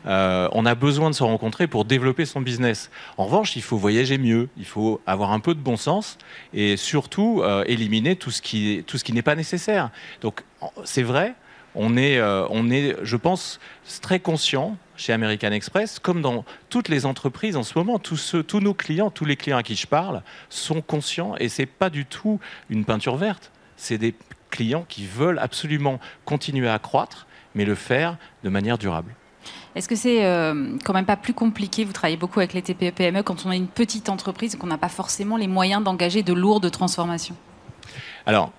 Euh, 0.05 0.47
on 0.51 0.65
a 0.65 0.75
besoin 0.75 1.09
de 1.09 1.15
se 1.15 1.23
rencontrer 1.23 1.67
pour 1.67 1.85
développer 1.85 2.25
son 2.25 2.41
business. 2.41 2.91
En 3.17 3.25
revanche, 3.25 3.55
il 3.55 3.63
faut 3.63 3.77
voyager 3.77 4.17
mieux, 4.17 4.49
il 4.57 4.65
faut 4.65 5.01
avoir 5.07 5.31
un 5.31 5.39
peu 5.39 5.55
de 5.55 5.59
bon 5.59 5.75
sens 5.75 6.17
et 6.53 6.77
surtout 6.77 7.41
euh, 7.43 7.63
éliminer 7.67 8.15
tout 8.15 8.31
ce 8.31 8.41
qui, 8.41 8.85
n'est 9.11 9.21
pas 9.21 9.35
nécessaire. 9.35 9.89
Donc 10.21 10.43
c'est 10.83 11.03
vrai, 11.03 11.33
on 11.73 11.97
est, 11.97 12.17
euh, 12.17 12.45
on 12.51 12.69
est, 12.69 12.95
je 13.01 13.17
pense, 13.17 13.59
très 14.01 14.19
conscient 14.19 14.77
chez 14.97 15.11
American 15.11 15.51
Express, 15.51 15.99
comme 15.99 16.21
dans 16.21 16.45
toutes 16.69 16.87
les 16.87 17.05
entreprises 17.05 17.57
en 17.57 17.63
ce 17.63 17.77
moment, 17.77 17.99
tous, 17.99 18.35
tous 18.47 18.61
nos 18.61 18.73
clients, 18.73 19.09
tous 19.09 19.25
les 19.25 19.35
clients 19.35 19.57
à 19.57 19.63
qui 19.63 19.75
je 19.75 19.87
parle, 19.87 20.21
sont 20.49 20.81
conscients 20.81 21.35
et 21.37 21.49
c'est 21.49 21.65
pas 21.65 21.89
du 21.89 22.05
tout 22.05 22.39
une 22.69 22.85
peinture 22.85 23.17
verte. 23.17 23.51
C'est 23.75 23.97
des 23.97 24.15
clients 24.51 24.85
qui 24.87 25.05
veulent 25.05 25.39
absolument 25.39 25.99
continuer 26.23 26.69
à 26.69 26.79
croître 26.79 27.27
mais 27.55 27.65
le 27.65 27.75
faire 27.75 28.17
de 28.43 28.49
manière 28.49 28.77
durable. 28.77 29.15
Est-ce 29.75 29.89
que 29.89 29.95
c'est 29.95 30.25
euh, 30.25 30.77
quand 30.83 30.93
même 30.93 31.05
pas 31.05 31.17
plus 31.17 31.33
compliqué 31.33 31.83
Vous 31.83 31.91
travaillez 31.91 32.17
beaucoup 32.17 32.39
avec 32.39 32.53
les 32.53 32.61
TPE-PME 32.61 33.23
quand 33.23 33.45
on 33.45 33.49
a 33.49 33.55
une 33.55 33.67
petite 33.67 34.09
entreprise 34.09 34.55
et 34.55 34.57
qu'on 34.57 34.67
n'a 34.67 34.77
pas 34.77 34.89
forcément 34.89 35.37
les 35.37 35.47
moyens 35.47 35.83
d'engager 35.83 36.23
de 36.23 36.33
lourdes 36.33 36.69
transformations? 36.71 37.35
Alors, 38.25 38.51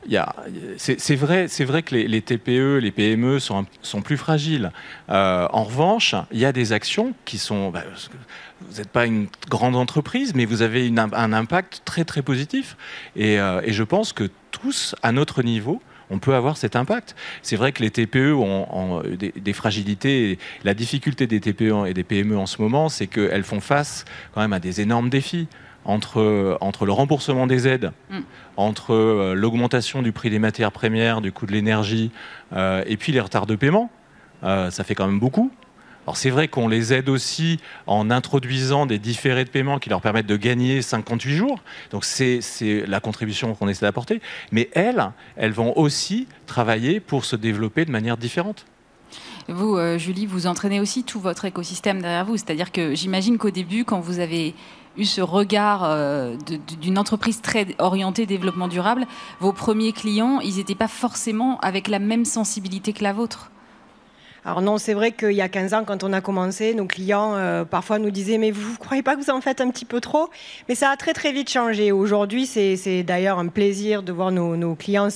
c'est 0.76 1.16
vrai, 1.16 1.46
vrai 1.46 1.82
que 1.82 1.94
les, 1.96 2.22
TPE, 2.22 2.78
les 2.78 2.92
PME 2.92 3.40
sont, 3.40 3.66
sont 3.82 4.00
plus 4.00 4.16
fragiles. 4.16 4.70
Euh, 5.08 5.48
en 5.50 5.64
revanche, 5.64 6.14
il 6.30 6.38
y 6.38 6.44
a 6.44 6.52
des 6.52 6.72
actions 6.72 7.14
qui 7.24 7.38
sont. 7.38 7.70
Bah, 7.70 7.82
vous 8.60 8.78
n'êtes 8.78 8.90
pas 8.90 9.06
une 9.06 9.26
grande 9.48 9.74
entreprise, 9.74 10.34
mais 10.34 10.44
vous 10.44 10.62
avez 10.62 10.92
un 10.96 11.32
impact 11.32 11.82
très 11.84 12.04
très 12.04 12.22
positif. 12.22 12.76
Et, 13.16 13.40
euh, 13.40 13.60
et 13.64 13.72
je 13.72 13.82
pense 13.82 14.12
que 14.12 14.30
tous, 14.52 14.94
à 15.02 15.10
notre 15.10 15.42
niveau, 15.42 15.82
on 16.10 16.18
peut 16.18 16.34
avoir 16.34 16.56
cet 16.56 16.76
impact. 16.76 17.14
C'est 17.42 17.56
vrai 17.56 17.72
que 17.72 17.82
les 17.82 17.90
TPE 17.90 18.32
ont, 18.34 19.02
des, 19.16 19.52
fragilités. 19.52 20.38
La 20.64 20.74
difficulté 20.74 21.26
des 21.26 21.40
TPE 21.40 21.86
et 21.86 21.94
des 21.94 22.04
PME 22.04 22.36
en 22.36 22.46
ce 22.46 22.60
moment, 22.60 22.88
c'est 22.88 23.06
qu'elles 23.06 23.44
font 23.44 23.60
face 23.60 24.04
quand 24.32 24.40
même 24.40 24.52
à 24.52 24.60
des 24.60 24.80
énormes 24.80 25.10
défis. 25.10 25.48
Entre, 25.88 26.58
entre 26.60 26.84
le 26.84 26.90
remboursement 26.90 27.46
des 27.46 27.68
aides, 27.68 27.92
mm. 28.10 28.18
entre 28.56 28.92
euh, 28.92 29.34
l'augmentation 29.34 30.02
du 30.02 30.10
prix 30.10 30.30
des 30.30 30.40
matières 30.40 30.72
premières, 30.72 31.20
du 31.20 31.30
coût 31.30 31.46
de 31.46 31.52
l'énergie, 31.52 32.10
euh, 32.54 32.82
et 32.88 32.96
puis 32.96 33.12
les 33.12 33.20
retards 33.20 33.46
de 33.46 33.54
paiement, 33.54 33.88
euh, 34.42 34.70
ça 34.70 34.82
fait 34.82 34.96
quand 34.96 35.06
même 35.06 35.20
beaucoup. 35.20 35.52
Alors 36.06 36.16
c'est 36.16 36.30
vrai 36.30 36.46
qu'on 36.46 36.68
les 36.68 36.92
aide 36.92 37.08
aussi 37.08 37.58
en 37.88 38.10
introduisant 38.10 38.86
des 38.86 38.98
différés 38.98 39.44
de 39.44 39.50
paiement 39.50 39.80
qui 39.80 39.90
leur 39.90 40.00
permettent 40.00 40.26
de 40.26 40.36
gagner 40.36 40.80
58 40.80 41.34
jours. 41.34 41.60
Donc 41.90 42.04
c'est 42.04 42.40
la 42.86 43.00
contribution 43.00 43.54
qu'on 43.54 43.68
essaie 43.68 43.86
d'apporter. 43.86 44.20
Mais 44.52 44.70
elles, 44.72 45.10
elles 45.36 45.52
vont 45.52 45.76
aussi 45.76 46.28
travailler 46.46 47.00
pour 47.00 47.24
se 47.24 47.34
développer 47.34 47.84
de 47.84 47.90
manière 47.90 48.16
différente. 48.16 48.66
Vous, 49.48 49.76
euh, 49.76 49.98
Julie, 49.98 50.26
vous 50.26 50.46
entraînez 50.46 50.80
aussi 50.80 51.02
tout 51.02 51.20
votre 51.20 51.44
écosystème 51.44 52.00
derrière 52.00 52.24
vous. 52.24 52.36
C'est-à-dire 52.36 52.70
que 52.70 52.94
j'imagine 52.94 53.36
qu'au 53.38 53.50
début, 53.50 53.84
quand 53.84 54.00
vous 54.00 54.20
avez 54.20 54.54
eu 54.96 55.04
ce 55.04 55.20
regard 55.20 55.84
euh, 55.84 56.36
d'une 56.80 56.98
entreprise 56.98 57.40
très 57.40 57.66
orientée 57.78 58.26
développement 58.26 58.68
durable, 58.68 59.06
vos 59.40 59.52
premiers 59.52 59.92
clients, 59.92 60.40
ils 60.40 60.56
n'étaient 60.56 60.74
pas 60.74 60.88
forcément 60.88 61.58
avec 61.60 61.88
la 61.88 61.98
même 61.98 62.24
sensibilité 62.24 62.92
que 62.92 63.02
la 63.02 63.12
vôtre. 63.12 63.50
Alors 64.46 64.62
non, 64.62 64.78
c'est 64.78 64.94
vrai 64.94 65.10
qu'il 65.10 65.32
y 65.32 65.40
a 65.40 65.48
15 65.48 65.74
ans, 65.74 65.82
quand 65.84 66.04
on 66.04 66.12
a 66.12 66.20
commencé, 66.20 66.72
nos 66.72 66.86
clients 66.86 67.34
euh, 67.34 67.64
parfois 67.64 67.98
nous 67.98 68.12
disaient 68.12 68.38
mais 68.38 68.52
vous 68.52 68.74
ne 68.74 68.76
croyez 68.76 69.02
pas 69.02 69.16
que 69.16 69.20
vous 69.20 69.30
en 69.30 69.40
faites 69.40 69.60
un 69.60 69.70
petit 69.70 69.84
peu 69.84 70.00
trop? 70.00 70.30
Mais 70.68 70.76
ça 70.76 70.90
a 70.90 70.96
très 70.96 71.14
très 71.14 71.32
vite 71.32 71.50
changé. 71.50 71.90
Aujourd'hui, 71.90 72.46
c'est 72.46 73.02
d'ailleurs 73.02 73.40
un 73.40 73.48
plaisir 73.48 74.04
de 74.04 74.12
voir 74.12 74.30
nos, 74.30 74.76
clients 74.76 75.08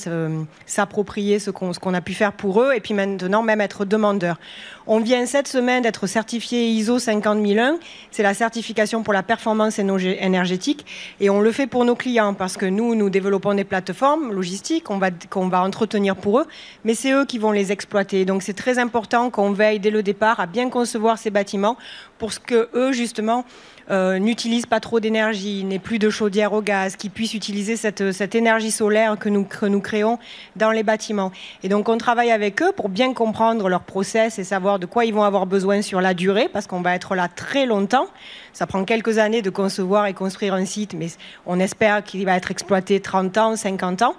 s'approprier 0.65 1.39
ce 1.39 1.49
qu'on 1.49 1.93
a 1.93 2.01
pu 2.01 2.13
faire 2.13 2.33
pour 2.33 2.61
eux 2.61 2.73
et 2.75 2.81
puis 2.81 2.93
maintenant 2.93 3.41
même 3.41 3.61
être 3.61 3.85
demandeurs. 3.85 4.37
On 4.85 4.99
vient 4.99 5.25
cette 5.25 5.47
semaine 5.47 5.83
d'être 5.83 6.07
certifié 6.07 6.67
ISO 6.67 6.99
50001. 6.99 7.77
C'est 8.09 8.23
la 8.23 8.33
certification 8.33 9.01
pour 9.01 9.13
la 9.13 9.23
performance 9.23 9.79
énergétique. 9.79 10.85
Et 11.21 11.29
on 11.29 11.39
le 11.39 11.51
fait 11.53 11.67
pour 11.67 11.85
nos 11.85 11.95
clients 11.95 12.33
parce 12.33 12.57
que 12.57 12.65
nous, 12.65 12.95
nous 12.95 13.09
développons 13.09 13.53
des 13.53 13.63
plateformes 13.63 14.33
logistiques 14.33 14.83
qu'on 14.85 14.97
va, 14.97 15.11
qu'on 15.29 15.47
va 15.47 15.61
entretenir 15.61 16.17
pour 16.17 16.39
eux, 16.39 16.45
mais 16.83 16.95
c'est 16.95 17.13
eux 17.13 17.25
qui 17.25 17.37
vont 17.37 17.51
les 17.51 17.71
exploiter. 17.71 18.25
Donc 18.25 18.41
c'est 18.41 18.55
très 18.55 18.79
important 18.79 19.20
qu'on 19.29 19.51
veille 19.51 19.79
dès 19.79 19.91
le 19.91 20.03
départ 20.03 20.39
à 20.39 20.47
bien 20.47 20.69
concevoir 20.69 21.17
ces 21.17 21.29
bâtiments 21.29 21.77
pour 22.17 22.31
que 22.41 22.69
eux, 22.73 22.91
justement, 22.91 23.45
euh, 23.89 24.19
n'utilisent 24.19 24.67
pas 24.67 24.79
trop 24.79 24.99
d'énergie, 24.99 25.63
n'aient 25.65 25.79
plus 25.79 25.99
de 25.99 26.09
chaudière 26.09 26.53
au 26.53 26.61
gaz, 26.61 26.95
qu'ils 26.95 27.11
puissent 27.11 27.33
utiliser 27.33 27.75
cette, 27.75 28.35
énergie 28.35 28.71
solaire 28.71 29.17
que 29.19 29.27
nous, 29.27 29.43
que 29.43 29.65
nous 29.65 29.81
créons 29.81 30.17
dans 30.55 30.71
les 30.71 30.83
bâtiments. 30.83 31.31
Et 31.63 31.67
donc 31.67 31.89
on 31.89 31.97
travaille 31.97 32.31
avec 32.31 32.61
eux 32.61 32.71
pour 32.71 32.89
bien 32.89 33.13
comprendre 33.13 33.67
leur 33.67 33.81
process 33.81 34.39
et 34.39 34.43
savoir 34.43 34.79
de 34.79 34.85
quoi 34.85 35.03
ils 35.03 35.13
vont 35.13 35.23
avoir 35.23 35.45
besoin 35.45 35.81
sur 35.81 35.99
la 35.99 36.13
durée, 36.13 36.47
parce 36.47 36.67
qu'on 36.67 36.81
va 36.81 36.95
être 36.95 37.15
là 37.15 37.27
très 37.27 37.65
longtemps. 37.65 38.07
Ça 38.53 38.65
prend 38.65 38.85
quelques 38.85 39.17
années 39.17 39.41
de 39.41 39.49
concevoir 39.49 40.05
et 40.05 40.13
construire 40.13 40.53
un 40.53 40.65
site, 40.65 40.93
mais 40.93 41.07
on 41.45 41.59
espère 41.59 42.03
qu'il 42.03 42.23
va 42.25 42.37
être 42.37 42.51
exploité 42.51 42.99
30 43.01 43.37
ans, 43.37 43.55
50 43.55 44.03
ans. 44.03 44.15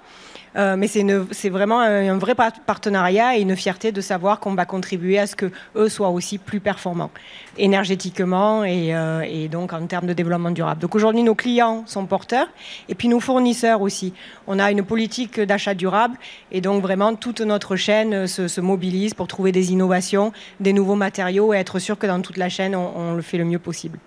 Euh, 0.55 0.75
mais 0.77 0.87
c'est 0.87 1.49
vraiment 1.49 1.79
un, 1.79 2.17
vrai 2.17 2.35
partenariat 2.35 3.37
et 3.37 3.41
une 3.41 3.55
fierté 3.55 3.91
de 3.91 4.01
savoir 4.01 4.39
qu'on 4.39 4.53
va 4.53 4.65
contribuer 4.65 5.17
à 5.19 5.27
ce 5.27 5.35
que 5.35 5.51
eux 5.75 5.89
soient 5.89 6.09
aussi 6.09 6.37
plus 6.37 6.59
performants 6.59 7.11
énergétiquement 7.57 8.63
et, 8.63 8.95
euh, 8.95 9.21
et 9.27 9.47
donc 9.47 9.73
en 9.73 9.85
termes 9.87 10.07
de 10.07 10.13
développement 10.13 10.51
durable. 10.51 10.81
Donc 10.81 10.95
aujourd'hui, 10.95 11.23
nos 11.23 11.35
clients 11.35 11.83
sont 11.85 12.05
porteurs 12.05 12.47
et 12.89 12.95
puis 12.95 13.07
nos 13.07 13.19
fournisseurs 13.19 13.81
aussi. 13.81 14.13
On 14.47 14.59
a 14.59 14.71
une 14.71 14.83
politique 14.83 15.39
d'achat 15.39 15.73
durable 15.73 16.17
et 16.51 16.61
donc 16.61 16.81
vraiment 16.81 17.15
toute 17.15 17.41
notre 17.41 17.75
chaîne 17.75 18.27
se, 18.27 18.47
se, 18.47 18.61
mobilise 18.61 19.13
pour 19.13 19.27
trouver 19.27 19.51
des 19.51 19.71
innovations, 19.71 20.31
des 20.59 20.73
nouveaux 20.73 20.95
matériaux 20.95 21.53
et 21.53 21.57
être 21.57 21.79
sûr 21.79 21.97
que 21.97 22.07
dans 22.07 22.21
toute 22.21 22.37
la 22.37 22.49
chaîne, 22.49 22.75
on, 22.75 22.91
on 22.95 23.13
le 23.13 23.21
fait 23.21 23.37
le 23.37 23.45
mieux 23.45 23.59
possible. 23.59 23.99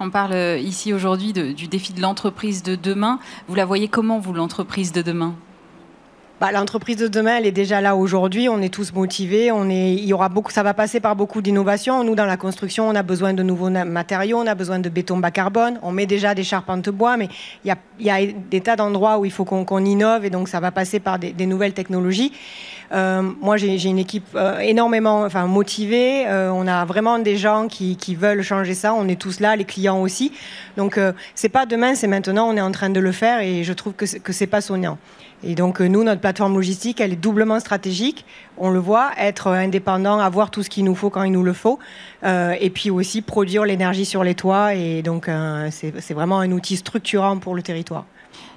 On 0.00 0.10
parle 0.10 0.58
ici 0.60 0.92
aujourd'hui 0.92 1.32
du 1.32 1.68
défi 1.68 1.92
de 1.92 2.00
l'entreprise 2.00 2.62
de 2.62 2.74
demain. 2.74 3.18
Vous 3.48 3.54
la 3.54 3.66
voyez 3.66 3.88
comment, 3.88 4.18
vous, 4.18 4.32
l'entreprise 4.32 4.92
de 4.92 5.02
demain? 5.02 5.34
Bah, 6.40 6.52
l'entreprise 6.52 6.96
de 6.96 7.08
demain, 7.08 7.38
elle 7.38 7.46
est 7.46 7.52
déjà 7.52 7.80
là 7.80 7.96
aujourd'hui. 7.96 8.48
On 8.48 8.62
est 8.62 8.72
tous 8.72 8.92
motivés. 8.92 9.50
On 9.50 9.68
est, 9.68 9.94
il 9.94 10.04
y 10.04 10.12
aura 10.12 10.28
beaucoup, 10.28 10.52
ça 10.52 10.62
va 10.62 10.72
passer 10.72 11.00
par 11.00 11.16
beaucoup 11.16 11.42
d'innovations. 11.42 12.04
Nous, 12.04 12.14
dans 12.14 12.26
la 12.26 12.36
construction, 12.36 12.88
on 12.88 12.94
a 12.94 13.02
besoin 13.02 13.32
de 13.34 13.42
nouveaux 13.42 13.70
matériaux, 13.70 14.38
on 14.38 14.46
a 14.46 14.54
besoin 14.54 14.78
de 14.78 14.88
béton 14.88 15.16
bas 15.16 15.32
carbone. 15.32 15.80
On 15.82 15.90
met 15.90 16.06
déjà 16.06 16.36
des 16.36 16.44
charpentes 16.44 16.90
bois, 16.90 17.16
mais 17.16 17.28
il 17.64 17.68
y 17.68 17.70
a, 17.72 17.76
il 17.98 18.06
y 18.06 18.10
a 18.10 18.18
des 18.50 18.60
tas 18.60 18.76
d'endroits 18.76 19.18
où 19.18 19.24
il 19.24 19.32
faut 19.32 19.44
qu'on 19.44 19.84
innove 19.84 20.24
et 20.24 20.30
donc 20.30 20.48
ça 20.48 20.60
va 20.60 20.70
passer 20.70 21.00
par 21.00 21.18
des, 21.18 21.46
nouvelles 21.46 21.72
technologies. 21.72 22.32
Euh, 22.92 23.22
moi, 23.40 23.56
j'ai 23.56 23.82
une 23.84 23.98
équipe 23.98 24.28
euh, 24.34 24.60
énormément 24.60 25.22
enfin, 25.22 25.46
motivée. 25.46 26.26
Euh, 26.26 26.50
on 26.50 26.66
a 26.68 26.84
vraiment 26.84 27.18
des 27.18 27.36
gens 27.36 27.66
qui, 27.66 27.96
qui, 27.96 28.14
veulent 28.14 28.42
changer 28.42 28.74
ça. 28.74 28.94
On 28.94 29.08
est 29.08 29.20
tous 29.20 29.40
là, 29.40 29.56
les 29.56 29.64
clients 29.64 30.00
aussi. 30.00 30.32
Donc, 30.76 31.00
c'est 31.34 31.48
pas 31.48 31.66
demain, 31.66 31.96
c'est 31.96 32.06
maintenant. 32.06 32.48
On 32.48 32.56
est 32.56 32.60
en 32.60 32.72
train 32.72 32.90
de 32.90 33.00
le 33.00 33.12
faire 33.12 33.40
et 33.40 33.64
je 33.64 33.72
trouve 33.72 33.94
que 33.94 34.32
c'est 34.32 34.46
pas 34.46 34.60
sonnant. 34.60 34.98
Et 35.44 35.54
donc, 35.54 35.80
nous, 35.80 36.02
notre 36.02 36.20
plateforme 36.20 36.54
logistique, 36.54 37.00
elle 37.00 37.12
est 37.12 37.16
doublement 37.16 37.60
stratégique. 37.60 38.24
On 38.56 38.70
le 38.70 38.78
voit, 38.78 39.10
être 39.18 39.48
indépendant, 39.48 40.18
avoir 40.18 40.50
tout 40.50 40.62
ce 40.62 40.70
qu'il 40.70 40.84
nous 40.84 40.94
faut 40.94 41.10
quand 41.10 41.22
il 41.22 41.32
nous 41.32 41.44
le 41.44 41.52
faut. 41.52 41.78
et 42.24 42.70
puis 42.70 42.90
aussi 42.90 43.22
produire 43.22 43.64
l'énergie 43.64 44.04
sur 44.04 44.24
les 44.24 44.34
toits. 44.34 44.74
Et 44.74 45.02
donc, 45.02 45.30
c'est 45.70 46.12
vraiment 46.12 46.40
un 46.40 46.50
outil 46.50 46.76
structurant 46.76 47.38
pour 47.38 47.54
le 47.54 47.62
territoire. 47.62 48.04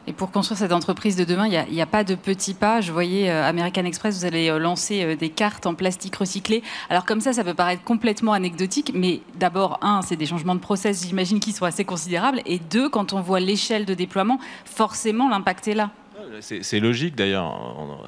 Et 0.07 0.13
pour 0.13 0.31
construire 0.31 0.57
cette 0.57 0.71
entreprise 0.71 1.15
de 1.15 1.23
demain, 1.23 1.47
il 1.47 1.73
n'y 1.73 1.81
a, 1.81 1.85
pas 1.85 2.03
de 2.03 2.15
petits 2.15 2.55
pas. 2.55 2.81
Je 2.81 2.91
voyais 2.91 3.29
euh, 3.29 3.47
American 3.47 3.85
Express, 3.85 4.17
vous 4.17 4.25
allez 4.25 4.49
euh, 4.49 4.57
lancer 4.57 5.03
euh, 5.03 5.15
des 5.15 5.29
cartes 5.29 5.67
en 5.67 5.75
plastique 5.75 6.15
recyclé. 6.15 6.63
Alors 6.89 7.05
comme 7.05 7.21
ça, 7.21 7.33
ça 7.33 7.43
peut 7.43 7.53
paraître 7.53 7.83
complètement 7.83 8.33
anecdotique, 8.33 8.91
mais 8.95 9.21
d'abord, 9.35 9.77
un, 9.83 10.01
c'est 10.01 10.15
des 10.15 10.25
changements 10.25 10.55
de 10.55 10.59
process, 10.59 11.05
j'imagine, 11.05 11.39
qui 11.39 11.51
sont 11.51 11.65
assez 11.65 11.85
considérables. 11.85 12.41
Et 12.47 12.57
deux, 12.57 12.89
quand 12.89 13.13
on 13.13 13.21
voit 13.21 13.39
l'échelle 13.39 13.85
de 13.85 13.93
déploiement, 13.93 14.39
forcément, 14.65 15.29
l'impact 15.29 15.67
est 15.67 15.75
là. 15.75 15.91
C'est 16.39 16.79
logique 16.79 17.15
d'ailleurs. 17.15 17.53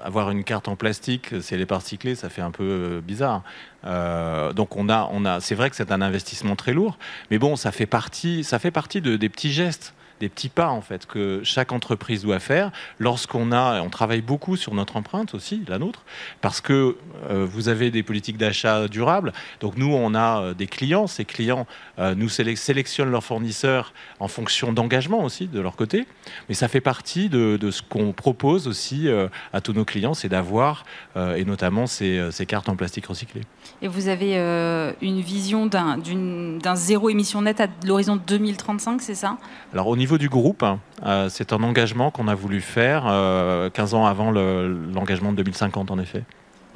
Avoir 0.04 0.32
une 0.32 0.44
carte 0.44 0.68
en 0.68 0.76
plastique, 0.76 1.34
si 1.42 1.54
elle 1.54 1.62
est 1.62 1.66
pas 1.66 1.78
recyclée, 1.78 2.16
ça 2.16 2.30
fait 2.30 2.42
un 2.42 2.52
peu 2.52 3.02
bizarre. 3.06 3.44
donc 3.84 4.76
on 4.76 4.90
a, 4.90 5.10
on 5.12 5.26
a. 5.26 5.40
C'est 5.40 5.56
vrai 5.56 5.70
que 5.70 5.76
c'est 5.76 5.92
un 5.92 6.02
investissement 6.02 6.56
très 6.56 6.74
lourd, 6.74 6.98
mais 7.32 7.38
bon, 7.38 7.56
ça 7.56 7.72
fait 7.72 7.86
partie, 7.86 8.44
ça 8.44 8.60
fait 8.60 8.72
partie 8.72 9.02
de, 9.02 9.16
des 9.16 9.30
petits 9.30 9.52
gestes 9.52 9.94
des 10.24 10.30
petits 10.30 10.50
pas 10.50 10.70
en 10.70 10.82
fait 10.82 11.06
que 11.06 11.42
chaque 11.44 11.74
entreprise 11.74 12.24
doit 12.24 12.40
faire 12.40 12.72
lorsqu'on 12.98 13.52
a, 13.52 13.82
on 13.82 13.90
travaille 13.90 14.22
beaucoup 14.22 14.56
sur 14.56 14.74
notre 14.74 14.96
empreinte 14.96 15.34
aussi, 15.34 15.64
la 15.68 15.80
nôtre, 15.80 16.04
parce 16.40 16.62
que 16.62 16.98
euh, 17.30 17.46
vous 17.46 17.68
avez 17.68 17.92
des 17.92 18.04
politiques 18.04 18.38
d'achat 18.38 18.88
durables. 18.88 19.34
Donc 19.60 19.78
nous, 19.78 19.94
on 19.94 20.16
a 20.16 20.42
euh, 20.42 20.54
des 20.54 20.68
clients. 20.68 21.08
Ces 21.08 21.26
clients 21.26 21.68
euh, 22.00 22.16
nous 22.16 22.30
sélectionnent 22.30 23.12
leurs 23.12 23.24
fournisseurs 23.24 23.94
en 24.20 24.28
fonction 24.28 24.74
d'engagement 24.74 25.24
aussi 25.24 25.48
de 25.48 25.60
leur 25.60 25.76
côté. 25.76 26.06
Mais 26.50 26.56
ça 26.56 26.68
fait 26.68 26.82
partie 26.82 27.30
de, 27.30 27.60
ce 27.72 27.82
qu'on 27.82 28.14
propose 28.14 28.68
aussi 28.68 29.08
à 29.54 29.62
tous 29.62 29.74
nos 29.74 29.86
clients, 29.86 30.14
c'est 30.14 30.30
d'avoir 30.30 30.86
et 31.16 31.46
notamment 31.46 31.88
ces, 31.88 32.30
ces, 32.32 32.46
cartes 32.46 32.70
en 32.70 32.76
plastique 32.76 33.06
recyclé. 33.06 33.42
Et 33.82 33.88
vous 33.88 34.08
avez 34.08 34.36
une 35.02 35.22
vision 35.22 35.66
d'un 35.66 36.76
zéro 36.76 37.10
émission 37.10 37.42
nette 37.42 37.62
à 37.62 37.68
l'horizon 37.86 38.16
2035, 38.16 39.02
c'est 39.02 39.16
ça? 39.16 39.38
Alors 39.74 39.88
au 39.88 39.98
niveau 39.98 40.18
du 40.18 40.30
groupe, 40.30 40.64
hein, 40.64 40.80
c'est 41.30 41.54
un 41.54 41.64
engagement 41.64 42.12
qu'on 42.12 42.28
a 42.28 42.36
voulu 42.36 42.62
faire 42.62 43.04
15 43.74 43.94
ans 43.94 44.06
avant 44.06 44.32
l'engagement 44.32 45.32
de 45.32 45.38
2050 45.38 45.92
en 45.92 46.00
effet. 46.00 46.24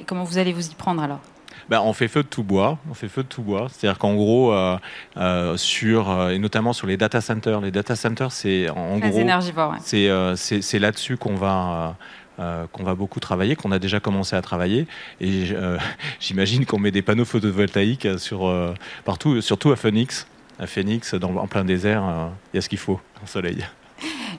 Et 0.00 0.04
comment 0.04 0.24
vous 0.24 0.38
allez 0.38 0.52
vous 0.52 0.66
y 0.68 0.74
prendre 0.74 1.02
alors? 1.02 1.20
Ben, 1.68 1.80
on 1.80 1.92
fait 1.92 2.08
feu 2.08 2.22
de 2.22 2.28
tout 2.28 2.42
bois. 2.42 2.78
On 2.90 2.94
fait 2.94 3.08
feu 3.08 3.22
de 3.22 3.28
tout 3.28 3.42
bois. 3.42 3.68
C'est-à-dire 3.70 3.98
qu'en 3.98 4.14
gros, 4.14 4.52
euh, 4.52 4.78
euh, 5.16 5.56
sur 5.56 6.10
euh, 6.10 6.30
et 6.30 6.38
notamment 6.38 6.72
sur 6.72 6.86
les 6.86 6.96
data 6.96 7.20
centers, 7.20 7.60
les 7.60 7.70
data 7.70 7.96
centers, 7.96 8.32
c'est 8.32 8.68
en 8.70 8.98
gros, 8.98 9.10
c'est 9.82 10.78
là-dessus 10.78 11.16
qu'on 11.16 11.34
va 11.34 11.96
qu'on 12.72 12.84
va 12.84 12.94
beaucoup 12.94 13.18
travailler, 13.18 13.56
qu'on 13.56 13.72
a 13.72 13.80
déjà 13.80 13.98
commencé 13.98 14.36
à 14.36 14.42
travailler. 14.42 14.86
Et 15.20 15.46
j'imagine 16.20 16.66
qu'on 16.66 16.78
met 16.78 16.92
des 16.92 17.02
panneaux 17.02 17.24
photovoltaïques 17.24 18.06
sur 18.18 18.54
partout, 19.04 19.40
surtout 19.40 19.72
à 19.72 19.76
Phoenix. 19.76 20.28
À 20.60 20.66
Phoenix, 20.66 21.14
dans, 21.14 21.34
en 21.36 21.46
plein 21.48 21.64
désert, 21.64 22.30
il 22.52 22.56
y 22.56 22.58
a 22.58 22.60
ce 22.60 22.68
qu'il 22.68 22.78
faut, 22.78 23.00
un 23.22 23.26
soleil. 23.26 23.64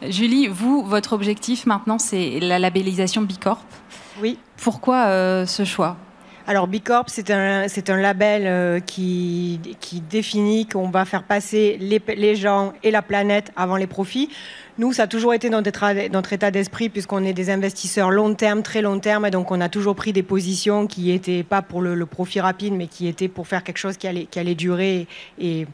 Julie, 0.08 0.48
vous, 0.48 0.84
votre 0.84 1.14
objectif 1.14 1.66
maintenant, 1.66 2.00
c'est 2.00 2.40
la 2.40 2.58
labellisation 2.60 3.22
Bicorp? 3.22 3.64
Oui. 4.22 4.38
Pourquoi 4.58 5.08
euh, 5.08 5.46
ce 5.46 5.66
choix? 5.66 5.98
Alors 6.50 6.66
Bicorp, 6.66 7.06
c'est 7.10 7.30
un, 7.30 7.68
c'est 7.68 7.92
un 7.92 7.98
label 7.98 8.48
euh, 8.48 8.80
qui, 8.80 9.60
qui 9.80 10.02
définit 10.02 10.66
qu'on 10.66 10.90
va 10.90 11.06
faire 11.06 11.22
passer 11.22 11.78
les, 11.80 12.02
les, 12.18 12.36
gens 12.36 12.74
et 12.82 12.90
la 12.90 13.04
planète 13.04 13.52
avant 13.56 13.76
les 13.76 13.86
profits. 13.86 14.30
Nous, 14.80 14.92
ça 14.92 15.04
a 15.04 15.08
toujours 15.08 15.36
été 15.36 15.52
notre 15.52 15.68
état, 15.68 15.94
notre 16.10 16.34
état 16.34 16.50
d'esprit 16.50 16.90
puisqu'on 16.90 17.24
est 17.24 17.34
des 17.34 17.52
investisseurs 17.52 18.10
long 18.10 18.34
terme, 18.34 18.64
très 18.64 18.82
long 18.82 19.00
terme, 19.00 19.28
et 19.28 19.30
donc 19.30 19.52
on 19.52 19.62
a 19.62 19.70
toujours 19.70 19.96
pris 19.96 20.12
des 20.12 20.24
positions 20.24 20.88
qui 20.88 21.12
n'étaient 21.12 21.44
pas 21.44 21.62
pour 21.62 21.84
le, 21.84 21.94
le, 21.94 22.06
profit 22.08 22.40
rapide, 22.40 22.74
mais 22.74 22.88
qui 22.88 23.08
étaient 23.08 23.28
pour 23.28 23.46
faire 23.46 23.64
quelque 23.64 23.78
chose 23.78 23.98
qui 23.98 24.08
allait, 24.08 24.26
qui 24.26 24.40
allait 24.40 24.56
durer 24.56 25.06
et, 25.40 25.68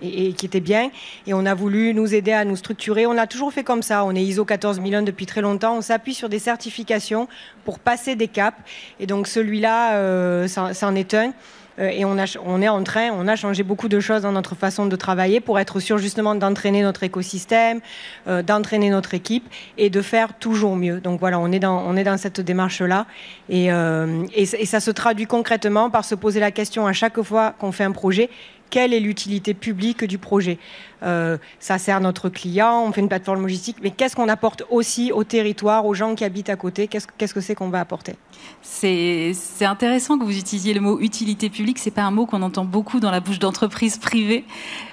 qui 0.00 0.46
était 0.46 0.60
bien. 0.60 0.90
Et 1.26 1.34
on 1.34 1.46
a 1.46 1.54
voulu 1.54 1.94
nous 1.94 2.14
aider 2.14 2.32
à 2.32 2.44
nous 2.44 2.56
structurer. 2.56 3.06
On 3.06 3.16
a 3.18 3.26
toujours 3.26 3.52
fait 3.52 3.64
comme 3.64 3.82
ça. 3.82 4.04
On 4.04 4.14
est 4.14 4.22
ISO 4.22 4.44
14001 4.44 5.02
depuis 5.02 5.26
très 5.26 5.40
longtemps. 5.40 5.76
On 5.76 5.82
s'appuie 5.82 6.14
sur 6.14 6.28
des 6.28 6.38
certifications 6.38 7.28
pour 7.64 7.78
passer 7.78 8.16
des 8.16 8.28
caps. 8.28 8.58
Et 9.00 9.06
donc 9.06 9.26
celui-là, 9.26 9.94
euh, 9.94 10.48
c'en 10.48 10.94
est 10.94 11.14
un. 11.14 11.32
Euh, 11.78 11.88
et 11.88 12.06
on, 12.06 12.16
est 12.16 12.68
en 12.68 12.82
train, 12.84 13.10
on 13.12 13.28
a 13.28 13.36
changé 13.36 13.62
beaucoup 13.62 13.88
de 13.88 14.00
choses 14.00 14.22
dans 14.22 14.32
notre 14.32 14.54
façon 14.54 14.86
de 14.86 14.96
travailler 14.96 15.40
pour 15.40 15.58
être 15.58 15.78
sûr 15.78 15.98
justement 15.98 16.34
d'entraîner 16.34 16.82
notre 16.82 17.02
écosystème, 17.02 17.80
euh, 18.28 18.42
d'entraîner 18.42 18.88
notre 18.88 19.12
équipe 19.12 19.44
et 19.76 19.90
de 19.90 20.00
faire 20.00 20.32
toujours 20.38 20.76
mieux. 20.76 21.00
Donc 21.00 21.20
voilà, 21.20 21.38
on 21.38 21.52
est 21.52 21.58
dans, 21.58 22.16
cette 22.16 22.40
démarche-là. 22.40 23.04
Et, 23.50 23.66
et, 23.66 24.42
et 24.42 24.66
ça 24.66 24.80
se 24.80 24.90
traduit 24.90 25.26
concrètement 25.26 25.90
par 25.90 26.04
se 26.06 26.14
poser 26.14 26.40
la 26.40 26.50
question 26.50 26.86
à 26.86 26.94
chaque 26.94 27.20
fois 27.20 27.54
qu'on 27.58 27.72
fait 27.72 27.84
un 27.84 27.92
projet, 27.92 28.30
quelle 28.70 28.92
est 28.92 29.00
l'utilité 29.00 29.54
publique 29.54 30.04
du 30.04 30.18
projet. 30.18 30.58
Euh, 31.02 31.36
ça 31.60 31.78
sert 31.78 32.00
notre 32.00 32.28
client, 32.28 32.82
on 32.86 32.92
fait 32.92 33.00
une 33.00 33.08
plateforme 33.08 33.42
logistique, 33.42 33.76
mais 33.82 33.90
qu'est-ce 33.90 34.16
qu'on 34.16 34.28
apporte 34.28 34.64
aussi 34.70 35.12
au 35.12 35.24
territoire, 35.24 35.84
aux 35.86 35.94
gens 35.94 36.14
qui 36.14 36.24
habitent 36.24 36.50
à 36.50 36.56
côté? 36.56 36.88
Qu'est-ce 36.88 37.34
que 37.34 37.40
c'est 37.40 37.54
qu'on 37.54 37.68
va 37.68 37.80
apporter? 37.80 38.14
C'est 38.62 39.34
intéressant 39.60 40.18
que 40.18 40.24
vous 40.24 40.38
utilisiez 40.38 40.74
le 40.74 40.80
mot 40.80 40.98
utilité 41.00 41.50
publique. 41.50 41.78
C'est 41.78 41.90
pas 41.90 42.02
un 42.02 42.10
mot 42.10 42.26
qu'on 42.26 42.42
entend 42.42 42.64
beaucoup 42.64 43.00
dans 43.00 43.10
la 43.10 43.20
bouche 43.20 43.38
d'entreprises 43.38 43.98
privées. 43.98 44.44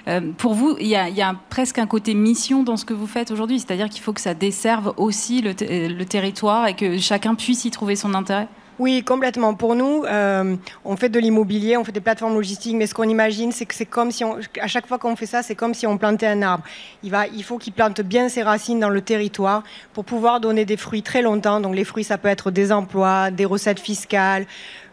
Euh, 0.08 0.32
pour 0.36 0.54
vous, 0.54 0.76
il 0.78 0.86
y, 0.86 0.96
a, 0.96 1.34
presque 1.50 1.78
un 1.78 1.86
côté 1.86 2.14
mission 2.14 2.62
dans 2.62 2.76
ce 2.76 2.84
que 2.84 2.94
vous 2.94 3.06
faites 3.06 3.30
aujourd'hui, 3.30 3.58
c'est-à-dire 3.58 3.88
qu'il 3.88 4.02
faut 4.02 4.12
que 4.12 4.20
ça 4.20 4.34
desserve 4.34 4.92
aussi 4.96 5.42
le 5.42 6.04
territoire 6.04 6.66
et 6.66 6.74
que 6.74 6.98
chacun 6.98 7.34
puisse 7.34 7.64
y 7.64 7.70
trouver 7.70 7.96
son 7.96 8.14
intérêt? 8.14 8.48
Oui, 8.80 9.04
complètement. 9.04 9.54
Pour 9.54 9.76
nous, 9.76 10.02
euh, 10.04 10.56
on 10.84 10.96
fait 10.96 11.08
de 11.08 11.20
l'immobilier, 11.20 11.76
on 11.76 11.84
fait 11.84 11.92
des 11.92 12.00
plateformes 12.00 12.34
logistiques, 12.34 12.74
mais 12.74 12.88
ce 12.88 12.94
qu'on 12.94 13.08
imagine, 13.08 13.52
c'est 13.52 13.66
que 13.66 13.74
c'est 13.74 13.86
comme 13.86 14.10
si, 14.10 14.24
à 14.24 14.66
chaque 14.66 14.88
fois 14.88 14.98
qu'on 14.98 15.14
fait 15.14 15.26
ça, 15.26 15.44
c'est 15.44 15.54
comme 15.54 15.74
si 15.74 15.86
on 15.86 15.96
plantait 15.96 16.26
un 16.26 16.42
arbre. 16.42 16.64
Il, 17.04 17.44
faut 17.44 17.58
qu'il 17.58 17.72
plante 17.72 18.00
bien 18.00 18.28
ses 18.28 18.42
racines 18.42 18.80
dans 18.80 18.88
le 18.88 19.00
territoire 19.00 19.62
pour 19.92 20.04
pouvoir 20.04 20.40
donner 20.40 20.64
des 20.64 20.76
fruits 20.76 21.02
très 21.02 21.22
longtemps. 21.22 21.60
Donc 21.60 21.76
les 21.76 21.84
fruits, 21.84 22.02
ça 22.02 22.18
peut 22.18 22.26
être 22.26 22.50
des 22.50 22.72
emplois, 22.72 23.30
des 23.30 23.44
recettes 23.44 23.78
fiscales, 23.78 24.44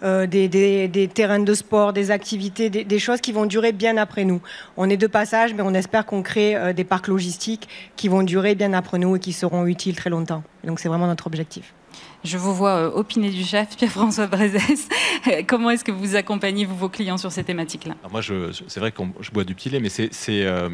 euh, 0.03 0.27
des, 0.27 1.09
terrains 1.11 1.39
de 1.39 1.53
sport, 1.55 1.91
des 1.91 2.11
activités, 2.11 2.69
des, 2.69 2.83
des, 2.83 2.99
choses 2.99 3.19
qui 3.19 3.31
vont 3.31 3.47
durer 3.47 3.71
bien 3.71 3.97
après 3.97 4.25
nous. 4.25 4.41
On 4.77 4.91
est 4.91 4.97
de 4.97 5.07
passage, 5.07 5.55
mais 5.55 5.63
on 5.63 5.73
espère 5.73 6.05
qu'on 6.05 6.21
crée 6.21 6.55
euh, 6.55 6.71
des 6.71 6.83
parcs 6.83 7.07
logistiques 7.07 7.67
qui 7.95 8.09
vont 8.09 8.21
durer 8.21 8.53
bien 8.53 8.73
après 8.73 8.99
nous 8.99 9.15
et 9.15 9.19
qui 9.19 9.33
seront 9.33 9.65
utiles 9.65 9.95
très 9.95 10.11
longtemps. 10.11 10.43
Donc 10.63 10.79
c'est 10.79 10.87
vraiment 10.87 11.07
notre 11.07 11.25
objectif. 11.25 11.73
Je 12.23 12.37
vous 12.37 12.53
vois 12.53 12.75
euh, 12.75 12.91
opiner 12.91 13.29
du 13.29 13.43
chef, 13.43 13.75
Pierre-François 13.75 14.27
Brézès. 14.27 14.87
Comment 15.47 15.71
est-ce 15.71 15.83
que 15.83 15.91
vous 15.91 16.15
accompagnez 16.15 16.65
vos 16.65 16.89
clients 16.89 17.17
sur 17.17 17.31
ces 17.31 17.43
thématiques-là? 17.43 17.95
Moi, 18.11 18.21
c'est 18.67 18.79
vrai 18.79 18.91
que 18.91 19.01
je 19.19 19.31
bois 19.31 19.43
du 19.43 19.55
petit 19.55 19.69
lait, 19.69 19.79
mais 19.79 19.89
c'est 19.89 20.11
euh, 20.29 20.69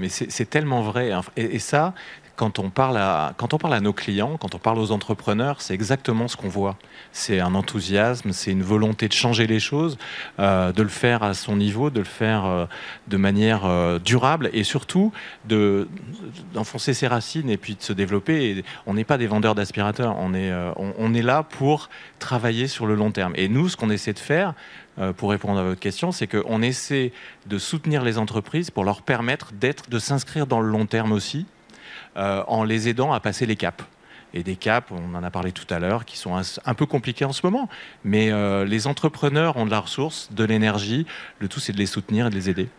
tellement 0.50 0.82
vrai. 0.82 1.12
Hein. 1.12 1.22
et, 1.38 1.60
ça, 1.60 1.94
quand 2.38 2.60
on, 2.60 2.70
parle 2.70 2.98
à, 2.98 3.34
nos 3.82 3.94
clients, 3.94 4.38
quand 4.38 4.54
on 4.54 4.60
parle 4.60 4.78
aux 4.78 4.92
entrepreneurs, 4.92 5.60
c'est 5.60 5.74
exactement 5.74 6.28
ce 6.28 6.38
qu'on 6.38 6.48
voit. 6.48 6.78
C'est 7.12 7.40
un 7.40 7.56
enthousiasme, 7.56 8.32
c'est 8.32 8.52
une 8.52 8.62
volonté 8.62 9.08
de 9.08 9.14
changer 9.14 9.48
les 9.48 9.60
choses, 9.60 9.98
euh, 10.40 10.72
de 10.72 10.84
le 10.84 10.90
faire 10.90 11.24
à 11.24 11.34
son 11.34 11.56
niveau, 11.56 11.90
de 11.90 11.98
le 11.98 12.06
faire 12.06 12.46
euh, 12.46 12.66
de 13.08 13.18
manière 13.18 13.66
euh, 13.66 13.98
durable 13.98 14.52
et 14.54 14.64
surtout 14.64 15.12
d'enfoncer 16.54 16.94
ses 16.94 17.08
racines 17.08 17.50
et 17.50 17.58
puis 17.58 17.74
de 17.74 17.82
se 17.82 17.92
développer. 17.92 18.64
On 18.86 18.94
n'est 18.94 19.04
pas 19.04 19.18
des 19.18 19.28
vendeurs 19.28 19.56
d'aspirateurs, 19.56 20.16
on 20.18 20.34
est, 20.36 21.22
là 21.24 21.42
pour 21.42 21.90
travailler 22.20 22.68
sur 22.68 22.86
le 22.86 22.94
long 22.94 23.10
terme. 23.10 23.34
Et 23.36 23.50
nous, 23.50 23.68
ce 23.68 23.76
qu'on 23.76 23.90
essaie 23.90 24.14
de 24.14 24.20
faire, 24.20 24.54
pour 25.18 25.32
répondre 25.32 25.60
à 25.60 25.64
votre 25.64 25.80
question, 25.80 26.12
c'est 26.12 26.28
qu'on 26.28 26.62
essaie 26.62 27.12
de 27.48 27.58
soutenir 27.58 28.04
les 28.04 28.20
entreprises 28.20 28.70
pour 28.70 28.84
leur 28.84 29.02
permettre 29.02 29.52
de 29.54 30.00
s'inscrire 30.00 30.46
dans 30.46 30.62
le 30.62 30.70
long 30.70 30.86
terme 30.86 31.12
aussi, 31.12 31.48
en 32.18 32.64
les 32.64 32.90
aidant 32.90 33.14
à 33.14 33.20
passer 33.20 33.46
les 33.46 33.56
caps. 33.56 33.84
Et 34.34 34.44
des 34.44 34.56
caps, 34.56 34.92
on 34.92 35.16
en 35.16 35.24
a 35.24 35.32
parlé 35.32 35.52
tout 35.52 35.66
à 35.74 35.80
l'heure, 35.80 36.06
qui 36.06 36.18
sont 36.18 36.36
un, 36.36 36.74
peu 36.74 36.86
compliqués 36.86 37.26
en 37.26 37.34
ce 37.34 37.46
moment. 37.46 37.70
Mais 38.04 38.32
euh, 38.32 38.66
les 38.66 38.88
entrepreneurs 38.88 39.58
ont 39.58 39.66
de 39.66 39.72
la 39.72 39.80
ressource, 39.80 40.30
de 40.32 40.44
l'énergie. 40.44 41.06
Le 41.40 41.48
tout, 41.48 41.60
c'est 41.60 41.74
de 41.74 41.78
les 41.78 41.86
soutenir 41.86 42.28
et 42.28 42.30
de 42.30 42.36
les 42.36 42.50
aider. 42.50 42.70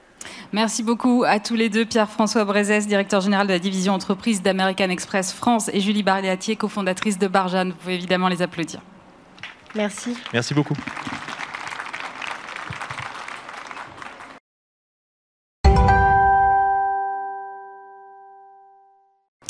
Merci 0.52 0.82
beaucoup 0.82 1.24
à 1.26 1.40
tous 1.40 1.54
les 1.54 1.68
deux, 1.70 1.84
Pierre-François 1.84 2.44
Brézès, 2.44 2.86
directeur 2.86 3.20
général 3.20 3.46
de 3.46 3.52
la 3.52 3.58
division 3.58 3.94
entreprise 3.94 4.42
d'American 4.42 4.90
Express 4.90 5.32
France, 5.32 5.70
et 5.72 5.80
Julie 5.80 6.02
Barliatier, 6.02 6.56
cofondatrice 6.56 7.18
de 7.18 7.28
Barjane. 7.28 7.70
Vous 7.70 7.76
pouvez 7.76 7.94
évidemment 7.94 8.28
les 8.28 8.42
applaudir. 8.42 8.80
Merci. 9.74 10.16
Merci 10.32 10.54
beaucoup. 10.54 10.74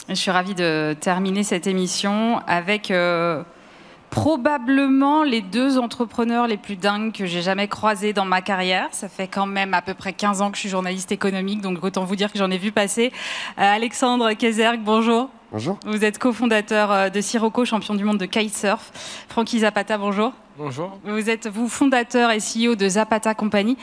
Je 0.08 0.14
suis 0.14 0.30
ravie 0.30 0.54
de 0.54 0.96
terminer 0.98 1.42
cette 1.42 1.66
émission 1.66 2.40
avec 2.46 2.90
euh, 2.90 3.42
probablement 4.08 5.22
les 5.22 5.42
deux 5.42 5.78
entrepreneurs 5.78 6.46
les 6.46 6.56
plus 6.56 6.76
dingues 6.76 7.12
que 7.12 7.26
j'ai 7.26 7.42
jamais 7.42 7.68
croisés 7.68 8.14
dans 8.14 8.24
ma 8.24 8.40
carrière. 8.40 8.88
Ça 8.92 9.10
fait 9.10 9.28
quand 9.28 9.44
même 9.44 9.74
à 9.74 9.82
peu 9.82 9.92
près 9.92 10.14
15 10.14 10.40
ans 10.40 10.50
que 10.50 10.56
je 10.56 10.60
suis 10.60 10.70
journaliste 10.70 11.12
économique, 11.12 11.60
donc 11.60 11.84
autant 11.84 12.04
vous 12.04 12.16
dire 12.16 12.32
que 12.32 12.38
j'en 12.38 12.50
ai 12.50 12.56
vu 12.56 12.72
passer. 12.72 13.12
Euh, 13.58 13.62
Alexandre 13.62 14.32
Kezerg, 14.32 14.80
bonjour. 14.82 15.28
Bonjour. 15.52 15.78
Vous 15.84 16.02
êtes 16.02 16.18
cofondateur 16.18 16.90
euh, 16.90 17.08
de 17.10 17.20
Sirocco, 17.20 17.66
champion 17.66 17.94
du 17.94 18.04
monde 18.04 18.18
de 18.18 18.26
kitesurf. 18.26 18.90
Francky 19.28 19.58
Zapata, 19.58 19.98
bonjour. 19.98 20.32
Bonjour. 20.56 20.98
Vous 21.04 21.28
êtes 21.28 21.48
vous 21.48 21.68
fondateur 21.68 22.30
et 22.30 22.38
CEO 22.38 22.76
de 22.76 22.88
Zapata 22.88 23.34
Company. 23.34 23.76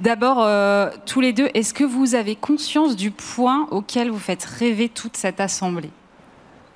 D'abord, 0.00 0.38
euh, 0.40 0.88
tous 1.04 1.20
les 1.20 1.34
deux, 1.34 1.50
est-ce 1.52 1.74
que 1.74 1.84
vous 1.84 2.14
avez 2.14 2.34
conscience 2.34 2.96
du 2.96 3.10
point 3.10 3.66
auquel 3.70 4.10
vous 4.10 4.18
faites 4.18 4.44
rêver 4.44 4.88
toute 4.88 5.14
cette 5.14 5.40
assemblée? 5.40 5.90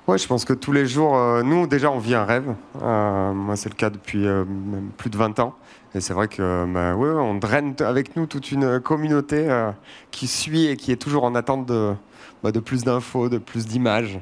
Oui, 0.07 0.19
je 0.19 0.27
pense 0.27 0.45
que 0.45 0.53
tous 0.53 0.71
les 0.71 0.85
jours, 0.85 1.17
euh, 1.17 1.41
nous 1.41 1.65
déjà, 1.65 1.89
on 1.89 1.97
vit 1.97 2.13
un 2.13 2.25
rêve. 2.25 2.53
Euh, 2.83 3.33
moi, 3.33 3.55
c'est 3.55 3.69
le 3.69 3.75
cas 3.75 3.89
depuis 3.89 4.27
plus 4.97 5.09
de 5.09 5.17
20 5.17 5.39
ans. 5.39 5.55
Et 5.95 6.01
c'est 6.01 6.13
vrai 6.13 6.27
que, 6.27 6.65
bah, 6.71 6.93
ouais, 6.93 7.09
on 7.09 7.33
draine 7.33 7.73
avec 7.79 8.15
nous 8.15 8.27
toute 8.27 8.51
une 8.51 8.79
communauté 8.79 9.47
qui 10.11 10.27
suit 10.27 10.67
et 10.67 10.77
qui 10.77 10.91
est 10.91 11.01
toujours 11.01 11.23
en 11.23 11.33
attente 11.33 11.65
de, 11.65 11.95
bah, 12.43 12.51
de 12.51 12.59
plus 12.59 12.83
d'infos, 12.83 13.27
de 13.27 13.39
plus 13.39 13.65
d'images. 13.65 14.19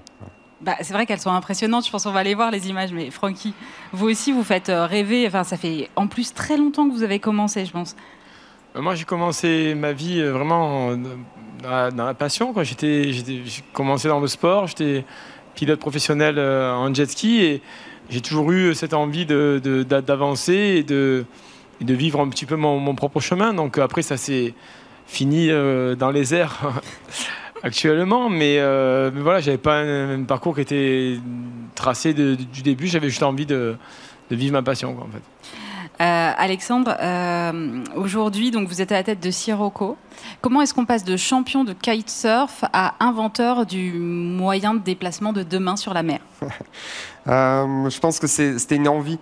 Bah, 0.61 0.75
c'est 0.79 0.93
vrai 0.93 1.05
qu'elles 1.05 1.19
sont 1.19 1.31
impressionnantes. 1.31 1.85
Je 1.85 1.91
pense 1.91 2.05
qu'on 2.05 2.11
va 2.11 2.21
aller 2.21 2.35
voir 2.35 2.51
les 2.51 2.69
images. 2.69 2.93
Mais 2.93 3.11
Francky, 3.11 3.53
vous 3.91 4.07
aussi, 4.07 4.31
vous 4.31 4.45
faites 4.45 4.71
rêver. 4.73 5.27
Enfin, 5.27 5.43
ça 5.43 5.57
fait 5.57 5.89
en 5.97 6.07
plus 6.07 6.33
très 6.33 6.55
longtemps 6.55 6.87
que 6.87 6.93
vous 6.93 7.03
avez 7.03 7.19
commencé, 7.19 7.65
je 7.65 7.71
pense. 7.73 7.97
Euh, 8.75 8.81
moi, 8.81 8.95
j'ai 8.95 9.05
commencé 9.05 9.75
ma 9.75 9.93
vie 9.93 10.19
euh, 10.19 10.31
vraiment 10.31 10.95
dans 10.95 12.05
la 12.05 12.13
passion. 12.13 12.53
J'ai 12.63 13.43
commencé 13.73 14.07
dans 14.07 14.19
le 14.19 14.27
sport, 14.27 14.67
j'étais 14.67 15.05
pilote 15.55 15.79
professionnel 15.79 16.39
en 16.39 16.93
jet 16.93 17.09
ski 17.09 17.41
et 17.41 17.61
j'ai 18.09 18.21
toujours 18.21 18.51
eu 18.51 18.73
cette 18.73 18.93
envie 18.93 19.25
d'avancer 19.25 20.53
et 20.53 20.83
de, 20.83 21.25
de 21.79 21.93
vivre 21.93 22.19
un 22.19 22.27
petit 22.29 22.45
peu 22.45 22.55
mon, 22.55 22.95
propre 22.95 23.19
chemin. 23.19 23.53
Donc 23.53 23.77
après, 23.77 24.01
ça 24.01 24.17
s'est 24.17 24.53
fini 25.05 25.49
dans 25.49 26.11
les 26.11 26.33
airs 26.33 26.81
actuellement, 27.63 28.29
mais, 28.29 28.57
euh, 28.59 29.09
mais 29.13 29.21
voilà, 29.21 29.39
j'avais 29.39 29.57
pas 29.57 29.79
un, 29.79 30.23
parcours 30.23 30.53
qui 30.53 30.61
était 30.61 31.17
tracé 31.75 32.13
du 32.13 32.61
début. 32.61 32.87
J'avais 32.87 33.09
juste 33.09 33.23
envie 33.23 33.45
de, 33.45 33.75
vivre 34.29 34.53
ma 34.53 34.61
passion, 34.61 34.97
en 34.99 35.07
fait. 35.07 35.23
Euh, 36.01 36.31
Alexandre, 36.37 36.95
euh, 36.99 37.83
aujourd'hui, 37.95 38.51
donc 38.51 38.67
vous 38.67 38.81
êtes 38.81 38.91
à 38.91 38.95
la 38.95 39.03
tête 39.03 39.19
de 39.19 39.31
Sirocco. 39.31 39.95
Comment 40.41 40.61
est-ce 40.61 40.73
qu'on 40.73 40.85
passe 40.85 41.03
de 41.03 41.17
champion 41.17 41.63
de 41.63 41.73
kitesurf 41.73 42.63
à 42.73 42.95
inventeur 42.99 43.65
du 43.65 43.93
moyen 43.93 44.73
de 44.73 44.79
déplacement 44.79 45.33
de 45.33 45.43
demain 45.43 45.75
sur 45.75 45.93
la 45.93 46.03
mer? 46.03 46.19
Je 47.25 47.99
pense 47.99 48.19
que 48.19 48.27
c'était 48.27 48.75
une 48.75 48.87
envie. 48.87 49.19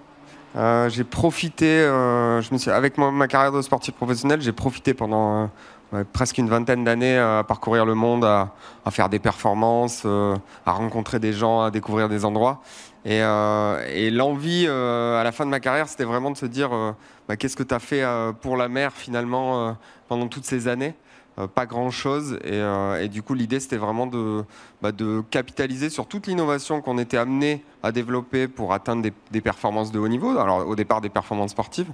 j'ai 0.55 1.03
profité, 1.03 1.79
je 1.81 2.53
me 2.53 2.57
suis, 2.57 2.71
avec 2.71 2.97
ma, 2.97 3.27
carrière 3.27 3.51
de 3.51 3.61
sportif 3.61 3.93
professionnel, 3.93 4.41
j'ai 4.41 4.53
profité 4.53 4.93
pendant 4.93 5.49
presque 6.13 6.37
une 6.37 6.49
vingtaine 6.49 6.83
d'années 6.83 7.17
à 7.17 7.43
parcourir 7.47 7.85
le 7.85 7.95
monde, 7.95 8.23
à, 8.23 8.51
faire 8.91 9.09
des 9.09 9.19
performances, 9.19 10.03
euh, 10.05 10.35
à 10.65 10.71
rencontrer 10.71 11.19
des 11.19 11.33
gens, 11.33 11.61
à 11.61 11.71
découvrir 11.71 12.09
des 12.09 12.25
endroits. 12.25 12.61
Et, 13.05 13.21
euh, 13.21 14.11
l'envie 14.11 14.65
euh, 14.67 15.19
à 15.19 15.23
la 15.23 15.31
fin 15.31 15.45
de 15.45 15.49
ma 15.49 15.59
carrière, 15.59 15.89
c'était 15.89 16.03
vraiment 16.03 16.31
de 16.31 16.37
se 16.37 16.45
dire 16.45 16.69
bah, 17.27 17.35
qu'est-ce 17.35 17.55
que 17.55 17.63
tu 17.63 17.73
as 17.73 17.79
fait 17.79 18.03
pour 18.41 18.57
la 18.57 18.67
mer 18.67 18.93
finalement 18.93 19.77
pendant 20.07 20.27
toutes 20.27 20.45
ces 20.45 20.67
années? 20.67 20.95
Euh, 21.39 21.47
pas 21.47 21.65
grand-chose. 21.65 22.37
Euh, 22.45 23.01
et, 23.01 23.07
du 23.07 23.23
coup, 23.23 23.33
l'idée, 23.33 23.59
c'était 23.61 23.77
vraiment 23.77 24.05
de, 24.05 24.43
bah, 24.81 24.91
de, 24.91 25.23
capitaliser 25.29 25.89
sur 25.89 26.05
toute 26.05 26.27
l'innovation 26.27 26.81
qu'on 26.81 26.97
était 26.97 27.17
amené 27.17 27.63
à 27.83 27.93
développer 27.93 28.49
pour 28.49 28.73
atteindre 28.73 29.01
des, 29.31 29.41
performances 29.41 29.91
de 29.91 29.99
haut 29.99 30.09
niveau. 30.09 30.37
Alors, 30.37 30.67
au 30.67 30.75
départ, 30.75 30.99
des 30.99 31.09
performances 31.09 31.51
sportives. 31.51 31.91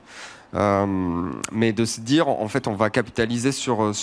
Euh, 0.55 1.29
mais 1.51 1.71
de 1.71 1.85
se 1.85 2.01
dire, 2.01 2.27
en 2.27 2.47
fait, 2.47 2.67
on 2.67 2.73
va 2.73 2.89
capitaliser 2.89 3.51
sur 3.51 3.93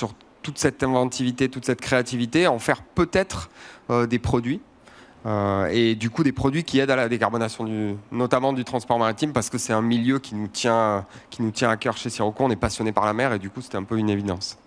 toute 0.42 0.58
cette 0.58 0.82
inventivité, 0.84 1.48
toute 1.48 1.64
cette 1.64 1.80
créativité, 1.80 2.46
en 2.46 2.58
faire 2.58 2.82
peut-être 2.82 3.50
des 3.90 4.18
produits. 4.18 4.60
Et 5.26 5.94
du 5.94 6.10
coup, 6.10 6.22
des 6.22 6.32
produits 6.32 6.64
qui 6.64 6.78
aident 6.78 6.90
à 6.90 6.96
la 6.96 7.08
décarbonation, 7.08 7.64
du, 7.64 7.94
notamment 8.12 8.52
du 8.52 8.64
transport 8.64 8.98
maritime, 8.98 9.32
parce 9.32 9.50
que 9.50 9.58
c'est 9.58 9.72
un 9.72 9.82
milieu 9.82 10.18
qui 10.18 10.34
nous, 10.34 10.48
tient, 10.48 11.06
qui 11.30 11.42
nous 11.42 11.50
tient 11.50 11.70
à 11.70 11.76
cœur 11.76 11.96
chez 11.96 12.10
Sirocco. 12.10 12.44
On 12.44 12.50
est 12.50 12.56
passionné 12.56 12.92
par 12.92 13.06
la 13.06 13.12
mer, 13.12 13.32
et 13.32 13.38
du 13.38 13.50
coup, 13.50 13.60
c'était 13.60 13.78
un 13.78 13.84
peu 13.84 13.98
une 13.98 14.10
évidence. 14.10 14.58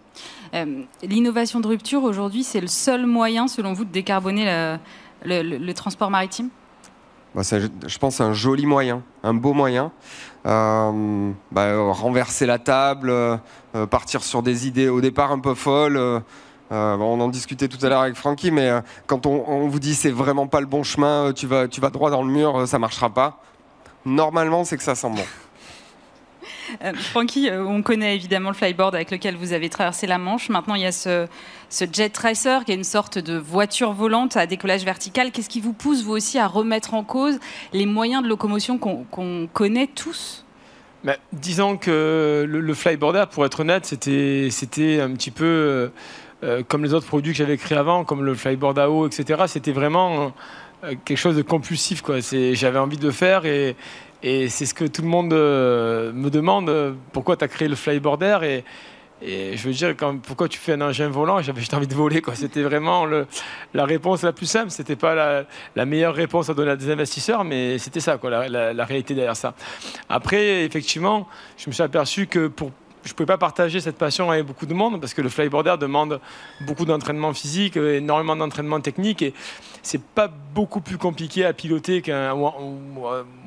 Euh, 0.56 0.82
l'innovation 1.04 1.60
de 1.60 1.68
rupture, 1.68 2.04
aujourd'hui, 2.04 2.44
c'est 2.44 2.62
le 2.62 2.68
seul 2.68 3.06
moyen, 3.06 3.48
selon 3.48 3.74
vous, 3.74 3.86
de 3.86 3.92
décarboner 3.92 4.78
le, 5.24 5.72
transport 5.74 6.10
maritime? 6.10 6.50
Bah, 7.36 7.44
je 7.44 7.98
pense 8.00 8.20
un 8.20 8.34
joli 8.34 8.66
moyen, 8.66 9.04
un 9.22 9.34
beau 9.34 9.54
moyen. 9.54 9.92
Euh, 10.48 11.32
bah, 11.52 11.92
renverser 11.92 12.46
la 12.46 12.58
table, 12.58 13.10
euh, 13.10 13.38
partir 13.90 14.24
sur 14.24 14.42
des 14.42 14.66
idées 14.66 14.88
au 14.88 15.02
départ 15.02 15.32
un 15.32 15.40
peu 15.40 15.54
folles. 15.54 16.24
On 16.72 17.20
en 17.20 17.28
discutait 17.30 17.68
tout 17.68 17.84
à 17.86 17.90
l'heure 17.90 18.02
avec 18.02 18.16
Francky, 18.16 18.52
mais 18.52 18.72
quand 19.06 19.26
on, 19.26 19.68
vous 19.68 19.80
dit 19.80 19.96
c'est 19.96 20.12
vraiment 20.12 20.48
pas 20.48 20.60
le 20.60 20.68
bon 20.68 20.84
chemin, 20.84 21.34
tu 21.34 21.48
vas, 21.48 21.68
tu 21.68 21.82
vas 21.82 21.90
droit 21.90 22.10
dans 22.12 22.24
le 22.24 22.32
mur, 22.32 22.68
ça 22.68 22.80
marchera 22.80 23.10
pas. 23.10 23.42
Normalement, 24.06 24.64
c'est 24.64 24.78
que 24.78 24.84
ça 24.84 24.96
sent 24.96 25.10
bon. 25.10 25.24
Euh, 26.84 26.94
Francky, 26.94 27.50
euh, 27.50 27.64
on 27.66 27.82
connaît 27.82 28.16
évidemment 28.16 28.50
le 28.50 28.56
flyboard 28.56 28.94
avec 28.94 29.12
lequel 29.12 29.36
vous 29.36 29.54
avez 29.54 29.70
traversé 29.70 30.08
la 30.08 30.18
Manche. 30.18 30.50
Maintenant, 30.50 30.76
il 30.76 30.82
y 30.82 30.86
a 30.86 30.92
ce, 30.92 31.28
Jet 31.70 32.10
Tracer 32.10 32.60
qui 32.66 32.72
est 32.72 32.76
une 32.76 32.84
sorte 32.84 33.18
de 33.18 33.38
voiture 33.38 33.94
volante 33.94 34.38
à 34.38 34.46
décollage 34.48 34.84
vertical. 34.84 35.32
Qu'est-ce 35.32 35.50
qui 35.50 35.62
vous 35.62 35.74
pousse, 35.74 36.04
vous 36.04 36.14
aussi, 36.14 36.40
à 36.40 36.48
remettre 36.48 36.94
en 36.94 37.04
cause 37.04 37.40
les 37.74 37.86
moyens 37.86 38.24
de 38.24 38.28
locomotion 38.28 38.78
qu'on 38.78 39.48
connaît 39.52 39.88
tous? 39.88 40.46
Disons 41.32 41.78
que 41.78 42.46
le, 42.48 42.74
flyboarder, 42.74 43.26
pour 43.32 43.46
être 43.46 43.62
honnête, 43.62 43.86
c'était 43.86 45.00
un 45.00 45.14
petit 45.14 45.32
peu 45.32 45.90
euh, 46.44 46.64
comme 46.68 46.84
les 46.84 46.94
autres 46.94 47.08
produits 47.08 47.34
que 47.34 47.38
j'avais 47.38 47.58
créés 47.58 47.78
avant, 47.78 48.04
comme 48.04 48.24
le 48.24 48.36
flyboard 48.36 48.78
à 48.80 48.90
eau, 48.90 49.08
etc. 49.08 49.44
C'était 49.48 49.72
vraiment 49.72 50.34
quelque 51.06 51.18
chose 51.18 51.36
de 51.36 51.42
compulsif. 51.42 52.04
J'avais 52.54 52.80
envie 52.80 52.98
de 52.98 53.12
faire 53.12 53.46
et, 53.46 53.76
c'est 54.22 54.66
ce 54.66 54.74
que 54.74 54.86
tout 54.86 55.04
le 55.04 55.08
monde 55.08 55.34
euh, 55.34 56.12
me 56.12 56.30
demande 56.30 56.70
euh, 56.70 56.94
pourquoi 57.14 57.38
tu 57.38 57.44
as 57.44 57.48
créé 57.48 57.68
le 57.68 57.76
flyboarder 57.76 58.40
et, 58.44 58.64
et 59.22 59.58
je 59.58 59.68
veux 59.68 59.74
dire, 59.74 59.96
pourquoi 60.24 60.48
tu 60.48 60.60
fais 60.60 60.74
un 60.74 60.82
engin 60.82 61.10
volant? 61.10 61.42
J'avais 61.42 61.60
juste 61.60 61.74
envie 61.74 61.88
de 61.88 61.94
voler. 61.96 62.22
C'était 62.36 62.62
vraiment 62.62 63.06
la 63.74 63.86
réponse 63.86 64.22
la 64.22 64.32
plus 64.32 64.46
simple. 64.46 64.70
C'était 64.70 64.96
pas 64.96 65.46
la, 65.76 65.86
meilleure 65.86 66.14
réponse 66.14 66.50
à 66.50 66.54
donner 66.54 66.72
à 66.72 66.76
des 66.76 66.92
investisseurs, 66.92 67.44
mais 67.44 67.80
c'était 67.80 68.00
ça, 68.00 68.18
quoi, 68.18 68.48
la, 68.48 68.86
réalité 68.86 69.16
derrière 69.16 69.36
ça. 69.36 69.56
Après, 70.08 70.64
effectivement, 70.66 71.28
je 71.58 71.68
me 71.68 71.74
suis 71.74 71.82
aperçu 71.82 72.28
que 72.28 72.48
pour 72.48 72.72
je 73.08 73.14
ne 73.14 73.16
pouvais 73.16 73.28
pas 73.28 73.38
partager 73.38 73.80
cette 73.80 73.98
passion 73.98 74.30
avec 74.30 74.46
beaucoup 74.46 74.66
de 74.66 74.74
monde 74.74 75.00
parce 75.00 75.14
que 75.14 75.22
le 75.22 75.30
flyboarder 75.30 75.76
demande 75.80 76.20
beaucoup 76.62 76.86
d'entraînement 76.86 77.34
physique, 77.34 77.78
énormément 77.78 78.36
d'entraînement 78.36 78.80
technique 78.80 79.22
et 79.22 79.34
c'est 79.82 80.02
pas 80.02 80.28
beaucoup 80.28 80.82
plus 80.82 80.98
compliqué 80.98 81.46
à 81.46 81.54
piloter 81.54 82.02
qu'un 82.02 82.34
ou, 82.34 82.52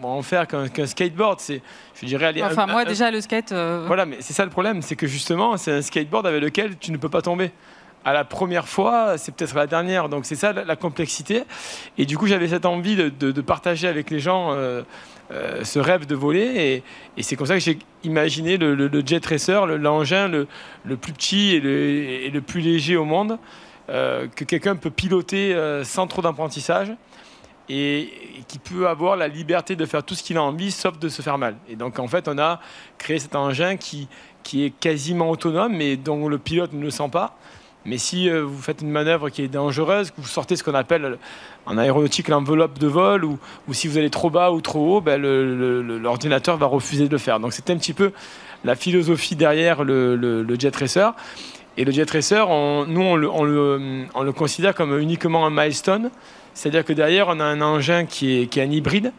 en 0.03 0.23
faire 0.23 0.47
qu'un 0.47 0.87
skateboard. 0.87 1.41
C'est, 1.41 1.63
je 2.01 2.07
dirais, 2.07 2.27
aller, 2.27 2.43
enfin 2.43 2.67
moi 2.67 2.85
déjà 2.85 3.11
le 3.11 3.21
skate. 3.21 3.53
Euh, 3.53 3.85
voilà, 3.87 4.07
mais 4.07 4.17
c'est 4.21 4.33
ça 4.33 4.45
le 4.45 4.51
problème, 4.51 4.83
c'est 4.83 4.97
que 4.97 5.07
justement 5.07 5.57
c'est 5.57 5.73
un 5.73 5.83
skateboard 5.83 6.27
avec 6.27 6.43
lequel 6.43 6.79
tu 6.79 6.93
ne 6.93 6.97
peux 6.97 7.09
pas 7.09 7.23
tomber 7.23 7.53
à 8.05 8.13
la 8.13 8.25
première 8.25 8.67
fois, 8.67 9.19
c'est 9.19 9.35
peut-être 9.35 9.55
la 9.55 9.67
dernière. 9.67 10.09
Donc 10.09 10.25
c'est 10.25 10.37
ça 10.37 10.53
la, 10.53 10.77
complexité. 10.77 11.45
Et 11.99 12.07
du 12.07 12.17
coup, 12.17 12.27
j'avais 12.27 12.49
cette 12.49 12.67
envie 12.67 12.97
de, 12.97 13.41
partager 13.41 13.89
avec 13.89 14.11
les 14.11 14.21
gens 14.21 14.53
euh, 14.53 14.83
euh, 15.33 15.63
ce 15.65 15.79
rêve 15.79 16.07
de 16.07 16.15
voler. 16.15 16.83
Et, 17.17 17.23
c'est 17.23 17.37
comme 17.37 17.47
ça 17.47 17.55
que 17.55 17.61
j'ai 17.61 17.79
imaginé 18.03 18.57
le, 18.57 19.03
Jet 19.07 19.25
Racer, 19.25 19.67
l'engin 19.67 20.29
le, 20.29 20.47
plus 20.97 21.13
petit 21.13 21.55
et 21.55 22.31
le, 22.31 22.41
plus 22.41 22.61
léger 22.61 22.97
au 22.97 23.05
monde, 23.05 23.39
euh, 23.89 24.27
que 24.35 24.45
quelqu'un 24.45 24.77
peut 24.77 24.91
piloter 24.91 25.55
euh, 25.55 25.85
sans 25.85 26.07
trop 26.07 26.23
d'apprentissage. 26.23 26.93
Et, 27.69 28.13
qui 28.49 28.59
peut 28.59 28.89
avoir 28.89 29.15
la 29.15 29.29
liberté 29.29 29.77
de 29.77 29.87
faire 29.87 30.03
tout 30.03 30.17
ce 30.17 30.25
qu'il 30.25 30.37
a 30.37 30.43
envie, 30.43 30.73
sauf 30.73 30.99
de 30.99 31.09
se 31.09 31.23
faire 31.23 31.39
mal. 31.39 31.55
Et 31.69 31.77
donc, 31.77 32.01
en 32.01 32.09
fait, 32.09 32.27
on 32.27 32.37
a 32.37 32.59
créé 32.99 33.21
cet 33.21 33.37
engin 33.37 33.77
qui, 33.77 34.09
qui 34.43 34.65
est 34.65 34.71
quasiment 34.71 35.31
autonome, 35.31 35.77
mais 35.77 35.97
dont 35.97 36.29
le 36.29 36.39
pilote 36.39 36.73
ne 36.73 36.83
le 36.83 36.91
sent 36.91 37.09
pas. 37.13 37.39
Mais 37.87 37.97
si 37.97 38.29
euh, 38.29 38.43
vous 38.43 38.61
faites 38.61 38.83
une 38.83 38.91
manœuvre 38.91 39.31
qui 39.31 39.43
est 39.43 39.49
dangereuse, 39.49 40.11
que 40.11 40.21
vous 40.21 40.29
sortez 40.29 40.57
ce 40.57 40.63
qu'on 40.63 40.75
appelle 40.75 41.17
en 41.67 41.79
aéronautique 41.79 42.29
l'enveloppe 42.29 42.79
de 42.79 42.87
vol, 42.87 43.25
ou, 43.25 43.39
si 43.73 43.89
vous 43.89 43.97
allez 43.97 44.11
trop 44.11 44.29
bas 44.29 44.51
ou 44.53 44.61
trop 44.61 44.97
haut, 44.97 45.01
ben, 45.01 45.21
l'ordinateur 45.21 46.57
va 46.57 46.67
refuser 46.67 47.07
de 47.07 47.13
le 47.13 47.19
faire. 47.19 47.41
Donc 47.41 47.53
c'est 47.53 47.71
un 47.71 47.77
petit 47.77 47.95
peu 47.95 48.13
la 48.65 48.75
philosophie 48.75 49.37
derrière 49.37 49.85
le, 49.85 50.47
Jet 50.59 50.77
Racer. 50.77 51.15
Et 51.77 51.85
le 51.85 51.93
Jet 51.93 52.11
Racer, 52.11 52.47
nous, 52.49 53.01
on 53.01 53.17
le, 53.17 53.29
on 53.31 53.43
le, 54.23 54.33
considère 54.33 54.75
comme 54.75 54.99
uniquement 54.99 55.47
un 55.47 55.51
milestone. 55.51 56.11
C'est-à-dire 56.53 56.85
que 56.85 56.93
derrière, 56.93 57.29
on 57.29 57.41
a 57.41 57.45
un 57.45 57.63
engin 57.63 58.05
qui 58.05 58.43
est, 58.43 58.47
qui 58.47 58.61
est 58.61 58.65
un 58.65 58.71
hybride, 58.71 59.13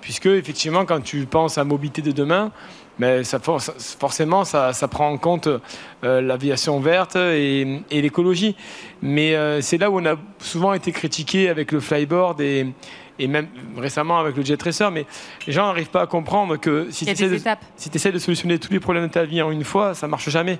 puisque 0.00 0.26
effectivement, 0.26 0.84
quand 0.84 1.00
tu 1.02 1.24
penses 1.26 1.58
à 1.58 1.64
mobilité 1.64 2.02
de 2.02 2.12
demain, 2.12 2.52
mais 2.98 3.24
ça, 3.24 3.40
forcément, 3.40 4.44
ça, 4.44 4.72
prend 4.88 5.10
en 5.10 5.18
compte 5.18 5.48
euh, 5.48 6.20
l'aviation 6.20 6.78
verte 6.80 7.16
et, 7.16 7.82
l'écologie. 7.90 8.54
Mais 9.02 9.34
euh, 9.34 9.60
c'est 9.60 9.78
là 9.78 9.90
où 9.90 10.00
on 10.00 10.06
a 10.06 10.16
souvent 10.38 10.72
été 10.72 10.92
critiqué 10.92 11.48
avec 11.48 11.72
le 11.72 11.80
flyboard 11.80 12.40
et, 12.40 12.72
même 13.18 13.48
récemment 13.76 14.18
avec 14.18 14.36
le 14.36 14.44
jet 14.44 14.60
racer. 14.62 14.90
Mais 14.90 15.06
les 15.46 15.52
gens 15.52 15.66
n'arrivent 15.66 15.90
pas 15.90 16.02
à 16.02 16.06
comprendre 16.06 16.56
que 16.56 16.88
si 16.90 17.04
tu 17.04 17.12
essaies, 17.12 18.12
de 18.12 18.18
solutionner 18.18 18.58
tous 18.58 18.72
les 18.72 18.80
problèmes 18.80 19.06
de 19.06 19.12
ta 19.12 19.24
vie 19.24 19.42
en 19.42 19.50
une 19.50 19.64
fois, 19.64 19.94
ça 19.94 20.06
marche 20.06 20.30
jamais. 20.30 20.58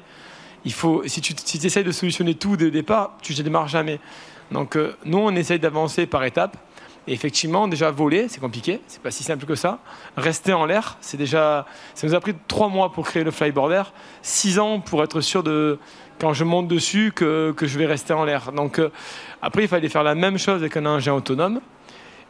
Il 0.64 0.72
faut, 0.72 1.02
si 1.06 1.20
tu 1.20 1.34
si 1.36 1.64
essaies 1.64 1.84
de 1.84 1.92
solutionner 1.92 2.34
tout 2.34 2.56
dès 2.56 2.64
le 2.64 2.70
départ, 2.70 3.16
tu 3.22 3.32
ne 3.34 3.42
démarres 3.42 3.68
jamais. 3.68 4.00
Donc 4.50 4.76
euh, 4.76 4.96
nous, 5.04 5.18
on 5.18 5.34
essaye 5.36 5.58
d'avancer 5.58 6.06
par 6.06 6.24
étapes. 6.24 6.56
Et 7.06 7.12
effectivement, 7.12 7.68
déjà 7.68 7.90
voler, 7.90 8.28
c'est 8.28 8.40
compliqué, 8.40 8.80
c'est 8.86 9.02
pas 9.02 9.10
si 9.10 9.22
simple 9.22 9.44
que 9.44 9.54
ça. 9.54 9.78
Rester 10.16 10.54
en 10.54 10.64
l'air, 10.64 10.96
c'est 11.00 11.18
déjà. 11.18 11.66
Ça 11.94 12.06
nous 12.06 12.14
a 12.14 12.20
pris 12.20 12.34
trois 12.48 12.68
mois 12.68 12.92
pour 12.92 13.06
créer 13.06 13.24
le 13.24 13.30
flyboarder, 13.30 13.82
six 14.22 14.58
ans 14.58 14.80
pour 14.80 15.02
être 15.02 15.20
sûr 15.20 15.42
de, 15.42 15.78
quand 16.18 16.32
je 16.32 16.44
monte 16.44 16.66
dessus, 16.66 17.12
que, 17.14 17.52
que 17.56 17.66
je 17.66 17.78
vais 17.78 17.86
rester 17.86 18.14
en 18.14 18.24
l'air. 18.24 18.52
Donc 18.52 18.78
euh, 18.78 18.90
après, 19.42 19.62
il 19.62 19.68
fallait 19.68 19.90
faire 19.90 20.02
la 20.02 20.14
même 20.14 20.38
chose 20.38 20.60
avec 20.60 20.76
un 20.76 20.86
engin 20.86 21.12
autonome. 21.12 21.60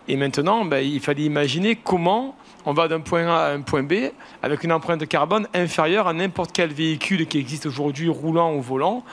Et 0.07 0.17
maintenant, 0.17 0.65
ben, 0.65 0.85
il 0.85 1.01
fallait 1.01 1.23
imaginer 1.23 1.77
comment 1.77 2.37
on 2.67 2.73
va 2.73 2.89
d'un 2.89 3.01
point 3.01 3.27
A 3.27 3.47
à 3.47 3.53
un 3.53 3.61
point 3.63 3.83
B 3.83 3.95
avec 4.43 4.65
une 4.65 4.73
empreinte 4.73 5.07
carbone 5.07 5.49
inférieure 5.55 6.09
à 6.09 6.13
n'importe 6.13 6.51
quel 6.53 6.73
véhicule 6.73 7.27
qui 7.27 7.39
existe 7.39 7.67
aujourd'hui, 7.67 8.09
roulant 8.09 8.55
ou 8.55 8.61
volant. 8.61 9.05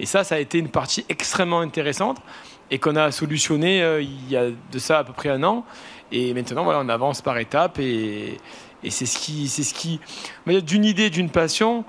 Et 0.00 0.06
ça, 0.06 0.24
ça 0.24 0.36
a 0.36 0.38
été 0.38 0.58
une 0.58 0.68
partie 0.68 1.04
extrêmement 1.08 1.60
intéressante 1.60 2.16
et 2.70 2.78
qu'on 2.78 2.96
a 2.96 3.10
solutionné 3.10 3.82
euh, 3.82 4.02
il 4.02 4.30
y 4.30 4.36
a 4.36 4.46
de 4.50 4.78
ça 4.78 4.98
à 4.98 5.04
peu 5.04 5.12
près 5.12 5.28
un 5.28 5.42
an. 5.42 5.64
Et 6.12 6.34
maintenant, 6.34 6.64
voilà, 6.64 6.80
on 6.80 6.88
avance 6.88 7.22
par 7.22 7.38
étapes 7.38 7.78
et, 7.78 8.38
c'est 8.88 9.06
ce 9.06 9.18
qui, 9.18 9.46
c'est 9.48 9.62
ce 9.62 9.74
qui, 9.74 10.00
d'une 10.46 10.86
idée, 10.86 11.10
d'une 11.10 11.28
passion, 11.28 11.84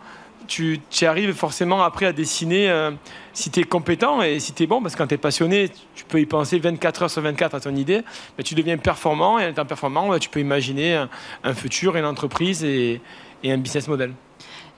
tu, 0.48 0.82
arrives 1.04 1.34
forcément 1.34 1.84
après 1.84 2.06
à 2.06 2.12
dessiner 2.12 2.70
euh, 2.70 2.92
si 3.32 3.50
tu 3.50 3.62
es 3.62 3.64
compétent 3.64 4.22
et 4.22 4.40
si 4.40 4.52
tu 4.52 4.64
es 4.64 4.68
bon, 4.68 4.82
parce 4.82 4.96
que 4.96 4.98
quand 4.98 5.08
tu 5.08 5.14
es 5.14 5.18
passionné, 5.18 5.70
tu 5.96 6.04
peux 6.04 6.20
y 6.20 6.26
penser 6.26 6.60
24 6.60 7.04
heures 7.04 7.10
sur 7.10 7.22
24 7.22 7.56
à 7.56 7.60
ton 7.62 7.76
idée, 7.76 8.02
mais 8.38 8.44
tu 8.44 8.56
deviens 8.56 8.78
performant 8.78 9.40
et 9.40 9.46
en 9.46 9.50
étant 9.50 9.66
performant, 9.66 10.10
bah, 10.10 10.20
tu 10.20 10.28
peux 10.28 10.42
imaginer 10.42 10.96
un, 10.96 11.10
un 11.46 11.54
futur, 11.54 11.96
une 11.96 12.06
entreprise 12.06 12.66
et 12.66 13.02
un 13.46 13.58
business 13.58 13.88
model. 13.88 14.14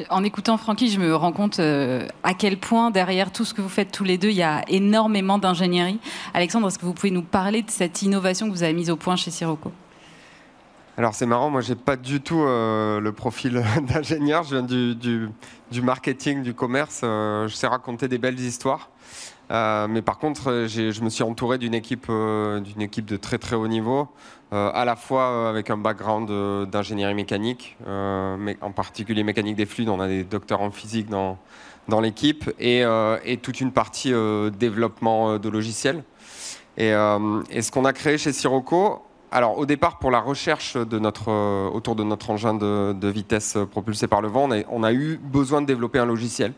En 0.09 0.23
écoutant 0.23 0.57
Francky, 0.57 0.89
je 0.89 0.99
me 0.99 1.15
rends 1.15 1.31
compte 1.31 1.59
euh, 1.59 2.07
à 2.23 2.33
quel 2.33 2.57
point 2.57 2.91
derrière 2.91 3.31
tout 3.31 3.45
ce 3.45 3.53
que 3.53 3.61
vous 3.61 3.69
faites 3.69 3.91
tous 3.91 4.03
les 4.03 4.17
deux, 4.17 4.29
il 4.29 4.35
y 4.35 4.43
a 4.43 4.63
énormément 4.67 5.37
d'ingénierie. 5.37 5.99
Alexandre, 6.33 6.67
est-ce 6.67 6.79
que 6.79 6.85
vous 6.85 6.93
pouvez 6.93 7.11
nous 7.11 7.21
parler 7.21 7.61
de 7.61 7.69
cette 7.69 8.01
innovation 8.01 8.47
que 8.47 8.51
vous 8.51 8.63
avez 8.63 8.73
mise 8.73 8.89
au 8.89 8.95
point 8.95 9.15
chez 9.15 9.31
Sirocco? 9.31 9.71
Alors 10.95 11.15
c'est 11.15 11.25
marrant, 11.25 11.49
moi 11.49 11.61
j'ai 11.61 11.75
pas 11.75 11.95
du 11.95 12.21
tout 12.21 12.43
euh, 12.43 12.99
le 12.99 13.11
profil 13.11 13.63
d'ingénieur, 13.87 14.43
je 14.43 14.57
viens 14.57 14.63
du, 14.63 15.81
marketing, 15.81 16.43
du 16.43 16.53
commerce, 16.53 17.01
euh, 17.03 17.47
je 17.47 17.55
sais 17.55 17.65
raconter 17.65 18.07
des 18.07 18.19
belles 18.19 18.39
histoires. 18.39 18.89
Euh, 19.51 19.87
mais 19.87 20.01
par 20.01 20.17
contre, 20.19 20.49
euh, 20.49 20.67
je 20.67 21.01
me 21.01 21.09
suis 21.09 21.23
entouré 21.23 21.57
d'une 21.57 21.73
équipe, 21.73 22.07
euh, 22.09 22.61
équipe 22.79 23.05
de 23.05 23.17
très 23.17 23.37
très 23.37 23.55
haut 23.55 23.67
niveau, 23.67 24.07
à 24.51 24.85
la 24.85 24.95
fois 24.95 25.49
avec 25.49 25.71
un 25.71 25.77
background 25.77 26.29
d'ingénierie 26.69 27.15
mécanique, 27.15 27.75
mais 27.87 28.55
en 28.61 28.71
particulier 28.71 29.23
mécanique 29.23 29.55
des 29.55 29.65
fluides. 29.65 29.89
On 29.89 29.99
a 29.99 30.07
des 30.07 30.23
docteurs 30.23 30.61
en 30.61 30.69
physique 30.69 31.09
dans, 31.09 31.39
dans 31.87 31.99
l'équipe 31.99 32.51
et, 32.59 32.83
et 33.25 33.37
toute 33.37 33.61
une 33.61 33.71
partie 33.71 34.13
développement 34.55 35.39
de 35.39 35.49
logiciels. 35.49 36.03
Et, 36.77 36.91
ce 36.91 37.71
qu'on 37.71 37.85
a 37.85 37.93
créé 37.93 38.19
chez 38.19 38.31
Sirocco, 38.31 39.01
alors 39.31 39.57
au 39.57 39.65
départ 39.65 39.97
pour 39.97 40.11
la 40.11 40.19
recherche 40.19 40.77
de 40.77 40.99
notre, 40.99 41.69
autour 41.73 41.95
de 41.95 42.03
notre 42.03 42.29
engin 42.29 42.53
de, 42.53 43.07
vitesse 43.07 43.57
propulsé 43.71 44.05
par 44.05 44.21
le 44.21 44.27
vent, 44.27 44.47
on 44.69 44.83
a 44.83 44.93
eu 44.93 45.17
besoin 45.17 45.63
de 45.63 45.65
développer 45.65 45.97
un 45.97 46.05
logiciel. 46.05 46.53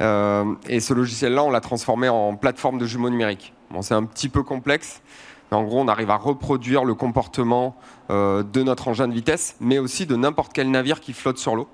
Euh, 0.00 0.54
et 0.68 0.80
ce 0.80 0.94
logiciel-là, 0.94 1.44
on 1.44 1.50
l'a 1.50 1.60
transformé 1.60 2.08
en 2.08 2.34
plateforme 2.36 2.78
de 2.78 2.86
jumeaux 2.86 3.10
numériques. 3.10 3.52
Bon, 3.70 3.82
c'est 3.82 3.94
un 3.94 4.04
petit 4.04 4.28
peu 4.28 4.42
complexe, 4.42 5.02
mais 5.50 5.56
en 5.56 5.64
gros, 5.64 5.80
on 5.80 5.88
arrive 5.88 6.10
à 6.10 6.16
reproduire 6.16 6.84
le 6.84 6.94
comportement 6.94 7.76
euh, 8.10 8.42
de 8.42 8.62
notre 8.62 8.88
engin 8.88 9.08
de 9.08 9.12
vitesse, 9.12 9.56
mais 9.60 9.78
aussi 9.78 10.06
de 10.06 10.16
n'importe 10.16 10.52
quel 10.52 10.70
navire 10.70 11.00
qui 11.00 11.12
flotte 11.12 11.38
sur 11.38 11.54
l'eau. 11.54 11.68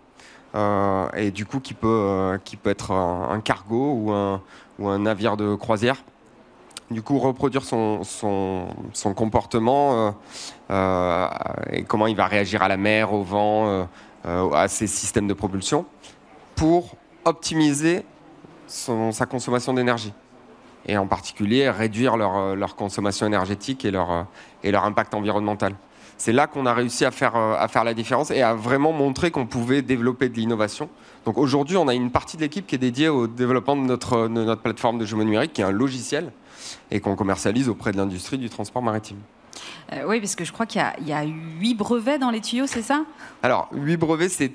Euh, 0.55 1.09
et 1.15 1.31
du 1.31 1.47
coup, 1.47 1.61
qui 1.61 1.75
peut, 1.75 2.39
qui 2.45 2.57
peut 2.57 2.71
être 2.71 2.93
un, 2.93 3.41
cargo 3.41 3.93
ou 3.93 4.13
un, 4.13 4.43
ou 4.79 4.89
un 4.89 5.01
navire 5.01 5.37
de 5.37 5.55
croisière. 5.55 6.03
Du 6.91 7.03
coup, 7.03 7.19
reproduire 7.19 7.65
son, 7.65 8.05
son, 8.05 8.69
son 8.93 9.13
comportement 9.13 10.15
et 10.71 11.83
comment 11.83 12.07
il 12.07 12.15
va 12.15 12.27
réagir 12.27 12.63
à 12.63 12.69
la 12.69 12.77
mer, 12.77 13.13
au 13.13 13.25
vent, 13.25 13.89
à 14.25 14.69
ses 14.69 14.87
systèmes 14.87 15.27
de 15.27 15.35
propulsion, 15.35 15.85
pour 16.55 16.95
optimiser 17.25 18.05
son- 18.67 19.13
sa 19.13 19.27
consommation 19.27 19.73
d'énergie. 19.73 20.13
Et 20.87 20.97
en 20.97 21.07
particulier, 21.07 21.69
réduire 21.71 22.17
leur, 22.17 22.37
euh, 22.37 22.55
leur 22.55 22.77
consommation 22.77 23.27
énergétique 23.27 23.85
et 23.85 23.91
leur, 23.91 24.11
euh, 24.13 24.23
et 24.63 24.71
leur 24.71 24.85
impact 24.85 25.15
environnemental. 25.15 25.75
C'est 26.19 26.33
là 26.33 26.47
qu'on 26.47 26.65
a 26.65 26.73
réussi 26.73 27.05
à 27.05 27.11
faire, 27.11 27.37
euh, 27.37 27.57
à 27.59 27.69
faire 27.69 27.85
la 27.85 27.93
différence 27.93 28.31
et 28.31 28.41
à 28.41 28.55
vraiment 28.55 28.93
montrer 28.93 29.31
qu'on 29.31 29.47
pouvait 29.47 29.83
développer 29.83 30.29
de 30.29 30.35
l'innovation. 30.37 30.89
Donc 31.27 31.37
aujourd'hui, 31.39 31.77
on 31.77 31.89
a 31.89 31.95
une 31.95 32.11
partie 32.11 32.37
de 32.37 32.43
l'équipe 32.43 32.67
qui 32.67 32.77
est 32.77 32.79
dédiée 32.79 33.09
au 33.09 33.27
développement 33.27 33.77
de 33.77 33.83
notre, 33.83 34.23
de 34.23 34.29
notre 34.29 34.63
plateforme 34.63 34.99
de 34.99 35.05
jumeaux 35.05 35.25
numériques, 35.25 35.53
qui 35.55 35.61
est 35.61 35.65
un 35.65 35.73
logiciel 35.73 36.33
et 36.91 37.01
qu'on 37.01 37.17
commercialise 37.17 37.69
auprès 37.69 37.93
de 37.93 37.97
l'industrie 37.99 38.39
du 38.39 38.49
transport 38.49 38.81
maritime. 38.83 39.19
Euh, 39.93 40.05
Oui, 40.07 40.21
parce 40.21 40.37
que 40.37 40.45
je 40.45 40.53
crois 40.53 40.67
qu'il 40.67 40.83
y 41.07 41.13
a- 41.13 41.23
huit 41.25 41.75
brevets 41.75 42.19
dans 42.19 42.31
les 42.31 42.41
tuyaux, 42.41 42.67
c'est 42.67 42.83
ça? 42.83 43.03
Alors, 43.43 43.69
8 43.73 43.97
brevets, 43.97 44.29
c'est 44.31 44.53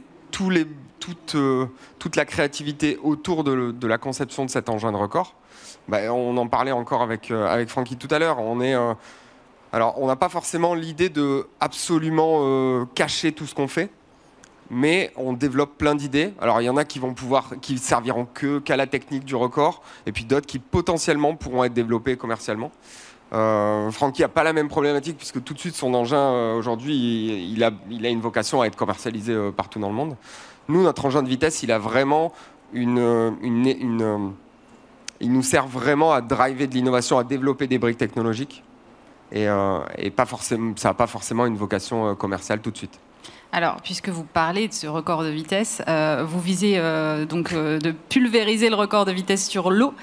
euh, 1.36 1.66
toute 2.00 2.16
la 2.16 2.26
créativité 2.26 2.98
autour 3.04 3.44
de, 3.44 3.88
la 3.88 3.98
conception 3.98 4.46
de 4.46 4.50
cet 4.50 4.70
engin 4.70 4.92
de 4.92 4.98
record. 4.98 5.36
Bah, 5.88 6.14
on 6.14 6.38
en 6.38 6.48
parlait 6.48 6.72
encore 6.72 7.02
avec, 7.02 7.32
euh, 7.32 7.48
avec 7.48 7.70
Francky 7.70 7.98
tout 7.98 8.08
à 8.12 8.20
l'heure. 8.20 8.40
On 8.40 8.62
est, 8.62 8.76
euh, 8.76 8.94
alors, 9.74 9.96
on 10.02 10.08
n'a 10.08 10.16
pas 10.16 10.30
forcément 10.30 10.74
l'idée 10.74 11.10
de 11.10 11.48
absolument 11.60 12.42
euh, 12.42 12.86
cacher 12.94 13.32
tout 13.32 13.46
ce 13.46 13.56
qu'on 13.56 13.68
fait, 13.68 13.90
mais 14.70 15.12
on 15.16 15.34
développe 15.34 15.78
plein 15.78 15.96
d'idées. 15.96 16.34
Alors, 16.40 16.62
il 16.62 16.66
y 16.66 16.70
en 16.70 16.78
a 16.78 16.86
qui 16.86 17.00
vont 17.00 17.14
pouvoir, 17.14 17.54
qui 17.62 17.78
serviront 17.78 18.28
qu'à 18.64 18.78
la 18.78 18.88
technique 18.88 19.26
du 19.26 19.36
record, 19.36 19.82
et 20.06 20.12
puis 20.12 20.26
d'autres 20.26 20.48
qui 20.48 20.60
potentiellement 20.60 21.36
pourront 21.36 21.64
être 21.64 21.74
développées 21.74 22.16
commercialement. 22.16 22.72
Euh, 23.34 23.90
Francky 23.92 24.24
n'a 24.24 24.28
pas 24.28 24.44
la 24.44 24.52
même 24.52 24.68
problématique 24.68 25.18
puisque 25.18 25.42
tout 25.42 25.54
de 25.54 25.60
suite 25.60 25.76
son 25.76 25.94
engin 25.94 26.18
euh, 26.18 26.54
aujourd'hui 26.54 27.50
il, 27.54 27.64
a, 27.64 27.72
il 27.90 28.06
a 28.06 28.10
une 28.10 28.20
vocation 28.20 28.62
à 28.62 28.66
être 28.66 28.76
commercialisé 28.76 29.32
euh, 29.34 29.52
partout 29.52 29.80
dans 29.80 29.88
le 29.88 29.96
monde. 29.96 30.18
Nous 30.68 30.84
notre 30.84 31.06
engin 31.06 31.24
de 31.24 31.30
vitesse 31.30 31.64
il 31.64 31.72
a 31.72 31.80
vraiment 31.80 32.34
une, 32.74 33.00
euh, 33.00 33.32
une, 33.42 34.34
il 35.22 35.32
nous 35.32 35.44
sert 35.44 35.66
vraiment 35.66 36.12
à 36.12 36.20
driver 36.20 36.68
de 36.68 36.74
l'innovation, 36.74 37.18
à 37.20 37.24
développer 37.24 37.68
des 37.68 37.80
briques 37.80 37.98
technologiques 37.98 38.64
et, 39.32 39.48
et 39.98 40.10
pas 40.10 40.26
forcément, 40.26 40.74
ça 40.76 40.90
n'a 40.90 40.94
pas 40.94 41.08
forcément 41.08 41.46
une 41.46 41.56
vocation 41.56 42.16
commerciale 42.16 42.60
tout 42.60 42.70
de 42.70 42.76
suite. 42.76 43.00
Alors, 43.54 43.82
puisque 43.84 44.08
vous 44.08 44.24
parlez 44.24 44.70
de 44.70 44.74
ce 44.74 44.88
record 44.88 45.24
de 45.24 45.30
vitesse, 45.30 45.82
euh, 45.90 46.24
vous 46.26 46.40
visez 46.40 46.76
euh, 46.78 47.26
donc 47.26 47.52
euh, 47.52 47.80
de 47.80 47.92
pulvériser 47.92 48.70
le 48.70 48.76
record 48.76 49.04
de 49.04 49.12
vitesse 49.12 49.48
sur 49.48 49.72
l'eau, 49.72 49.94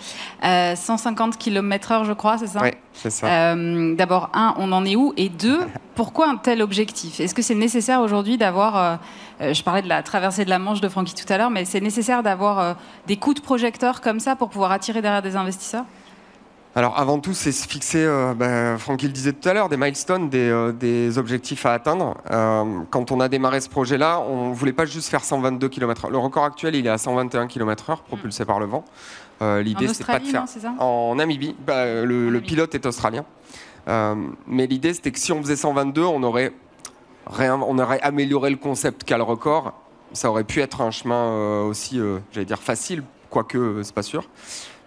Euh, 0.44 0.76
150 0.76 1.38
km/h, 1.38 2.04
je 2.04 2.12
crois, 2.12 2.36
c'est 2.36 2.46
ça 2.46 2.60
Oui, 2.62 2.70
c'est 2.92 3.10
ça. 3.10 3.54
D'abord, 3.56 4.30
un, 4.34 4.54
on 4.58 4.70
en 4.72 4.84
est 4.84 4.96
où? 4.96 5.14
Et 5.16 5.30
deux, 5.30 5.60
pourquoi 5.94 6.28
un 6.28 6.36
tel 6.36 6.60
objectif? 6.60 7.20
Est-ce 7.20 7.34
que 7.34 7.42
c'est 7.42 7.54
nécessaire 7.54 8.00
aujourd'hui 8.00 8.36
d'avoir, 8.36 9.00
je 9.40 9.62
parlais 9.62 9.82
de 9.82 9.88
la 9.88 10.02
traversée 10.02 10.44
de 10.44 10.50
la 10.50 10.58
Manche 10.58 10.80
de 10.80 10.88
Francky 10.88 11.14
tout 11.14 11.32
à 11.32 11.38
l'heure, 11.38 11.50
mais 11.50 11.64
c'est 11.64 11.80
nécessaire 11.80 12.22
d'avoir 12.22 12.76
des 13.06 13.16
coups 13.16 13.36
de 13.36 13.40
projecteur 13.40 14.00
comme 14.00 14.20
ça 14.20 14.36
pour 14.36 14.50
pouvoir 14.50 14.72
attirer 14.72 15.00
derrière 15.00 15.22
des 15.22 15.36
investisseurs? 15.36 15.84
Alors 16.78 16.96
avant 16.96 17.18
tout, 17.18 17.34
c'est 17.34 17.50
se 17.50 17.66
fixer, 17.66 18.04
euh, 18.04 18.34
ben, 18.34 18.78
Francky 18.78 19.06
le 19.08 19.12
disait 19.12 19.32
tout 19.32 19.48
à 19.48 19.52
l'heure, 19.52 19.68
des 19.68 19.76
milestones, 19.76 20.28
des, 20.28 20.48
euh, 20.48 20.70
des 20.70 21.18
objectifs 21.18 21.66
à 21.66 21.72
atteindre. 21.72 22.16
Euh, 22.30 22.82
quand 22.90 23.10
on 23.10 23.18
a 23.18 23.28
démarré 23.28 23.60
ce 23.60 23.68
projet-là, 23.68 24.20
on 24.20 24.52
voulait 24.52 24.72
pas 24.72 24.84
juste 24.86 25.08
faire 25.08 25.24
122 25.24 25.68
km/h. 25.68 26.08
Le 26.08 26.18
record 26.18 26.44
actuel, 26.44 26.76
il 26.76 26.86
est 26.86 26.90
à 26.90 26.96
121 26.96 27.48
km/h, 27.48 27.96
propulsé 28.06 28.44
par 28.44 28.60
le 28.60 28.66
vent. 28.66 28.84
Euh, 29.42 29.60
L'idée, 29.60 29.88
c'était 29.88 30.04
pas 30.04 30.20
de 30.20 30.26
faire 30.26 30.42
non, 30.42 30.46
c'est 30.46 30.60
ça 30.60 30.72
en 30.78 31.16
Namibie. 31.16 31.56
Bah, 31.66 31.84
le, 31.84 32.00
En 32.02 32.04
le 32.04 32.24
Namibie. 32.26 32.46
pilote 32.46 32.72
est 32.76 32.86
australien. 32.86 33.24
Mais 34.46 34.68
l'idée, 34.68 34.94
c'était 34.94 35.10
que 35.10 35.18
si 35.18 35.32
on 35.32 35.42
faisait 35.42 35.56
122, 35.56 36.04
on 36.04 36.22
aurait, 36.22 36.52
réin- 37.26 37.60
on 37.66 37.76
aurait 37.80 38.00
amélioré 38.02 38.50
le 38.50 38.56
concept 38.56 39.02
qu'a 39.02 39.16
le 39.16 39.24
record. 39.24 39.72
Ça 40.12 40.30
aurait 40.30 40.44
pu 40.44 40.60
être 40.60 40.80
un 40.80 40.92
chemin 40.92 41.62
aussi, 41.64 42.00
j'allais 42.30 42.44
dire, 42.46 42.62
facile, 42.62 43.02
quoique 43.30 43.80
c'est 43.82 43.94
pas 43.94 44.04
sûr. 44.04 44.28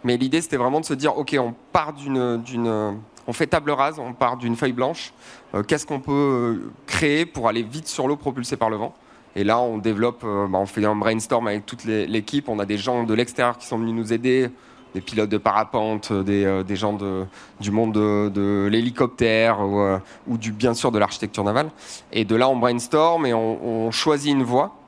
Mais 0.03 0.17
l'idée, 0.17 0.41
c'était 0.41 0.57
vraiment 0.57 0.79
de 0.79 0.85
se 0.85 0.93
dire, 0.93 1.17
OK, 1.17 1.35
on 1.39 1.53
part 1.71 1.93
d'une... 1.93 2.41
on 3.27 3.33
fait 3.33 3.47
table 3.47 3.71
rase, 3.71 3.99
on 3.99 4.13
part 4.13 4.37
d'une 4.37 4.55
feuille 4.55 4.71
blanche. 4.71 5.13
Euh, 5.53 5.63
Qu'est-ce 5.63 5.85
qu'on 5.85 5.99
peut 5.99 6.11
euh, 6.11 6.71
créer 6.87 7.25
pour 7.25 7.47
aller 7.47 7.63
vite 7.63 7.87
sur 7.87 8.07
l'eau 8.07 8.15
propulsé 8.15 8.57
par 8.57 8.69
le 8.69 8.77
vent? 8.77 8.93
Et 9.35 9.43
là, 9.43 9.59
on 9.59 9.77
développe, 9.77 10.23
euh, 10.23 10.47
bah, 10.47 10.57
on 10.59 10.65
fait 10.65 10.83
un 10.83 10.95
brainstorm 10.95 11.47
avec 11.47 11.65
toute 11.65 11.85
l'équipe. 11.85 12.49
On 12.49 12.59
a 12.59 12.65
des 12.65 12.77
gens 12.77 13.03
de 13.03 13.13
l'extérieur 13.13 13.57
qui 13.57 13.67
sont 13.67 13.77
venus 13.77 13.93
nous 13.93 14.11
aider, 14.11 14.49
des 14.93 15.01
pilotes 15.01 15.29
de 15.29 15.37
parapente, 15.37 16.11
des, 16.11 16.75
gens 16.75 16.97
du 17.61 17.71
monde 17.71 17.93
de, 17.93 18.67
l'hélicoptère 18.69 19.61
ou, 19.61 20.37
du, 20.37 20.51
bien 20.51 20.73
sûr 20.73 20.91
de 20.91 20.99
l'architecture 20.99 21.45
navale. 21.45 21.69
Et 22.11 22.25
de 22.25 22.35
là, 22.35 22.49
on 22.49 22.57
brainstorm 22.57 23.25
et 23.25 23.33
on 23.33 23.89
choisit 23.91 24.33
une 24.33 24.43
voie. 24.43 24.80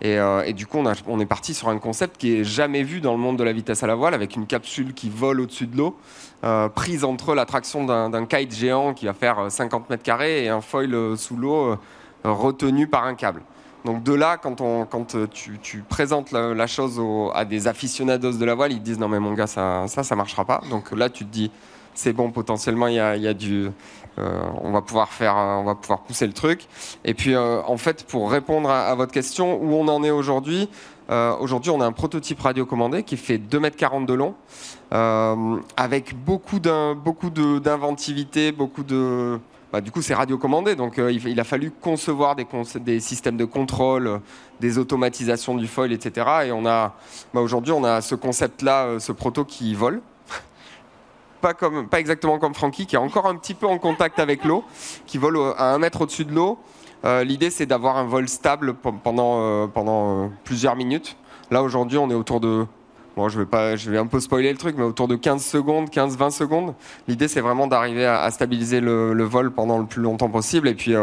Et, 0.00 0.18
euh, 0.18 0.44
et 0.44 0.52
du 0.52 0.66
coup, 0.66 0.78
on, 0.78 1.20
est 1.20 1.26
parti 1.26 1.54
sur 1.54 1.68
un 1.68 1.78
concept 1.78 2.18
qui 2.18 2.36
est 2.36 2.44
jamais 2.44 2.82
vu 2.82 3.00
dans 3.00 3.12
le 3.12 3.18
monde 3.18 3.36
de 3.36 3.44
la 3.44 3.52
vitesse 3.52 3.82
à 3.82 3.86
la 3.86 3.96
voile, 3.96 4.14
avec 4.14 4.36
une 4.36 4.46
capsule 4.46 4.94
qui 4.94 5.10
vole 5.10 5.40
au-dessus 5.40 5.66
de 5.66 5.76
l'eau, 5.76 5.96
euh, 6.44 6.68
prise 6.68 7.04
entre 7.04 7.34
la 7.34 7.44
traction 7.46 7.84
d'un 7.84 8.26
kite 8.26 8.54
géant 8.54 8.94
qui 8.94 9.06
va 9.06 9.12
faire 9.12 9.38
euh, 9.40 9.48
50 9.50 9.90
mètres 9.90 10.04
carrés 10.04 10.44
et 10.44 10.48
un 10.48 10.60
foil 10.60 10.94
euh, 10.94 11.16
sous 11.16 11.36
l'eau 11.36 11.72
euh, 11.72 11.76
retenu 12.24 12.86
par 12.86 13.04
un 13.04 13.14
câble. 13.14 13.42
Donc 13.84 14.02
de 14.02 14.12
là, 14.12 14.36
quand, 14.36 14.60
on, 14.60 14.86
euh, 15.14 15.26
tu, 15.32 15.84
présentes 15.88 16.32
la, 16.32 16.66
chose 16.66 17.00
à 17.34 17.44
des 17.44 17.66
aficionados 17.66 18.32
de 18.32 18.44
la 18.44 18.54
voile, 18.54 18.72
ils 18.72 18.78
te 18.78 18.84
disent 18.84 18.98
non 18.98 19.08
mais 19.08 19.20
mon 19.20 19.34
gars, 19.34 19.46
ça, 19.46 19.84
ça, 19.88 20.02
ça 20.02 20.14
marchera 20.16 20.44
pas. 20.44 20.62
Donc 20.70 20.92
là, 20.92 21.08
tu 21.10 21.24
te 21.24 21.30
dis 21.30 21.50
c'est 21.98 22.12
bon, 22.12 22.30
potentiellement 22.30 22.86
il 22.86 22.94
y 22.94 23.00
a, 23.00 23.34
du, 23.34 23.70
euh, 24.18 24.40
on 24.62 24.70
va 24.70 24.82
pouvoir 24.82 25.08
faire, 25.08 25.36
euh, 25.36 25.56
on 25.56 25.64
va 25.64 25.74
pouvoir 25.74 26.02
pousser 26.02 26.28
le 26.28 26.32
truc. 26.32 26.68
Et 27.04 27.12
puis 27.12 27.34
euh, 27.34 27.60
en 27.66 27.76
fait, 27.76 28.04
pour 28.04 28.30
répondre 28.30 28.70
à, 28.70 28.94
votre 28.94 29.12
question, 29.12 29.60
où 29.60 29.74
on 29.74 29.88
en 29.88 30.04
est 30.04 30.12
aujourd'hui, 30.12 30.68
aujourd'hui 31.08 31.70
on 31.70 31.80
a 31.80 31.86
un 31.86 31.92
prototype 31.92 32.40
radiocommandé 32.40 33.02
qui 33.02 33.16
fait 33.16 33.38
2,40 33.38 33.96
m 33.96 34.06
de 34.06 34.14
long, 34.14 34.34
avec 35.76 36.14
beaucoup 36.24 36.60
d'un- 36.60 36.94
beaucoup 36.94 37.30
d'inventivité, 37.30 38.52
beaucoup 38.52 38.84
de 38.84 39.40
bah, 39.70 39.82
du 39.82 39.90
coup, 39.90 40.00
c'est 40.00 40.14
radiocommandé, 40.14 40.76
donc 40.76 40.98
il, 40.98 41.38
a 41.38 41.44
fallu 41.44 41.70
concevoir 41.70 42.34
des, 42.36 43.00
systèmes 43.00 43.36
de 43.36 43.44
contrôle, 43.44 44.22
des 44.60 44.78
automatisations 44.78 45.56
du 45.56 45.66
foil, 45.66 45.92
etc. 45.92 46.26
Et 46.46 46.52
on 46.52 46.64
a, 46.64 46.94
bah, 47.34 47.42
aujourd'hui, 47.42 47.72
on 47.72 47.84
a 47.84 48.00
ce 48.00 48.14
concept-là, 48.14 48.98
ce 48.98 49.12
proto 49.12 49.44
qui 49.44 49.74
vole. 49.74 50.00
Pas, 51.40 51.54
comme, 51.54 51.86
pas 51.88 52.00
exactement 52.00 52.38
comme 52.38 52.54
Francky, 52.54 52.86
qui 52.86 52.96
est 52.96 52.98
encore 52.98 53.26
un 53.26 53.36
petit 53.36 53.54
peu 53.54 53.66
en 53.66 53.78
contact 53.78 54.18
avec 54.18 54.44
l'eau, 54.44 54.64
qui 55.06 55.18
vole 55.18 55.38
à 55.56 55.72
un 55.74 55.78
mètre 55.78 56.00
au-dessus 56.02 56.24
de 56.24 56.32
l'eau. 56.34 56.58
Euh, 57.04 57.22
L'idée, 57.22 57.50
c'est 57.50 57.66
d'avoir 57.66 57.96
un 57.96 58.04
vol 58.04 58.28
stable 58.28 58.74
pe- 58.74 58.90
pendant, 59.04 59.40
euh, 59.40 59.66
euh, 59.76 60.26
plusieurs 60.44 60.74
minutes. 60.74 61.16
Là, 61.50 61.62
aujourd'hui, 61.62 61.98
on 61.98 62.10
est 62.10 62.14
autour 62.14 62.40
de 62.40 62.66
Bon, 63.16 63.28
je 63.28 63.36
vais, 63.40 63.46
pas, 63.46 63.74
je 63.74 63.90
vais 63.90 63.98
un 63.98 64.06
peu 64.06 64.20
spoiler 64.20 64.52
le 64.52 64.56
truc, 64.58 64.76
mais 64.78 64.84
autour 64.84 65.08
de 65.08 65.16
15 65.16 65.44
secondes, 65.44 65.90
15-20 65.90 66.30
secondes. 66.30 66.74
L'idée, 67.08 67.26
c'est 67.26 67.40
vraiment 67.40 67.66
d'arriver 67.66 68.06
à, 68.06 68.30
stabiliser 68.30 68.80
le, 68.80 69.24
vol 69.24 69.50
pendant 69.50 69.78
le 69.78 69.86
plus 69.86 70.00
longtemps 70.00 70.28
possible. 70.28 70.68
Et 70.68 70.74
puis, 70.74 70.92
et 70.92 70.98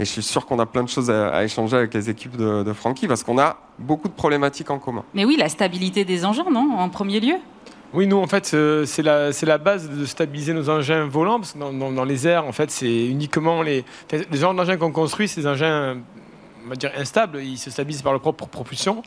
je 0.00 0.04
suis 0.04 0.22
sûr 0.24 0.46
qu'on 0.46 0.58
a 0.58 0.66
plein 0.66 0.82
de 0.82 0.88
choses 0.88 1.12
à, 1.12 1.44
échanger 1.44 1.76
avec 1.76 1.94
les 1.94 2.10
équipes 2.10 2.36
de, 2.36 2.64
de 2.64 2.72
Francky, 2.72 3.06
parce 3.06 3.22
qu'on 3.22 3.38
a 3.38 3.56
beaucoup 3.78 4.08
de 4.08 4.12
problématiques 4.14 4.68
en 4.68 4.80
commun. 4.80 5.04
Mais 5.14 5.24
oui, 5.24 5.36
la 5.38 5.48
stabilité 5.48 6.04
des 6.04 6.24
engins, 6.24 6.50
non? 6.50 6.72
En 6.76 6.88
premier 6.88 7.20
lieu? 7.20 7.36
Oui, 7.92 8.06
nous, 8.06 8.18
en 8.18 8.26
fait, 8.28 8.52
euh, 8.54 8.84
c'est 8.86 9.02
la, 9.02 9.58
base 9.58 9.90
de 9.90 10.04
stabiliser 10.04 10.52
nos 10.52 10.70
engins 10.70 11.06
volants, 11.06 11.40
parce 11.40 11.54
que 11.54 11.58
dans, 11.58 12.04
les 12.04 12.28
airs, 12.28 12.46
en 12.46 12.52
fait, 12.52 12.70
c'est 12.70 13.06
uniquement 13.06 13.62
les, 13.62 13.84
les 14.12 14.38
genres 14.38 14.54
d'engins 14.54 14.76
qu'on 14.76 14.92
construit, 14.92 15.26
ces 15.26 15.46
engins, 15.46 15.96
on 16.64 16.68
va 16.68 16.76
dire, 16.76 16.92
instables, 16.96 17.42
ils 17.42 17.58
se 17.58 17.68
stabilisent 17.70 18.02
par 18.02 18.12
leur 18.12 18.20
propre 18.20 18.46
propulsion. 18.46 19.02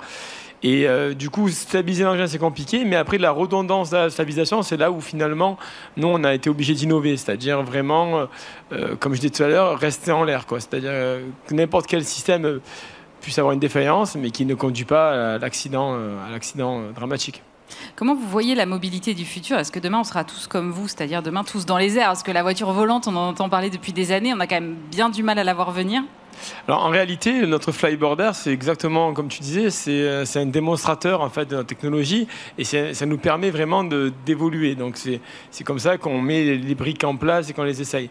Et 0.63 0.85
euh, 0.87 1.13
du 1.13 1.29
coup, 1.29 1.47
stabiliser 1.47 2.03
l'engin, 2.03 2.27
c'est 2.27 2.39
compliqué, 2.39 2.83
mais 2.83 2.97
après, 2.97 3.17
la 3.17 3.31
redondance 3.31 3.89
de 3.89 3.97
la 3.97 4.09
stabilisation, 4.09 4.63
c'est 4.63 4.77
là 4.77 4.91
où 4.91 4.99
finalement, 4.99 5.57
nous, 5.95 6.09
on 6.09 6.21
a 6.25 6.33
été 6.33 6.49
obligé 6.49 6.73
d'innover, 6.73 7.15
c'est-à-dire 7.15 7.63
vraiment, 7.63 8.27
euh, 8.73 8.95
comme 8.97 9.13
je 9.13 9.21
disais 9.21 9.31
tout 9.31 9.43
à 9.43 9.47
l'heure, 9.47 9.79
rester 9.79 10.11
en 10.11 10.25
l'air. 10.25 10.45
C'est-à-dire 10.49 10.91
que 11.47 11.53
n'importe 11.53 11.87
quel 11.87 12.03
système 12.03 12.59
puisse 13.21 13.39
avoir 13.39 13.53
une 13.53 13.61
défaillance, 13.61 14.15
mais 14.15 14.31
qui 14.31 14.45
ne 14.45 14.55
conduit 14.55 14.83
pas 14.83 15.35
à 15.35 15.37
l'accident 15.37 15.97
dramatique. 16.93 17.41
Comment 17.95 18.15
vous 18.15 18.27
voyez 18.27 18.55
la 18.55 18.65
mobilité 18.65 19.13
du 19.13 19.25
futur? 19.25 19.57
Est-ce 19.57 19.71
que 19.71 19.79
demain 19.79 19.99
on 19.99 20.03
sera 20.03 20.23
tous 20.23 20.47
comme 20.47 20.71
vous, 20.71 20.87
c'est-à-dire 20.87 21.21
demain 21.21 21.43
tous 21.43 21.65
dans 21.65 21.77
les 21.77 21.97
airs? 21.97 22.07
Parce 22.07 22.23
que 22.23 22.31
la 22.31 22.43
voiture 22.43 22.71
volante, 22.71 23.07
on 23.07 23.15
en 23.15 23.29
entend 23.29 23.49
parler 23.49 23.69
depuis 23.69 23.93
des 23.93 24.11
années, 24.11 24.33
on 24.33 24.39
a 24.39 24.47
quand 24.47 24.55
même 24.55 24.75
bien 24.91 25.09
du 25.09 25.23
mal 25.23 25.39
à 25.39 25.43
la 25.43 25.53
voir 25.53 25.71
venir. 25.71 26.03
Alors 26.67 26.85
en 26.85 26.89
réalité, 26.89 27.45
notre 27.45 27.71
flyboarder, 27.71 28.31
c'est 28.33 28.51
exactement 28.51 29.13
comme 29.13 29.27
tu 29.27 29.41
disais, 29.41 29.69
c'est 29.69 29.91
euh, 29.91 30.25
un 30.35 30.45
démonstrateur 30.45 31.21
en 31.21 31.29
fait 31.29 31.45
de 31.45 31.55
notre 31.55 31.67
technologie 31.67 32.27
et 32.57 32.63
ça 32.63 33.05
nous 33.05 33.17
permet 33.17 33.51
vraiment 33.51 33.83
d'évoluer. 33.83 34.75
Donc 34.75 34.97
c'est 34.97 35.63
comme 35.63 35.79
ça 35.79 35.97
qu'on 35.97 36.21
met 36.21 36.55
les 36.55 36.75
briques 36.75 37.03
en 37.03 37.15
place 37.15 37.49
et 37.49 37.53
qu'on 37.53 37.63
les 37.63 37.81
essaye. 37.81 38.09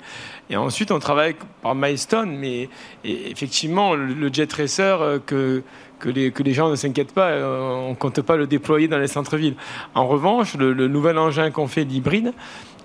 Et 0.50 0.57
ensuite, 0.57 0.90
on 0.90 0.98
travaille 0.98 1.34
par 1.62 1.74
milestone, 1.74 2.36
mais 2.36 2.68
effectivement, 3.05 3.94
le, 3.94 4.32
jet 4.32 4.53
racer 4.53 5.00
euh, 5.00 5.18
que 5.18 5.62
que 6.03 6.11
les, 6.11 6.32
que 6.32 6.42
les, 6.42 6.53
gens 6.53 6.68
ne 6.68 6.76
s'inquiètent 6.76 7.14
pas, 7.14 7.28
euh, 7.30 7.86
on 7.86 7.90
ne 7.90 7.94
compte 7.94 8.20
pas 8.20 8.36
le 8.36 8.46
déployer 8.46 8.88
dans 8.88 8.98
les 8.98 9.07
centres-villes. 9.07 9.55
En 9.94 10.07
revanche, 10.07 10.57
le, 10.57 10.88
nouvel 10.88 11.16
engin 11.16 11.50
qu'on 11.50 11.68
fait, 11.68 11.84
l'hybride, 11.84 12.32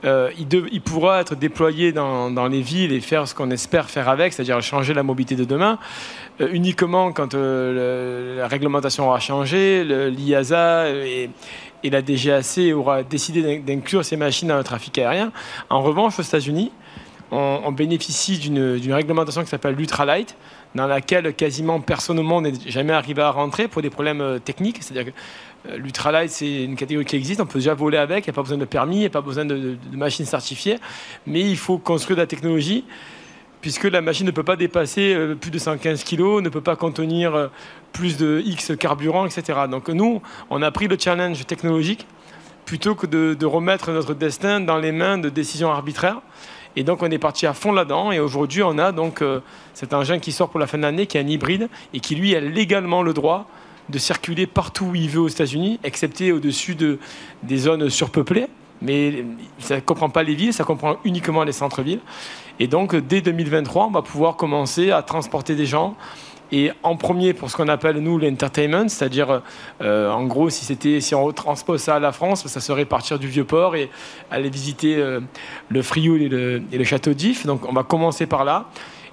euh, 0.06 0.30
il, 0.38 0.82
pourra 0.82 1.22
être 1.22 1.36
déployé 1.36 1.92
dans, 1.92 2.48
les 2.48 2.62
villes 2.62 2.94
et 2.94 3.02
faire 3.02 3.28
ce 3.28 3.34
qu'on 3.34 3.50
espère 3.50 3.90
faire 3.90 4.08
avec, 4.08 4.32
c'est-à-dire 4.32 4.62
changer 4.62 4.94
la 4.94 5.02
mobilité 5.02 5.36
de 5.36 5.44
demain, 5.44 5.80
euh, 6.40 6.48
uniquement 6.52 7.12
quand 7.12 7.34
la 7.34 8.48
réglementation 8.48 9.08
aura 9.08 9.20
changé, 9.20 9.84
l'IASA 9.84 10.90
et, 10.90 11.30
la 11.84 12.02
DGAC 12.02 12.76
aura 12.76 13.02
décidé 13.04 13.60
d'inclure 13.60 14.04
ces 14.04 14.18
machines 14.18 14.50
dans 14.50 14.58
le 14.58 14.64
trafic 14.64 14.98
aérien. 14.98 15.32
En 15.70 15.82
revanche, 15.82 16.20
aux 16.20 16.24
États-Unis, 16.24 16.72
on, 17.32 17.72
bénéficie 17.72 18.38
d'une 18.40 18.94
réglementation 18.94 19.44
qui 19.44 19.50
s'appelle 19.50 19.76
l'ultralight, 19.76 20.36
dans 20.76 20.88
laquelle 20.88 21.34
quasiment 21.34 21.80
personne 21.80 22.20
au 22.20 22.24
monde 22.24 22.46
n'est 22.46 22.72
jamais 22.72 22.94
arrivé 22.94 23.22
à 23.22 23.32
rentrer 23.32 23.68
pour 23.68 23.82
des 23.82 23.90
problèmes 23.90 24.40
techniques. 24.44 24.78
C'est-à-dire 24.82 25.12
que 25.12 25.18
euh, 25.70 25.78
L'ultralight, 25.78 26.30
c'est 26.30 26.64
une 26.64 26.76
catégorie 26.76 27.06
qui 27.06 27.16
existe, 27.16 27.42
on 27.42 27.46
peut 27.46 27.60
déjà 27.60 27.74
voler 27.74 27.98
avec, 27.98 28.26
il 28.26 28.30
n'y 28.30 28.34
a 28.34 28.36
pas 28.36 28.44
besoin 28.44 28.58
de 28.58 28.66
permis, 28.66 28.98
il 28.98 29.00
n'y 29.00 29.06
a 29.06 29.10
pas 29.10 29.22
besoin 29.22 29.46
de, 29.46 29.78
machines 29.92 30.26
certifiées, 30.26 30.78
mais 31.26 31.42
il 31.42 31.58
faut 31.58 31.78
construire 31.78 32.18
de 32.18 32.22
la 32.22 32.28
technologie, 32.28 32.86
puisque 33.62 33.86
la 33.86 34.02
machine 34.02 34.26
ne 34.26 34.32
peut 34.32 34.44
pas 34.44 34.56
dépasser 34.56 35.14
euh, 35.14 35.36
plus 35.36 35.52
de 35.52 35.60
115 35.60 36.04
kg, 36.04 36.42
ne 36.42 36.50
peut 36.50 36.62
pas 36.62 36.76
contenir 36.76 37.36
euh, 37.36 37.48
plus 37.92 38.18
de 38.18 38.42
X 38.46 38.74
carburant, 38.80 39.26
etc. 39.26 39.62
Donc 39.70 39.90
nous, 39.90 40.22
on 40.50 40.62
a 40.62 40.72
pris 40.72 40.88
le 40.88 40.98
challenge 41.00 41.46
technologique 41.46 42.06
plutôt 42.66 42.96
que 42.96 43.08
de, 43.08 43.46
remettre 43.46 43.92
notre 43.92 44.14
destin 44.14 44.60
dans 44.60 44.78
les 44.78 44.92
mains 44.92 45.18
de 45.18 45.30
décisions 45.30 45.72
arbitraires. 45.72 46.22
Et 46.78 46.84
donc 46.84 47.02
on 47.02 47.10
est 47.10 47.18
parti 47.18 47.48
à 47.48 47.54
fond 47.54 47.72
là-dedans. 47.72 48.12
Et 48.12 48.20
aujourd'hui, 48.20 48.62
on 48.62 48.78
a 48.78 48.92
donc 48.92 49.24
cet 49.74 49.94
engin 49.94 50.20
qui 50.20 50.32
sort 50.32 50.50
pour 50.50 50.60
la 50.60 50.68
fin 50.68 50.78
de 50.78 50.84
l'année, 50.84 51.08
qui 51.08 51.18
est 51.18 51.22
un 51.22 51.28
hybride, 51.28 51.70
et 51.94 52.00
qui 52.00 52.16
lui 52.16 52.36
a 52.36 52.40
légalement 52.40 53.02
le 53.02 53.14
droit 53.14 53.48
de 53.90 53.98
circuler 53.98 54.46
partout 54.46 54.86
où 54.86 54.96
il 54.96 55.10
veut 55.10 55.22
aux 55.22 55.28
États-Unis, 55.28 55.80
excepté 55.84 56.32
au-dessus 56.32 56.76
de, 56.76 57.00
des 57.42 57.58
zones 57.58 57.90
surpeuplées. 57.90 58.48
Mais 58.82 59.26
ça 59.58 59.76
ne 59.76 59.80
comprend 59.80 60.10
pas 60.10 60.22
les 60.22 60.36
villes, 60.36 60.54
ça 60.54 60.64
comprend 60.64 60.98
uniquement 61.04 61.44
les 61.44 61.52
centres-villes. 61.52 62.02
Et 62.60 62.68
donc, 62.68 62.96
dès 62.96 63.22
2023, 63.22 63.88
on 63.88 63.92
va 63.92 64.04
pouvoir 64.04 64.36
commencer 64.36 64.92
à 64.92 65.02
transporter 65.02 65.56
des 65.56 65.66
gens. 65.66 65.96
Et 66.52 66.72
en 66.84 66.96
premier, 66.96 67.34
pour 67.34 67.50
ce 67.50 67.58
qu'on 67.58 67.68
appelle, 67.68 67.98
nous, 67.98 68.18
l'entertainment, 68.18 68.88
c'est-à-dire, 68.88 69.42
euh, 69.82 70.10
en 70.10 70.26
gros, 70.26 70.50
si, 70.50 70.64
c'était, 70.64 71.02
si 71.02 71.14
on 71.14 71.32
transpose 71.32 71.82
ça 71.82 71.96
à 71.96 72.00
la 72.00 72.12
France, 72.12 72.48
ça 72.48 72.62
serait 72.62 72.86
partir 72.86 73.20
du 73.20 73.28
Vieux-Port 73.28 73.76
et 73.76 73.90
aller 74.32 74.50
visiter 74.50 74.96
euh, 74.96 75.20
le 75.70 75.82
Frioul 75.82 76.22
et 76.22 76.30
le, 76.30 76.64
et 76.72 76.78
le 76.78 76.84
château 76.84 77.14
d'If. 77.14 77.46
Donc, 77.46 77.68
on 77.68 77.74
va 77.74 77.84
commencer 77.84 78.26
par 78.26 78.46
là 78.46 78.66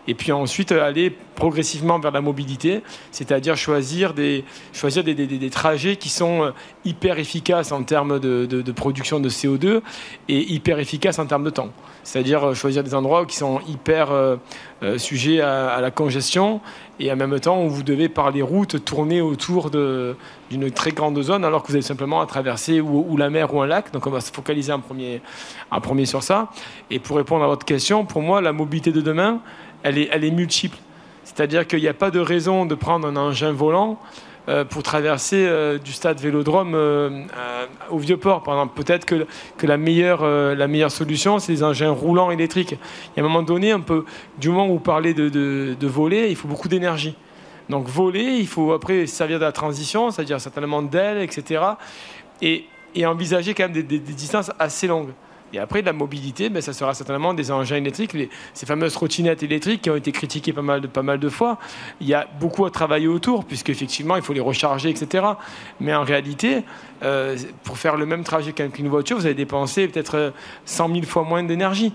et 0.07 0.15
puis 0.15 0.33
ensuite 0.33 0.73
euh, 0.73 0.85
aller 0.85 1.11
progressivement 1.11 1.99
vers 1.99 2.13
la 2.13 2.21
mobilité, 2.21 2.83
c'est-à-dire 3.11 3.57
choisir 3.57 4.15
des, 4.15 4.45
choisir 4.73 5.03
des, 5.03 5.15
des, 5.15 5.51
trajets 5.51 5.97
qui 5.97 6.09
sont 6.09 6.45
euh, 6.45 6.51
hyper 6.85 7.19
efficaces 7.19 7.73
en 7.73 7.83
termes 7.83 8.21
de, 8.21 8.47
de, 8.47 8.73
production 8.73 9.19
de 9.19 9.29
CO2 9.29 9.81
et 10.29 10.53
hyper 10.53 10.79
efficaces 10.79 11.19
en 11.19 11.27
termes 11.27 11.45
de 11.45 11.51
temps. 11.51 11.71
C'est-à-dire 12.05 12.45
euh, 12.45 12.55
choisir 12.55 12.85
des 12.85 12.95
endroits 12.95 13.27
qui 13.27 13.37
sont 13.37 13.61
hyper 13.67 14.11
sujets 14.99 15.41
à, 15.41 15.81
la 15.81 15.91
congestion 15.91 16.61
et 17.01 17.11
en 17.11 17.17
même 17.17 17.41
temps 17.41 17.65
où 17.65 17.71
vous 17.71 17.83
devez 17.83 18.11
par 18.11 18.31
les 18.31 18.43
routes 18.43 18.85
tourner 18.85 19.23
autour 19.23 19.71
d'une 19.71 20.71
très 20.71 20.91
grande 20.91 21.21
zone 21.23 21.45
alors 21.45 21.63
que 21.63 21.69
vous 21.69 21.75
avez 21.75 21.83
simplement 21.83 22.21
à 22.21 22.27
traverser 22.27 22.83
ou, 22.83 23.07
ou, 23.09 23.17
la 23.17 23.31
mer 23.31 23.55
ou 23.55 23.63
un 23.63 23.67
lac. 23.67 23.93
Donc 23.93 24.07
on 24.07 24.11
va 24.11 24.21
se 24.21 24.31
focaliser 24.31 24.73
en 24.73 24.81
premier, 24.81 25.23
en 25.71 25.81
premier 25.81 26.05
sur 26.05 26.23
ça. 26.23 26.51
Et 26.91 26.99
pour 26.99 27.17
répondre 27.17 27.43
à 27.45 27.49
votre 27.49 27.65
question, 27.65 28.05
pour 28.05 28.21
moi, 28.21 28.43
la 28.43 28.53
mobilité 28.53 28.93
de 28.93 29.01
demain, 29.01 29.41
elle 29.85 30.25
est, 30.25 30.31
multiple. 30.31 30.79
C'est-à-dire 31.25 31.67
qu'il 31.67 31.81
n'y 31.81 31.89
a 31.89 31.95
pas 31.95 32.11
de 32.11 32.19
raison 32.19 32.67
de 32.67 32.75
prendre 32.75 33.07
un 33.07 33.17
engin 33.17 33.53
volant 33.53 34.01
euh, 34.49 34.65
pour 34.65 34.83
traverser 34.83 35.47
euh, 35.47 35.79
du 35.79 35.93
stade 35.93 36.21
Vélodrome 36.21 36.75
euh, 36.75 37.25
au 37.91 37.99
Vieux-Port. 37.99 38.43
Peut-être 38.75 39.05
que, 39.05 39.27
la, 39.63 39.77
meilleure, 39.77 40.91
solution, 40.91 41.39
c'est 41.39 41.53
les 41.53 41.63
engins 41.63 41.91
roulants 41.91 42.31
électriques. 42.31 42.73
Il 42.73 43.21
y 43.21 43.23
a 43.23 43.25
un 43.25 43.29
moment 43.29 43.43
donné, 43.43 43.73
un 43.73 43.81
peu, 43.81 44.05
du 44.39 44.49
moment 44.49 44.67
où 44.67 44.75
vous 44.75 44.81
parlez 44.81 45.15
de, 45.15 45.87
voler, 45.87 46.29
il 46.31 46.37
faut 46.37 46.49
beaucoup 46.49 46.69
d'énergie. 46.69 47.15
Donc 47.69 47.87
voler, 47.87 48.39
il 48.39 48.47
faut 48.47 48.73
après 48.73 49.07
servir 49.07 49.39
de 49.39 49.45
la 49.45 49.53
transition, 49.53 50.11
c'est-à-dire 50.11 50.41
certainement 50.41 50.83
d'ailes, 50.83 51.23
etc. 51.23 51.63
Et, 52.43 52.67
et, 52.95 53.07
envisager 53.07 53.55
quand 53.55 53.65
même 53.65 53.73
des 53.73 53.99
distances 53.99 54.51
assez 54.59 54.87
longues. 54.87 55.13
Et 55.53 55.59
après, 55.59 55.83
la 55.83 55.93
mobilité, 55.93 56.49
ben, 56.49 56.61
ça 56.61 56.73
sera 56.73 56.95
certainement 56.95 57.33
des 57.33 57.53
engins 57.53 57.77
électriques, 57.77 58.17
ces 58.55 58.67
fameuses 58.67 58.93
trottinettes 58.93 59.43
électriques 59.43 59.83
qui 59.83 59.91
ont 59.91 59.97
été 59.97 60.11
critiquées 60.11 60.53
pas 60.53 60.63
mal, 60.63 60.81
de, 60.81 60.87
pas 60.89 61.03
mal 61.03 61.21
de 61.21 61.29
fois. 61.29 61.59
Il 62.01 62.09
y 62.09 62.15
a 62.15 62.27
beaucoup 62.41 62.65
à 62.65 62.71
travailler 62.71 63.07
autour, 63.07 63.45
puisqu'effectivement, 63.45 64.17
il 64.17 64.23
faut 64.23 64.33
les 64.33 64.41
recharger, 64.41 64.91
etc. 64.91 65.25
Mais 65.79 65.95
en 65.95 66.03
réalité, 66.03 66.65
euh, 67.05 67.37
pour 67.63 67.79
faire 67.79 67.97
le 67.97 68.07
même 68.07 68.25
trajet 68.25 68.53
qu'une 68.53 68.89
voiture, 68.89 69.17
vous 69.17 69.27
allez 69.27 69.35
dépenser 69.35 69.87
peut-être 69.87 70.33
100 70.65 70.93
000 70.93 71.03
fois 71.07 71.23
moins 71.23 71.43
d'énergie. 71.45 71.93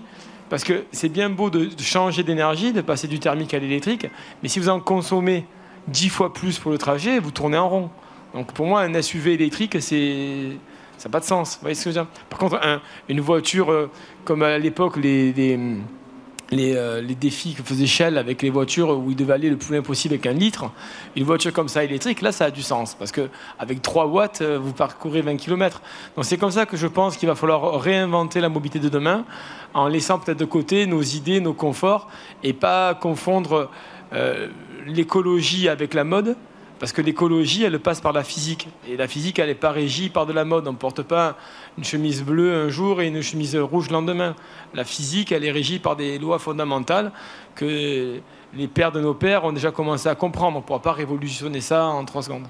Parce 0.48 0.64
que 0.64 0.84
c'est 0.90 1.08
bien 1.08 1.30
beau 1.30 1.48
de 1.48 1.68
changer 1.78 2.24
d'énergie, 2.24 2.72
de 2.72 2.80
passer 2.80 3.08
du 3.08 3.20
thermique 3.20 3.54
à 3.54 3.58
l'électrique, 3.58 4.08
mais 4.42 4.48
si 4.48 4.58
vous 4.58 4.68
en 4.68 4.80
consommez 4.80 5.46
10 5.88 6.08
fois 6.08 6.32
plus 6.32 6.58
pour 6.58 6.72
le 6.72 6.78
trajet, 6.78 7.20
vous 7.20 7.30
tournez 7.30 7.56
en 7.56 7.68
rond. 7.68 7.90
Donc 8.34 8.52
pour 8.52 8.66
moi, 8.66 8.82
un 8.82 9.00
SUV 9.00 9.34
électrique, 9.34 9.76
c'est 9.80 10.56
ça 11.00 11.08
n'a 11.08 11.12
pas 11.12 11.20
de 11.20 11.24
sens. 11.24 11.54
Vous 11.54 11.60
voyez 11.62 11.74
ce 11.74 11.84
que 11.84 11.90
je 11.92 11.98
veux 11.98 12.04
dire? 12.04 12.12
Par 12.28 12.38
contre, 12.38 12.60
une 13.08 13.20
voiture, 13.22 13.72
euh, 13.72 13.90
comme 14.26 14.42
à 14.42 14.58
l'époque, 14.58 14.98
les, 14.98 15.32
les, 15.32 16.76
euh, 16.76 17.02
défis 17.18 17.54
que 17.54 17.62
faisait 17.62 17.86
Shell 17.86 18.18
avec 18.18 18.42
les 18.42 18.50
voitures 18.50 18.98
où 18.98 19.08
il 19.08 19.16
devait 19.16 19.32
aller 19.32 19.48
le 19.48 19.56
plus 19.56 19.72
loin 19.72 19.82
possible 19.82 20.12
avec 20.12 20.26
un 20.26 20.34
litre, 20.34 20.70
une 21.16 21.24
voiture 21.24 21.54
comme 21.54 21.68
ça 21.68 21.84
électrique, 21.84 22.20
là, 22.20 22.32
ça 22.32 22.44
a 22.44 22.50
du 22.50 22.60
sens. 22.60 22.94
Parce 22.94 23.12
qu'avec 23.12 23.80
3 23.80 24.08
watts, 24.08 24.42
euh, 24.42 24.58
vous 24.58 24.74
parcourez 24.74 25.22
20 25.22 25.38
km. 25.38 25.80
Donc 26.16 26.26
c'est 26.26 26.36
comme 26.36 26.50
ça 26.50 26.66
que 26.66 26.76
je 26.76 26.86
pense 26.86 27.16
qu'il 27.16 27.30
va 27.30 27.34
falloir 27.34 27.80
réinventer 27.80 28.42
la 28.42 28.50
mobilité 28.50 28.78
de 28.78 28.90
demain 28.90 29.24
en 29.72 29.88
laissant 29.88 30.18
peut-être 30.18 30.38
de 30.38 30.44
côté 30.44 30.84
nos 30.84 31.00
idées, 31.00 31.40
nos 31.40 31.54
conforts 31.54 32.08
et 32.42 32.52
pas 32.52 32.94
confondre 32.94 33.70
l'écologie 34.86 35.68
avec 35.68 35.94
la 35.94 36.02
mode 36.02 36.36
parce 36.80 36.92
que 36.92 37.02
l'écologie, 37.02 37.62
elle 37.62 37.78
passe 37.78 38.00
par 38.00 38.14
la 38.14 38.24
physique. 38.24 38.68
Et 38.88 38.96
la 38.96 39.06
physique, 39.06 39.38
elle 39.38 39.48
n'est 39.48 39.54
pas 39.54 39.70
régie 39.70 40.08
par 40.08 40.24
de 40.24 40.32
la 40.32 40.46
mode. 40.46 40.66
On 40.66 40.72
ne 40.72 40.78
porte 40.78 41.02
pas 41.02 41.36
une 41.76 41.84
chemise 41.84 42.24
bleue 42.24 42.54
un 42.54 42.70
jour 42.70 43.02
et 43.02 43.08
une 43.08 43.20
chemise 43.20 43.54
rouge 43.54 43.88
le 43.88 43.92
lendemain. 43.92 44.34
La 44.72 44.84
physique, 44.84 45.30
elle 45.30 45.44
est 45.44 45.50
régie 45.50 45.78
par 45.78 45.94
des 45.94 46.18
lois 46.18 46.38
fondamentales 46.38 47.12
que 47.54 48.18
les 48.54 48.66
pères 48.66 48.92
de 48.92 49.00
nos 49.00 49.12
pères 49.12 49.44
ont 49.44 49.52
déjà 49.52 49.70
commencé 49.70 50.08
à 50.08 50.14
comprendre. 50.14 50.56
On 50.56 50.60
ne 50.60 50.64
pourra 50.64 50.80
pas 50.80 50.92
révolutionner 50.92 51.60
ça 51.60 51.84
en 51.84 52.02
trois 52.06 52.22
secondes. 52.22 52.46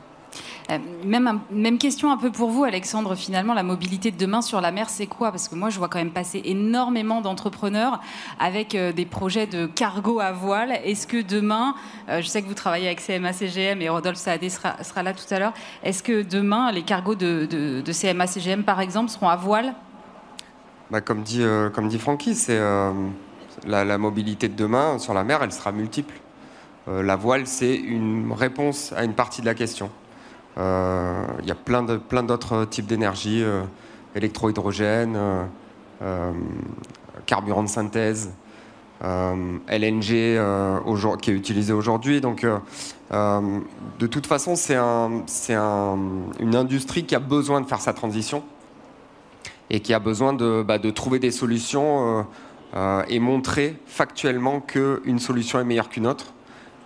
Euh, 0.71 0.79
même, 1.05 1.79
question 1.79 2.11
un 2.11 2.17
peu 2.17 2.31
pour 2.31 2.51
vous, 2.51 2.65
Alexandre. 2.65 3.15
Finalement, 3.15 3.55
la 3.55 3.63
mobilité 3.63 4.11
de 4.11 4.17
demain 4.17 4.43
sur 4.43 4.61
la 4.61 4.71
mer, 4.73 4.91
c'est 4.91 5.07
quoi? 5.07 5.31
Parce 5.31 5.49
que 5.49 5.55
moi, 5.55 5.71
je 5.71 5.79
vois 5.79 5.89
quand 5.89 5.99
même 5.99 6.11
passer 6.11 6.43
énormément 6.45 7.21
d'entrepreneurs 7.21 8.01
avec 8.39 8.75
euh, 8.75 8.93
des 8.93 9.07
projets 9.07 9.47
de 9.47 9.67
cargo 9.67 10.21
à 10.21 10.33
voile. 10.33 10.73
Est-ce 10.85 11.07
que 11.07 11.23
demain, 11.23 11.75
je 12.09 12.27
sais 12.27 12.43
que 12.43 12.49
vous 12.49 12.55
travaillez 12.55 12.87
avec 12.87 13.01
CMA 13.01 13.33
CGM 13.33 13.83
et 13.83 13.89
Rodolphe 13.89 14.19
Saadé 14.19 14.49
sera, 14.49 15.03
là 15.03 15.13
tout 15.13 15.35
à 15.35 15.39
l'heure, 15.39 15.55
est-ce 15.83 16.03
que 16.03 16.23
demain, 16.23 16.73
les 16.73 16.83
cargos 16.83 17.15
de, 17.15 17.47
de, 17.47 17.93
CMA 17.93 18.27
CGM, 18.27 18.65
par 18.65 18.81
exemple, 18.81 19.11
seront 19.11 19.29
à 19.29 19.37
voile? 19.37 19.75
Bah, 20.91 21.01
comme, 21.01 21.23
dit, 21.23 21.43
dit 21.89 21.99
Francky, 21.99 22.35
c'est 22.35 22.59
la, 23.67 23.99
mobilité 23.99 24.49
de 24.49 24.55
demain 24.55 24.99
sur 24.99 25.15
la 25.15 25.25
mer, 25.25 25.41
elle 25.43 25.53
sera 25.53 25.73
multiple. 25.73 26.15
Euh, 26.89 27.03
la 27.03 27.17
voile, 27.17 27.47
c'est 27.47 27.75
une 27.75 28.33
réponse 28.33 28.93
à 28.97 29.05
une 29.05 29.15
partie 29.15 29.41
de 29.41 29.47
la 29.47 29.55
question. 29.55 29.91
Euh, 30.59 31.25
il 31.41 31.49
y 31.49 31.51
a 31.51 31.55
plein, 31.55 31.83
de, 31.83 31.97
plein 31.97 32.23
d'autres 32.23 32.65
types 32.65 32.87
d'énergie, 32.87 33.43
euh, 33.43 33.63
électro-hydrogène, 34.15 35.19
carburant 37.27 37.63
de 37.63 37.69
synthèse, 37.69 38.33
LNG 39.03 40.39
qui 41.21 41.31
est 41.31 41.35
utilisé 41.35 41.73
aujourd'hui. 41.73 42.21
Donc, 42.21 42.45
de 43.13 44.07
toute 44.07 44.27
façon, 44.27 44.57
c'est, 44.57 44.77
un, 44.77 45.23
c'est 45.27 45.55
une 45.55 46.57
industrie 46.57 47.05
qui 47.05 47.15
a 47.15 47.21
besoin 47.21 47.61
de 47.61 47.67
faire 47.67 47.81
sa 47.81 47.93
transition 47.93 48.43
et 49.69 49.81
qui 49.81 49.95
a 49.95 50.01
besoin 50.01 50.33
de, 50.33 50.65
bah, 50.67 50.79
de 50.79 50.91
trouver 50.91 51.19
des 51.19 51.31
solutions 51.31 52.27
euh, 52.77 53.03
et 53.09 53.19
montrer 53.19 53.77
factuellement 53.87 54.61
qu'une 54.61 55.19
solution 55.19 55.59
est 55.59 55.65
meilleure 55.65 55.89
qu'une 55.89 56.07
autre. 56.07 56.27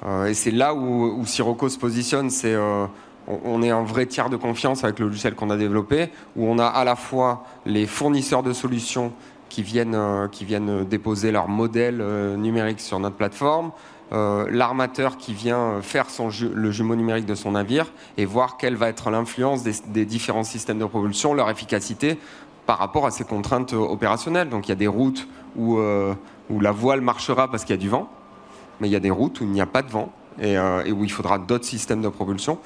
Euh, 0.06 0.26
et 0.26 0.34
c'est 0.34 0.50
là 0.50 0.74
où, 0.74 1.18
où, 1.18 1.26
Sirocco 1.26 1.68
se 1.68 1.78
positionne, 1.78 2.30
c'est 2.30 2.54
euh, 2.54 2.86
on 3.26 3.62
est 3.62 3.70
un 3.70 3.82
vrai 3.82 4.06
tiers 4.06 4.30
de 4.30 4.36
confiance 4.36 4.84
avec 4.84 4.98
le 4.98 5.06
logiciel 5.06 5.34
qu'on 5.34 5.50
a 5.50 5.56
développé, 5.56 6.10
où 6.36 6.46
on 6.46 6.58
a 6.58 6.66
à 6.66 6.84
la 6.84 6.96
fois 6.96 7.44
les 7.66 7.86
fournisseurs 7.86 8.42
de 8.42 8.52
solutions 8.52 9.12
qui 9.48 9.62
viennent, 9.62 10.28
qui 10.32 10.44
viennent 10.44 10.84
déposer 10.84 11.30
leur 11.30 11.48
modèle 11.48 11.98
numérique 12.36 12.80
sur 12.80 12.98
notre 12.98 13.16
plateforme, 13.16 13.70
l'armateur 14.10 15.16
qui 15.16 15.32
vient 15.32 15.80
faire 15.80 16.10
son 16.10 16.28
le 16.52 16.70
jumeau 16.70 16.96
numérique 16.96 17.26
de 17.26 17.34
son 17.34 17.52
navire 17.52 17.92
et 18.16 18.24
voir 18.24 18.56
quelle 18.56 18.76
va 18.76 18.88
être 18.88 19.10
l'influence 19.10 19.62
des, 19.62 20.04
différents 20.04 20.44
systèmes 20.44 20.78
de 20.78 20.84
propulsion, 20.84 21.34
leur 21.34 21.50
efficacité 21.50 22.18
par 22.66 22.78
rapport 22.78 23.06
à 23.06 23.10
ces 23.10 23.24
contraintes 23.24 23.72
opérationnelles. 23.72 24.48
Donc 24.48 24.66
il 24.66 24.70
y 24.70 24.72
a 24.72 24.76
des 24.76 24.86
routes 24.86 25.26
où, 25.56 25.78
euh, 25.78 26.14
où 26.50 26.60
la 26.60 26.72
voile 26.72 27.00
marchera 27.00 27.48
parce 27.50 27.64
qu'il 27.64 27.74
y 27.74 27.78
a 27.78 27.82
du 27.82 27.88
vent, 27.88 28.08
mais 28.80 28.88
il 28.88 28.92
y 28.92 28.96
a 28.96 29.00
des 29.00 29.10
routes 29.10 29.40
où 29.40 29.44
il 29.44 29.50
n'y 29.50 29.60
a 29.60 29.66
pas 29.66 29.82
de 29.82 29.90
vent. 29.90 30.12
Et, 30.40 30.58
euh, 30.58 30.90
où 30.90 31.04
il 31.04 31.12
faudra 31.12 31.38
d'autres 31.38 31.64
systèmes 31.64 32.02
de 32.02 32.08
propulsion. 32.08 32.58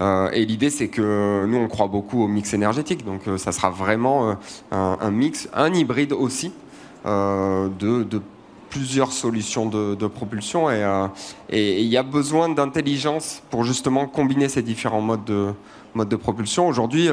Euh, 0.00 0.30
et 0.32 0.44
l'idée, 0.44 0.70
c'est 0.70 0.88
que 0.88 1.44
nous, 1.46 1.58
on 1.58 1.68
croit 1.68 1.88
beaucoup 1.88 2.22
au 2.22 2.28
mix 2.28 2.52
énergétique. 2.52 3.04
Donc, 3.04 3.22
ça 3.38 3.52
sera 3.52 3.70
vraiment 3.70 4.36
un, 4.70 5.10
mix, 5.10 5.48
un 5.54 5.72
hybride 5.72 6.12
aussi 6.12 6.52
de, 7.04 8.20
plusieurs 8.68 9.12
solutions 9.12 9.66
de, 9.66 10.06
propulsion. 10.06 10.70
Et 10.70 11.80
il 11.80 11.86
y 11.86 11.96
a 11.96 12.02
besoin 12.02 12.48
d'intelligence 12.48 13.42
pour 13.50 13.64
justement 13.64 14.06
combiner 14.06 14.48
ces 14.48 14.62
différents 14.62 15.00
modes 15.00 15.24
de, 15.24 15.52
modes 15.94 16.08
de 16.08 16.16
propulsion. 16.16 16.68
Aujourd'hui, 16.68 17.08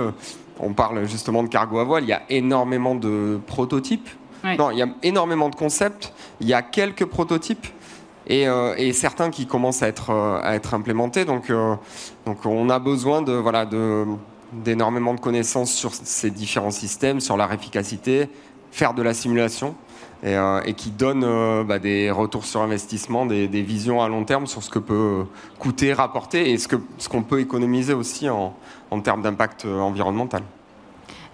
on 0.60 0.74
parle 0.74 1.08
justement 1.08 1.44
de 1.44 1.50
cargo 1.50 1.80
à 1.80 1.84
voile. 1.84 2.04
Il 2.04 2.10
y 2.10 2.14
a 2.14 2.24
énormément 2.30 2.96
de 2.96 3.40
prototypes 3.48 4.10
non, 4.44 4.72
il 4.72 4.78
y 4.78 4.82
a 4.82 4.88
énormément 5.04 5.50
de 5.50 5.56
concepts, 5.56 6.14
il 6.40 6.48
y 6.48 6.54
a 6.54 6.62
quelques 6.62 7.06
prototypes 7.06 7.68
et, 8.28 8.48
euh, 8.48 8.94
certains 8.94 9.30
qui 9.30 9.48
commencent 9.48 9.84
à 9.84 9.88
être, 9.88 10.12
euh, 10.12 10.40
à 10.42 10.56
être 10.56 10.74
implémentés. 10.74 11.26
Donc, 11.26 11.50
euh, 11.50 11.76
donc 12.26 12.46
on 12.46 12.70
a 12.70 12.80
besoin 12.80 13.22
de, 13.22 13.34
voilà, 13.34 13.68
d'énormément 14.54 15.14
de 15.14 15.20
connaissances 15.20 15.72
sur 15.72 15.94
ces 15.94 16.32
différents 16.32 16.72
systèmes, 16.72 17.20
sur 17.20 17.38
leur 17.38 17.52
efficacité, 17.52 18.30
faire 18.72 18.94
de 18.94 19.02
la 19.02 19.14
simulation 19.14 19.76
et, 20.24 20.74
qui 20.76 20.92
donne 20.92 21.26
bah, 21.64 21.80
des 21.80 22.12
retours 22.12 22.46
sur 22.46 22.62
investissement, 22.62 23.26
des, 23.26 23.48
visions 23.48 24.04
à 24.04 24.08
long 24.08 24.24
terme 24.24 24.46
sur 24.46 24.62
ce 24.62 24.70
que 24.70 24.78
peut 24.78 25.26
coûter, 25.58 25.94
rapporter 25.94 26.52
et 26.52 26.60
ce, 26.60 26.68
que, 26.68 26.76
ce 27.00 27.10
qu'on 27.10 27.24
peut 27.24 27.40
économiser 27.40 27.94
aussi 27.94 28.30
en, 28.30 28.54
en 28.92 29.02
termes 29.02 29.24
d'impact 29.24 29.66
environnemental. 29.66 30.44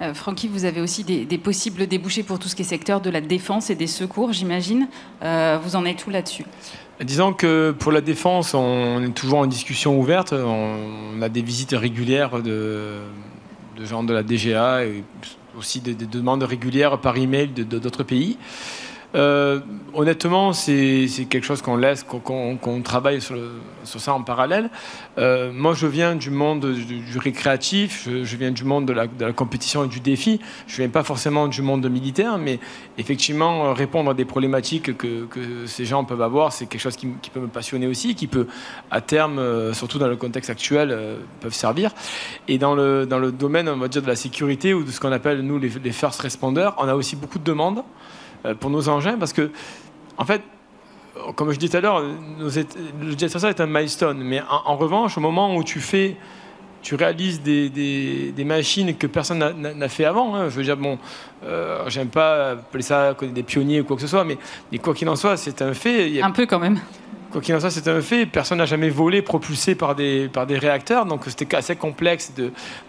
Euh, 0.02 0.14
Francky, 0.14 0.48
vous 0.48 0.66
avez 0.66 0.80
aussi 0.80 1.04
des, 1.04 1.38
possibles 1.38 1.88
débouchés 1.88 2.24
pour 2.24 2.38
tout 2.38 2.48
ce 2.48 2.56
qui 2.56 2.62
est 2.62 2.66
secteur 2.66 3.02
de 3.02 3.10
la 3.10 3.22
défense 3.22 3.70
et 3.70 3.76
des 3.76 3.88
secours, 3.88 4.32
j'imagine. 4.32 4.88
Euh, 5.24 5.58
vous 5.64 5.76
en 5.76 5.86
êtes 5.86 5.98
tout 5.98 6.10
là-dessus? 6.12 6.46
Disons 7.04 7.34
que 7.34 7.76
pour 7.78 7.92
la 7.92 8.02
défense, 8.02 8.54
on 8.54 9.04
est 9.04 9.14
toujours 9.14 9.40
en 9.40 9.48
discussion 9.48 10.00
ouverte. 10.00 10.34
On 10.34 11.22
a 11.22 11.30
des 11.30 11.42
visites 11.42 11.74
régulières 11.74 12.42
de, 12.42 12.98
gens 13.84 14.04
de 14.04 14.14
la 14.14 14.24
DGA 14.24 14.86
et 14.86 15.04
aussi 15.58 15.80
des, 15.80 15.94
demandes 15.94 16.44
régulières 16.44 17.00
par 17.00 17.18
email 17.18 17.50
d'autres 17.50 18.04
pays. 18.04 18.38
Euh, 19.16 19.62
honnêtement, 19.94 20.52
c'est 20.52 21.08
quelque 21.30 21.46
chose 21.46 21.62
qu'on 21.62 21.78
laisse, 21.78 22.04
qu'on 22.04 22.82
travaille 22.84 23.22
sur, 23.22 23.38
ça 23.84 24.14
en 24.14 24.22
parallèle. 24.22 24.70
Euh, 25.18 25.52
moi, 25.54 25.74
je 25.74 25.88
viens 25.88 26.16
du 26.16 26.30
monde 26.30 26.66
du, 26.66 27.18
récréatif, 27.18 28.08
je, 28.08 28.36
viens 28.36 28.52
du 28.52 28.66
monde 28.66 28.86
de 28.86 28.94
la, 28.94 29.34
compétition 29.34 29.86
et 29.86 29.88
du 29.88 30.02
défi. 30.02 30.40
Je 30.68 30.78
viens 30.78 30.90
pas 30.90 31.04
forcément 31.04 31.48
du 31.48 31.62
monde 31.62 31.90
militaire, 31.90 32.38
mais 32.38 32.60
effectivement, 32.98 33.74
répondre 33.74 34.12
à 34.12 34.14
des 34.14 34.26
problématiques 34.26 34.98
que, 34.98 35.28
ces 35.66 35.86
gens 35.86 36.04
peuvent 36.04 36.22
avoir, 36.22 36.52
c'est 36.52 36.66
quelque 36.66 36.82
chose 36.82 36.98
qui, 36.98 37.08
peut 37.34 37.40
me 37.40 37.48
passionner 37.48 37.88
aussi, 37.88 38.16
qui 38.16 38.28
peut, 38.28 38.48
à 38.92 39.02
terme, 39.02 39.40
euh, 39.40 39.74
surtout 39.74 40.00
dans 40.00 40.08
le 40.08 40.16
contexte 40.16 40.50
actuel, 40.50 40.98
peuvent 41.40 41.54
servir. 41.54 41.92
Et 42.48 42.58
dans 42.58 42.76
le, 42.76 43.06
domaine, 43.32 43.70
on 43.70 43.78
va 43.78 43.88
dire, 43.88 44.02
de 44.02 44.08
la 44.08 44.16
sécurité 44.16 44.74
ou 44.74 44.84
de 44.84 44.92
ce 44.92 45.00
qu'on 45.00 45.12
appelle, 45.12 45.42
nous, 45.42 45.60
les 45.60 45.92
first 45.92 46.20
responders, 46.20 46.76
on 46.78 46.88
a 46.88 46.94
aussi 46.94 47.16
beaucoup 47.16 47.40
de 47.40 47.44
demandes. 47.44 47.84
Euh, 48.48 48.54
pour 48.56 48.70
nos 48.70 48.88
engins 48.90 49.18
parce 49.18 49.34
que, 49.34 49.52
en 50.18 50.26
fait, 50.26 50.42
comme 51.36 51.52
je 51.52 51.60
disais 51.60 51.72
tout 51.72 51.78
à 51.78 51.82
l'heure, 51.82 52.02
le 52.02 52.50
jet 52.50 53.36
est 53.36 53.62
un 53.62 53.66
milestone. 53.66 54.20
Mais 54.20 54.42
en, 54.50 54.76
revanche, 54.78 55.18
au 55.18 55.22
moment 55.22 55.56
où 55.56 55.64
tu 55.64 55.80
fais, 55.80 56.16
tu 56.82 56.96
réalises 56.96 57.42
des, 57.42 57.70
des, 57.70 58.44
machines 58.44 58.96
que 58.96 59.08
personne 59.08 59.40
n'a 59.40 59.90
fait 59.90 60.06
avant, 60.06 60.36
hein, 60.36 60.50
je 60.50 60.56
veux 60.56 60.64
dire, 60.64 60.78
bon, 60.78 60.98
euh, 61.44 61.84
j'aime 61.88 62.10
pas 62.10 62.52
appeler 62.52 62.84
ça 62.84 63.16
des 63.20 63.44
pionniers 63.44 63.82
ou 63.82 63.84
quoi 63.84 63.96
que 63.96 64.02
ce 64.02 64.08
soit, 64.08 64.24
mais 64.24 64.38
quoi 64.78 64.94
qu'il 64.94 65.10
en 65.10 65.16
soit, 65.16 65.38
c'est 65.38 65.62
un 65.62 65.74
fait. 65.74 66.22
Un 66.22 66.32
peu 66.32 66.46
quand 66.46 66.60
même. 66.60 66.80
Quoi 67.32 67.42
qu'il 67.42 67.54
en 67.56 67.60
soit, 67.60 67.72
c'est 67.72 67.88
un 67.88 68.02
fait. 68.02 68.26
Personne 68.26 68.60
n'a 68.60 68.66
jamais 68.66 68.90
volé 68.90 69.22
propulsé 69.22 69.76
par 69.76 69.96
des, 69.96 70.30
par 70.30 70.48
des 70.48 70.58
réacteurs, 70.58 71.06
donc 71.06 71.24
c'était 71.28 71.56
assez 71.56 71.76
complexe 71.76 72.34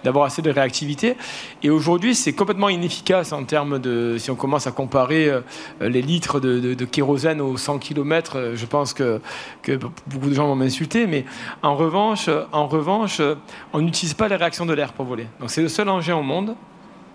d'avoir 0.05 0.27
assez 0.27 0.43
de 0.43 0.51
réactivité. 0.51 1.17
Et 1.63 1.71
aujourd'hui, 1.71 2.15
c'est 2.15 2.33
complètement 2.33 2.69
inefficace 2.69 3.33
en 3.33 3.45
termes 3.45 3.79
de. 3.79 4.17
Si 4.19 4.31
on 4.31 4.37
commence 4.37 4.67
à 4.67 4.71
comparer 4.71 5.29
euh, 5.29 5.41
les 5.81 6.03
litres 6.03 6.41
de, 6.41 6.75
de, 6.75 6.85
kérosène 6.85 7.41
aux 7.41 7.57
100 7.57 7.79
km, 7.79 8.37
euh, 8.37 8.57
je 8.57 8.67
pense 8.67 8.95
que, 8.95 9.21
que 9.63 9.73
beaucoup 10.07 10.29
de 10.29 10.35
gens 10.35 10.47
vont 10.47 10.57
m'insulter. 10.57 11.07
Mais 11.07 11.25
en 11.63 11.75
revanche, 11.75 12.31
en 12.53 12.67
revanche 12.67 13.21
on 13.73 13.81
n'utilise 13.81 14.15
pas 14.15 14.29
les 14.29 14.37
réactions 14.37 14.67
de 14.67 14.73
l'air 14.73 14.93
pour 14.93 15.05
voler. 15.05 15.27
Donc 15.41 15.51
c'est 15.51 15.63
le 15.63 15.69
seul 15.69 15.89
engin 15.89 16.17
au 16.17 16.23
monde 16.23 16.55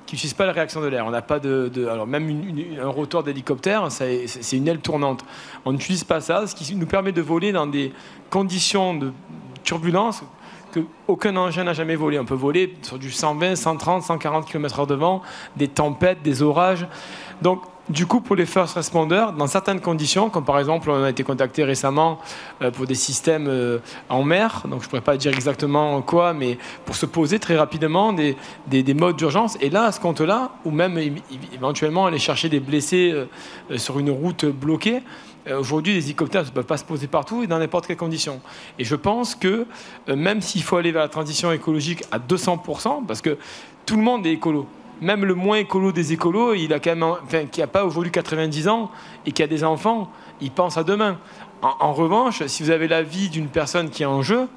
qui 0.06 0.16
n'utilisent 0.16 0.34
pas 0.34 0.46
la 0.46 0.52
réaction 0.52 0.82
de 0.82 0.88
l'air. 0.88 1.06
On 1.06 1.12
n'a 1.12 1.22
pas 1.22 1.40
de, 1.40 1.72
alors 1.90 2.08
même 2.08 2.44
un 2.82 2.88
rotor 2.88 3.24
d'hélicoptère, 3.24 3.88
c'est 3.90 4.28
une 4.52 4.68
aile 4.68 4.80
tournante. 4.80 5.26
On 5.66 5.72
n'utilise 5.72 6.04
pas 6.04 6.22
ça, 6.22 6.48
ce 6.48 6.56
qui 6.56 6.76
nous 6.76 6.86
permet 6.86 7.12
de 7.12 7.22
voler 7.22 7.52
dans 7.52 7.68
des 7.68 7.92
conditions 8.30 8.94
de 8.94 9.14
turbulence 9.64 10.24
que 10.72 10.82
aucun 11.08 11.36
engin 11.36 11.64
n'a 11.64 11.74
jamais 11.74 11.96
volé. 11.96 12.20
On 12.20 12.26
peut 12.26 12.34
voler 12.34 12.76
sur 12.82 12.98
du 12.98 13.12
120, 13.12 13.56
130, 13.56 14.04
140 14.04 14.48
km/h 14.48 14.88
de 14.88 14.96
vent, 14.96 15.22
des 15.56 15.68
tempêtes, 15.68 16.22
des 16.24 16.42
orages. 16.42 16.88
Donc 17.42 17.62
du 17.90 18.06
coup, 18.06 18.22
pour 18.22 18.38
les 18.38 18.46
first 18.46 18.76
responders, 18.76 19.34
dans 19.34 19.48
certaines 19.48 19.82
conditions, 19.82 20.30
comme 20.30 20.46
par 20.46 20.58
exemple, 20.58 20.90
on 20.90 21.04
a 21.04 21.10
été 21.10 21.24
contacté 21.24 21.66
récemment 21.66 22.18
euh, 22.62 22.72
pour 22.72 22.86
des 22.86 22.96
systèmes 22.96 23.48
euh, 23.50 23.80
en 24.08 24.24
mer, 24.24 24.64
donc 24.70 24.82
je 24.82 24.86
ne 24.86 24.90
pourrais 24.90 25.02
pas 25.02 25.18
dire 25.18 25.34
exactement 25.34 26.02
quoi, 26.02 26.34
mais 26.34 26.58
pour 26.86 26.96
se 26.96 27.06
poser 27.06 27.40
très 27.40 27.58
rapidement 27.58 28.14
des, 28.14 28.38
des, 28.68 28.94
modes 28.94 29.18
d'urgence. 29.18 29.58
Et 29.60 29.70
là, 29.70 29.84
à 29.84 29.92
ce 29.92 30.00
compte-là, 30.00 30.52
ou 30.64 30.72
même 30.72 30.98
éventuellement 31.54 32.06
aller 32.06 32.20
chercher 32.20 32.48
des 32.48 32.62
blessés 32.62 33.12
euh, 33.12 33.78
sur 33.78 34.00
une 34.00 34.12
route 34.12 34.46
bloquée, 34.46 35.02
Aujourd'hui, 35.60 35.96
les 35.96 36.06
hélicoptères 36.06 36.46
ne 36.46 36.52
peuvent 36.52 36.64
pas 36.64 36.78
se 36.78 36.86
poser 36.86 37.08
partout 37.08 37.44
et 37.44 37.48
dans 37.48 37.60
n'importe 37.60 37.86
quelle 37.86 37.98
condition. 37.98 38.40
Et 38.80 38.86
je 38.86 38.96
pense 38.96 39.36
que 39.36 39.68
même 40.08 40.40
s'il 40.40 40.64
faut 40.64 40.78
aller 40.78 40.94
vers 40.94 41.02
la 41.02 41.10
transition 41.10 41.52
écologique 41.52 42.02
à 42.14 42.18
200%, 42.18 43.06
parce 43.06 43.22
que 43.22 43.38
tout 43.86 43.98
le 43.98 44.04
monde 44.04 44.26
est 44.26 44.32
écolo, 44.32 44.70
même 45.02 45.26
le 45.26 45.36
moins 45.36 45.58
écolo 45.58 45.92
des 45.92 46.14
écolos, 46.14 46.54
il 46.54 46.74
a 46.74 46.80
quand 46.80 46.92
même, 46.92 47.04
enfin, 47.04 47.46
qui 47.46 47.60
n'a 47.60 47.68
pas 47.68 47.86
aujourd'hui 47.86 48.12
90 48.12 48.68
ans 48.68 48.92
et 49.26 49.32
qui 49.32 49.44
a 49.44 49.48
des 49.48 49.64
enfants, 49.64 50.10
il 50.42 50.52
pense 50.52 50.78
à 50.78 50.84
demain. 50.84 51.18
En, 51.62 51.94
revanche, 51.94 52.46
si 52.48 52.64
vous 52.64 52.72
avez 52.72 52.88
la 52.88 53.04
vie 53.04 53.30
d'une 53.30 53.48
personne 53.48 53.90
qui 53.90 54.04
est 54.04 54.08
en 54.08 54.22
jeu, 54.22 54.48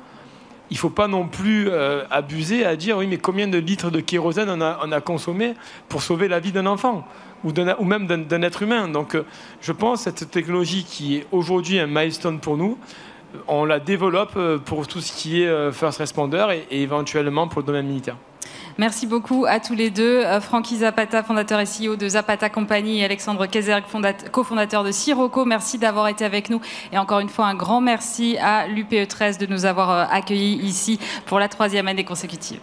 il 0.71 0.75
ne 0.75 0.79
faut 0.79 0.91
pas 0.91 1.07
non 1.07 1.29
plus 1.29 1.69
euh, 1.69 2.03
abuser 2.11 2.65
à 2.65 2.75
dire 2.75 2.99
oui, 2.99 3.07
mais 3.07 3.19
combien 3.19 3.47
de 3.47 3.59
litres 3.59 3.91
de 3.91 4.01
kérosène 4.01 4.51
on 4.51 4.61
a, 4.61 4.81
on 4.85 4.91
a 4.91 5.01
consommé 5.01 5.55
pour 5.89 6.03
sauver 6.03 6.27
la 6.27 6.41
vie 6.41 6.51
d'un 6.51 6.67
enfant 6.67 7.07
ou, 7.45 7.53
ou 7.79 7.85
même 7.85 8.07
d'un 8.07 8.43
être 8.43 8.63
humain. 8.63 8.89
Donc, 8.89 9.15
euh, 9.15 9.25
je 9.61 9.71
pense 9.71 10.05
que 10.05 10.11
cette 10.11 10.31
technologie 10.33 10.85
qui 10.85 11.19
est 11.19 11.27
aujourd'hui 11.31 11.79
un 11.79 11.87
milestone 11.87 12.41
pour 12.41 12.57
nous 12.57 12.79
on 13.49 13.67
la 13.67 13.81
développe 13.81 14.39
pour 14.65 14.87
tout 14.87 15.01
ce 15.01 15.13
qui 15.13 15.43
est 15.43 15.73
first 15.73 15.99
responder 15.99 16.63
et, 16.71 16.83
éventuellement 16.83 17.49
pour 17.49 17.61
le 17.61 17.67
domaine 17.67 17.87
militaire. 17.87 18.17
Merci 18.79 19.07
beaucoup 19.07 19.47
à 19.49 19.59
tous 19.59 19.75
les 19.75 19.91
deux. 19.91 20.23
Francky 20.41 20.77
Zapata, 20.79 21.23
fondateur 21.23 21.61
et 21.61 21.65
CEO 21.65 21.97
de 21.97 22.09
Zapata 22.09 22.51
Company, 22.51 23.01
et 23.01 23.05
Alexandre 23.05 23.47
Kézerg, 23.47 23.85
cofondateur 24.31 24.85
de 24.85 24.91
Sirocco. 24.91 25.47
Merci 25.47 25.79
d'avoir 25.79 26.09
été 26.09 26.27
avec 26.27 26.51
nous. 26.51 26.61
Et 26.93 26.99
encore 26.99 27.21
une 27.21 27.31
fois, 27.31 27.47
un 27.47 27.55
grand 27.55 27.81
merci 27.81 28.37
à 28.39 28.67
l'UPE 28.67 29.09
13 29.09 29.39
de 29.39 29.47
nous 29.47 29.65
avoir 29.65 30.13
accueillis 30.13 30.57
ici 30.63 30.99
pour 31.25 31.39
la 31.39 31.49
troisième 31.49 31.89
année 31.89 32.05
consécutive. 32.05 32.61